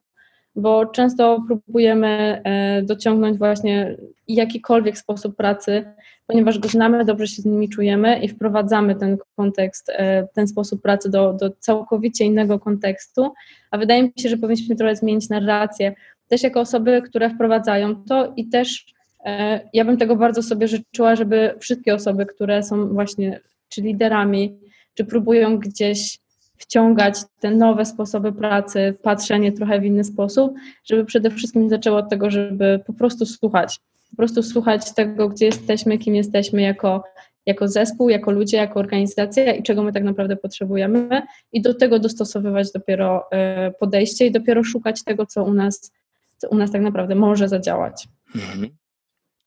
bo 0.56 0.86
często 0.86 1.42
próbujemy 1.46 2.40
e, 2.44 2.82
dociągnąć 2.82 3.38
właśnie 3.38 3.96
jakikolwiek 4.28 4.98
sposób 4.98 5.36
pracy, 5.36 5.84
ponieważ 6.26 6.58
go 6.58 6.68
znamy, 6.68 7.04
dobrze 7.04 7.26
się 7.26 7.42
z 7.42 7.44
nimi 7.44 7.68
czujemy 7.68 8.18
i 8.18 8.28
wprowadzamy 8.28 8.94
ten 8.94 9.18
kontekst, 9.36 9.88
e, 9.88 10.28
ten 10.34 10.48
sposób 10.48 10.82
pracy 10.82 11.10
do, 11.10 11.32
do 11.32 11.50
całkowicie 11.50 12.24
innego 12.24 12.58
kontekstu, 12.58 13.32
a 13.70 13.78
wydaje 13.78 14.02
mi 14.02 14.12
się, 14.18 14.28
że 14.28 14.36
powinniśmy 14.36 14.76
trochę 14.76 14.96
zmienić 14.96 15.28
narrację, 15.28 15.94
też 16.28 16.42
jako 16.42 16.60
osoby, 16.60 17.02
które 17.02 17.30
wprowadzają 17.30 18.04
to 18.04 18.32
i 18.36 18.48
też 18.48 18.86
e, 19.24 19.60
ja 19.72 19.84
bym 19.84 19.96
tego 19.96 20.16
bardzo 20.16 20.42
sobie 20.42 20.68
życzyła, 20.68 21.16
żeby 21.16 21.54
wszystkie 21.60 21.94
osoby, 21.94 22.26
które 22.26 22.62
są 22.62 22.88
właśnie 22.88 23.40
czy 23.68 23.80
liderami, 23.80 24.58
czy 25.00 25.04
próbują 25.04 25.58
gdzieś 25.58 26.18
wciągać 26.58 27.14
te 27.40 27.50
nowe 27.50 27.84
sposoby 27.84 28.32
pracy, 28.32 28.94
patrzenie 29.02 29.52
trochę 29.52 29.80
w 29.80 29.84
inny 29.84 30.04
sposób, 30.04 30.54
żeby 30.84 31.04
przede 31.04 31.30
wszystkim 31.30 31.70
zaczęło 31.70 31.98
od 31.98 32.10
tego, 32.10 32.30
żeby 32.30 32.80
po 32.86 32.92
prostu 32.92 33.26
słuchać. 33.26 33.78
Po 34.10 34.16
prostu 34.16 34.42
słuchać 34.42 34.94
tego, 34.94 35.28
gdzie 35.28 35.46
jesteśmy, 35.46 35.98
kim 35.98 36.14
jesteśmy 36.14 36.62
jako, 36.62 37.04
jako 37.46 37.68
zespół, 37.68 38.08
jako 38.08 38.30
ludzie, 38.30 38.56
jako 38.56 38.80
organizacja 38.80 39.54
i 39.54 39.62
czego 39.62 39.82
my 39.82 39.92
tak 39.92 40.04
naprawdę 40.04 40.36
potrzebujemy 40.36 41.22
i 41.52 41.62
do 41.62 41.74
tego 41.74 41.98
dostosowywać 41.98 42.72
dopiero 42.72 43.30
e, 43.30 43.70
podejście 43.70 44.26
i 44.26 44.32
dopiero 44.32 44.64
szukać 44.64 45.04
tego, 45.04 45.26
co 45.26 45.44
u 45.44 45.54
nas, 45.54 45.92
co 46.38 46.48
u 46.48 46.56
nas 46.56 46.72
tak 46.72 46.82
naprawdę 46.82 47.14
może 47.14 47.48
zadziałać. 47.48 48.08
Mhm. 48.34 48.68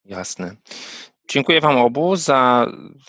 Jasne. 0.06 0.56
Dziękuję 1.34 1.61
Wam 1.61 1.77
obu 1.77 2.15
za, 2.15 2.67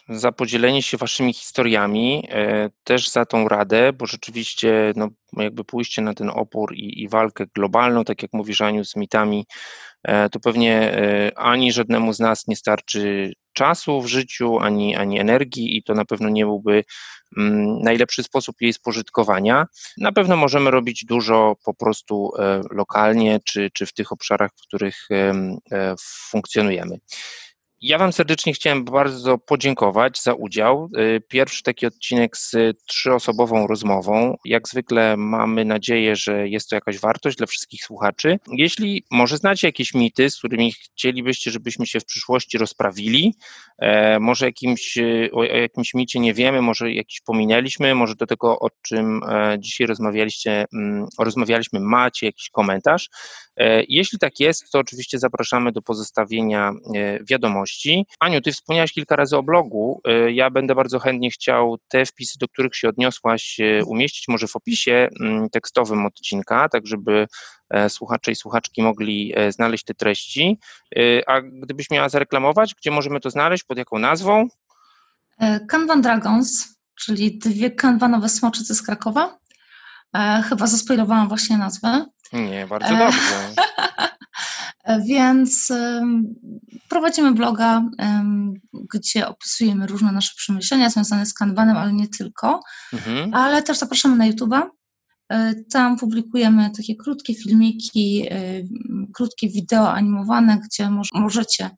za 0.09 0.33
podzielenie 0.33 0.83
się 0.83 0.97
Waszymi 0.97 1.33
historiami, 1.33 2.29
e, 2.31 2.71
też 2.85 3.11
za 3.11 3.25
tą 3.25 3.49
radę, 3.49 3.93
bo 3.93 4.07
rzeczywiście 4.07 4.93
no, 4.97 5.09
jakby 5.33 5.65
pójście 5.65 6.03
na 6.03 6.15
ten 6.15 6.31
opór 6.31 6.75
i, 6.75 7.03
i 7.03 7.09
walkę 7.09 7.45
globalną, 7.55 8.05
tak 8.05 8.23
jak 8.23 8.33
mówisz 8.33 8.61
Aniu, 8.61 8.85
z 8.85 8.97
mitami, 8.97 9.47
e, 10.03 10.29
to 10.29 10.41
pewnie 10.41 10.73
e, 10.73 11.39
ani 11.39 11.73
żadnemu 11.73 12.13
z 12.13 12.21
nas 12.21 12.47
nie 12.47 12.57
starczy 12.57 13.33
czasu 13.53 14.01
w 14.03 14.07
życiu, 14.07 14.59
ani, 14.59 14.97
ani 14.97 15.21
energii 15.21 15.77
i 15.77 15.83
to 15.83 15.95
na 15.95 16.05
pewno 16.05 16.29
nie 16.29 16.45
byłby 16.45 16.85
mm, 17.37 17.79
najlepszy 17.83 18.23
sposób 18.23 18.57
jej 18.61 18.73
spożytkowania. 18.73 19.67
Na 19.99 20.13
pewno 20.13 20.37
możemy 20.37 20.71
robić 20.71 21.05
dużo 21.05 21.57
po 21.65 21.75
prostu 21.75 22.31
lokalnie, 22.71 23.41
czy, 23.45 23.71
czy 23.73 23.87
w 23.87 23.93
tych 23.93 24.13
obszarach, 24.13 24.51
w 24.57 24.67
których 24.67 25.09
funkcjonujemy. 26.31 26.99
Ja 27.81 27.99
Wam 27.99 28.13
serdecznie 28.13 28.53
chciałem 28.53 28.85
bardzo 28.85 29.39
podziękować 29.39 30.23
za 30.23 30.35
udział. 30.35 30.89
Y, 30.99 31.21
pierwszy 31.29 31.63
taki 31.63 31.87
odcinek 31.87 32.37
z 32.37 32.55
trzyosobową 32.87 33.67
rozmową. 33.67 34.37
Jak 34.45 34.69
zwykle 34.69 35.17
mamy 35.17 35.65
nadzieję, 35.65 36.17
że 36.17 36.49
jest 36.49 36.69
to 36.71 36.77
jakaś 36.77 36.99
wartość 36.99 37.37
dla 37.37 37.47
wszystkich 37.47 37.85
słuchaczy. 37.85 38.39
Jeśli 38.53 39.05
może 39.11 39.37
znacie 39.37 39.69
jakieś 39.69 39.95
mity, 39.95 40.31
z 40.31 40.39
którymi 40.39 40.73
chcielibyście, 40.73 41.51
żebyśmy 41.51 41.87
się 41.87 42.01
w 42.01 42.05
przyszłości 42.05 42.59
rozprawili, 42.59 43.35
e, 43.79 44.21
może 44.21 44.47
jakimś, 44.47 44.99
y, 44.99 45.31
o 45.33 45.45
jakimś 45.45 45.95
micie 45.95 46.21
nie 46.21 46.35
wiemy, 46.35 46.63
może 46.63 46.93
jakiś 46.93 47.21
pominęliśmy, 47.21 47.95
może 47.95 48.15
do 48.15 48.27
tego, 48.27 48.59
o 48.59 48.69
czym 48.83 49.21
e, 49.29 49.57
dzisiaj 49.59 49.87
rozmawialiście, 49.87 50.65
mm, 50.75 51.07
rozmawialiśmy, 51.19 51.81
macie 51.81 52.27
jakiś 52.27 52.51
komentarz. 52.51 53.09
E, 53.57 53.85
jeśli 53.89 54.19
tak 54.19 54.41
jest, 54.41 54.71
to 54.73 54.79
oczywiście 54.79 55.19
zapraszamy 55.19 55.73
do 55.73 55.83
pozostawienia 55.83 56.73
wiadomości 57.31 57.74
Aniu, 58.21 58.41
ty 58.41 58.53
wspomniałaś 58.53 58.93
kilka 58.93 59.17
razy 59.17 59.37
o 59.37 59.43
blogu. 59.43 60.01
E, 60.05 60.33
ja 60.33 60.51
będę 60.51 60.75
bardzo 60.75 60.99
chętnie 60.99 61.31
chciał 61.31 61.79
te 61.89 62.07
wpisy, 62.07 62.39
do 62.39 62.49
których 62.49 62.77
się 62.77 62.89
odniosłaś, 62.89 63.61
e, 63.61 63.85
umieścić 63.85 64.29
może 64.29 64.49
w 64.49 64.57
opisie 64.57 65.09
mm, 65.21 65.51
tekstowym 65.51 66.07
odcinka, 66.07 66.69
tak 66.69 66.87
żeby 66.87 67.27
e, 67.71 67.91
słuchacze 67.91 68.33
i 68.33 68.35
słuchaczki 68.35 68.83
mogli 68.83 69.35
znaleźć 69.49 69.85
te 69.85 69.95
treści. 69.95 70.59
A 71.27 71.41
gdybyś 71.41 71.91
miała 71.91 72.09
zareklamować, 72.09 72.75
gdzie 72.75 72.91
możemy 72.91 73.21
to 73.21 73.31
znaleźć, 73.31 73.65
pod 73.65 73.79
jaką 73.79 73.99
nazwą? 73.99 74.49
Kanban 75.69 76.03
Dragons, 76.03 76.79
czyli 76.95 77.39
dwie 77.39 77.71
kanwanowe 77.71 78.29
smoczyce 78.29 78.75
z 78.75 78.83
Krakowa. 78.83 79.39
Chyba 80.49 80.67
zaspoilowałam 80.67 81.29
właśnie 81.29 81.59
nazwę. 81.59 82.07
Nie, 82.33 82.67
bardzo 82.67 82.97
dobrze. 82.97 83.55
Więc 85.07 85.73
prowadzimy 86.89 87.33
bloga, 87.33 87.83
gdzie 88.95 89.29
opisujemy 89.29 89.87
różne 89.87 90.13
nasze 90.13 90.33
przemyślenia 90.37 90.91
związane 90.91 91.27
z 91.27 91.35
kanbanem, 91.35 91.77
ale 91.77 91.93
nie 91.93 92.09
tylko. 92.09 92.61
Mhm. 92.93 93.35
Ale 93.35 93.63
też 93.63 93.79
zapraszamy 93.79 94.17
na 94.17 94.31
YouTube'a. 94.31 94.63
E, 95.29 95.55
tam 95.55 95.99
publikujemy 95.99 96.71
takie 96.77 96.97
krótkie 96.97 97.35
filmiki, 97.35 98.27
e, 98.31 98.63
krótkie 99.15 99.49
wideo 99.49 99.93
animowane, 99.93 100.61
gdzie 100.65 100.91
możecie 101.15 101.71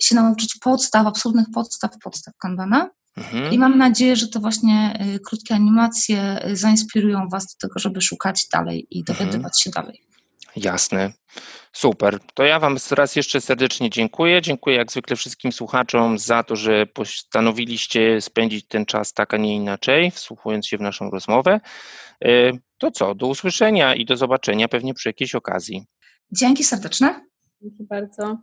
się 0.00 0.14
nauczyć 0.14 0.56
podstaw, 0.60 1.06
absolutnych 1.06 1.46
podstaw, 1.54 1.90
podstaw 2.02 2.34
kanbana. 2.36 2.90
Mhm. 3.16 3.52
I 3.52 3.58
mam 3.58 3.78
nadzieję, 3.78 4.16
że 4.16 4.28
to 4.28 4.40
właśnie 4.40 4.96
e, 4.98 5.18
krótkie 5.18 5.54
animacje 5.54 6.48
zainspirują 6.52 7.28
Was 7.28 7.44
do 7.46 7.68
tego, 7.68 7.78
żeby 7.78 8.00
szukać 8.00 8.48
dalej 8.52 8.86
i 8.90 9.04
dowiadywać 9.04 9.34
mhm. 9.34 9.54
się 9.54 9.70
dalej. 9.70 10.02
Jasne. 10.56 11.12
Super. 11.74 12.18
To 12.34 12.44
ja 12.44 12.60
Wam 12.60 12.76
raz 12.90 13.16
jeszcze 13.16 13.40
serdecznie 13.40 13.90
dziękuję. 13.90 14.42
Dziękuję 14.42 14.76
jak 14.76 14.92
zwykle 14.92 15.16
wszystkim 15.16 15.52
słuchaczom 15.52 16.18
za 16.18 16.42
to, 16.42 16.56
że 16.56 16.86
postanowiliście 16.86 18.20
spędzić 18.20 18.66
ten 18.66 18.86
czas 18.86 19.12
tak, 19.12 19.34
a 19.34 19.36
nie 19.36 19.54
inaczej, 19.54 20.10
wsłuchując 20.10 20.66
się 20.66 20.78
w 20.78 20.80
naszą 20.80 21.10
rozmowę. 21.10 21.60
E, 22.24 22.52
to 22.78 22.90
co, 22.90 23.14
do 23.14 23.26
usłyszenia 23.26 23.94
i 23.94 24.04
do 24.04 24.16
zobaczenia 24.16 24.68
pewnie 24.68 24.94
przy 24.94 25.08
jakiejś 25.08 25.34
okazji. 25.34 25.86
Dzięki 26.32 26.64
serdeczne. 26.64 27.26
Dzięki 27.62 27.84
bardzo. 27.84 28.38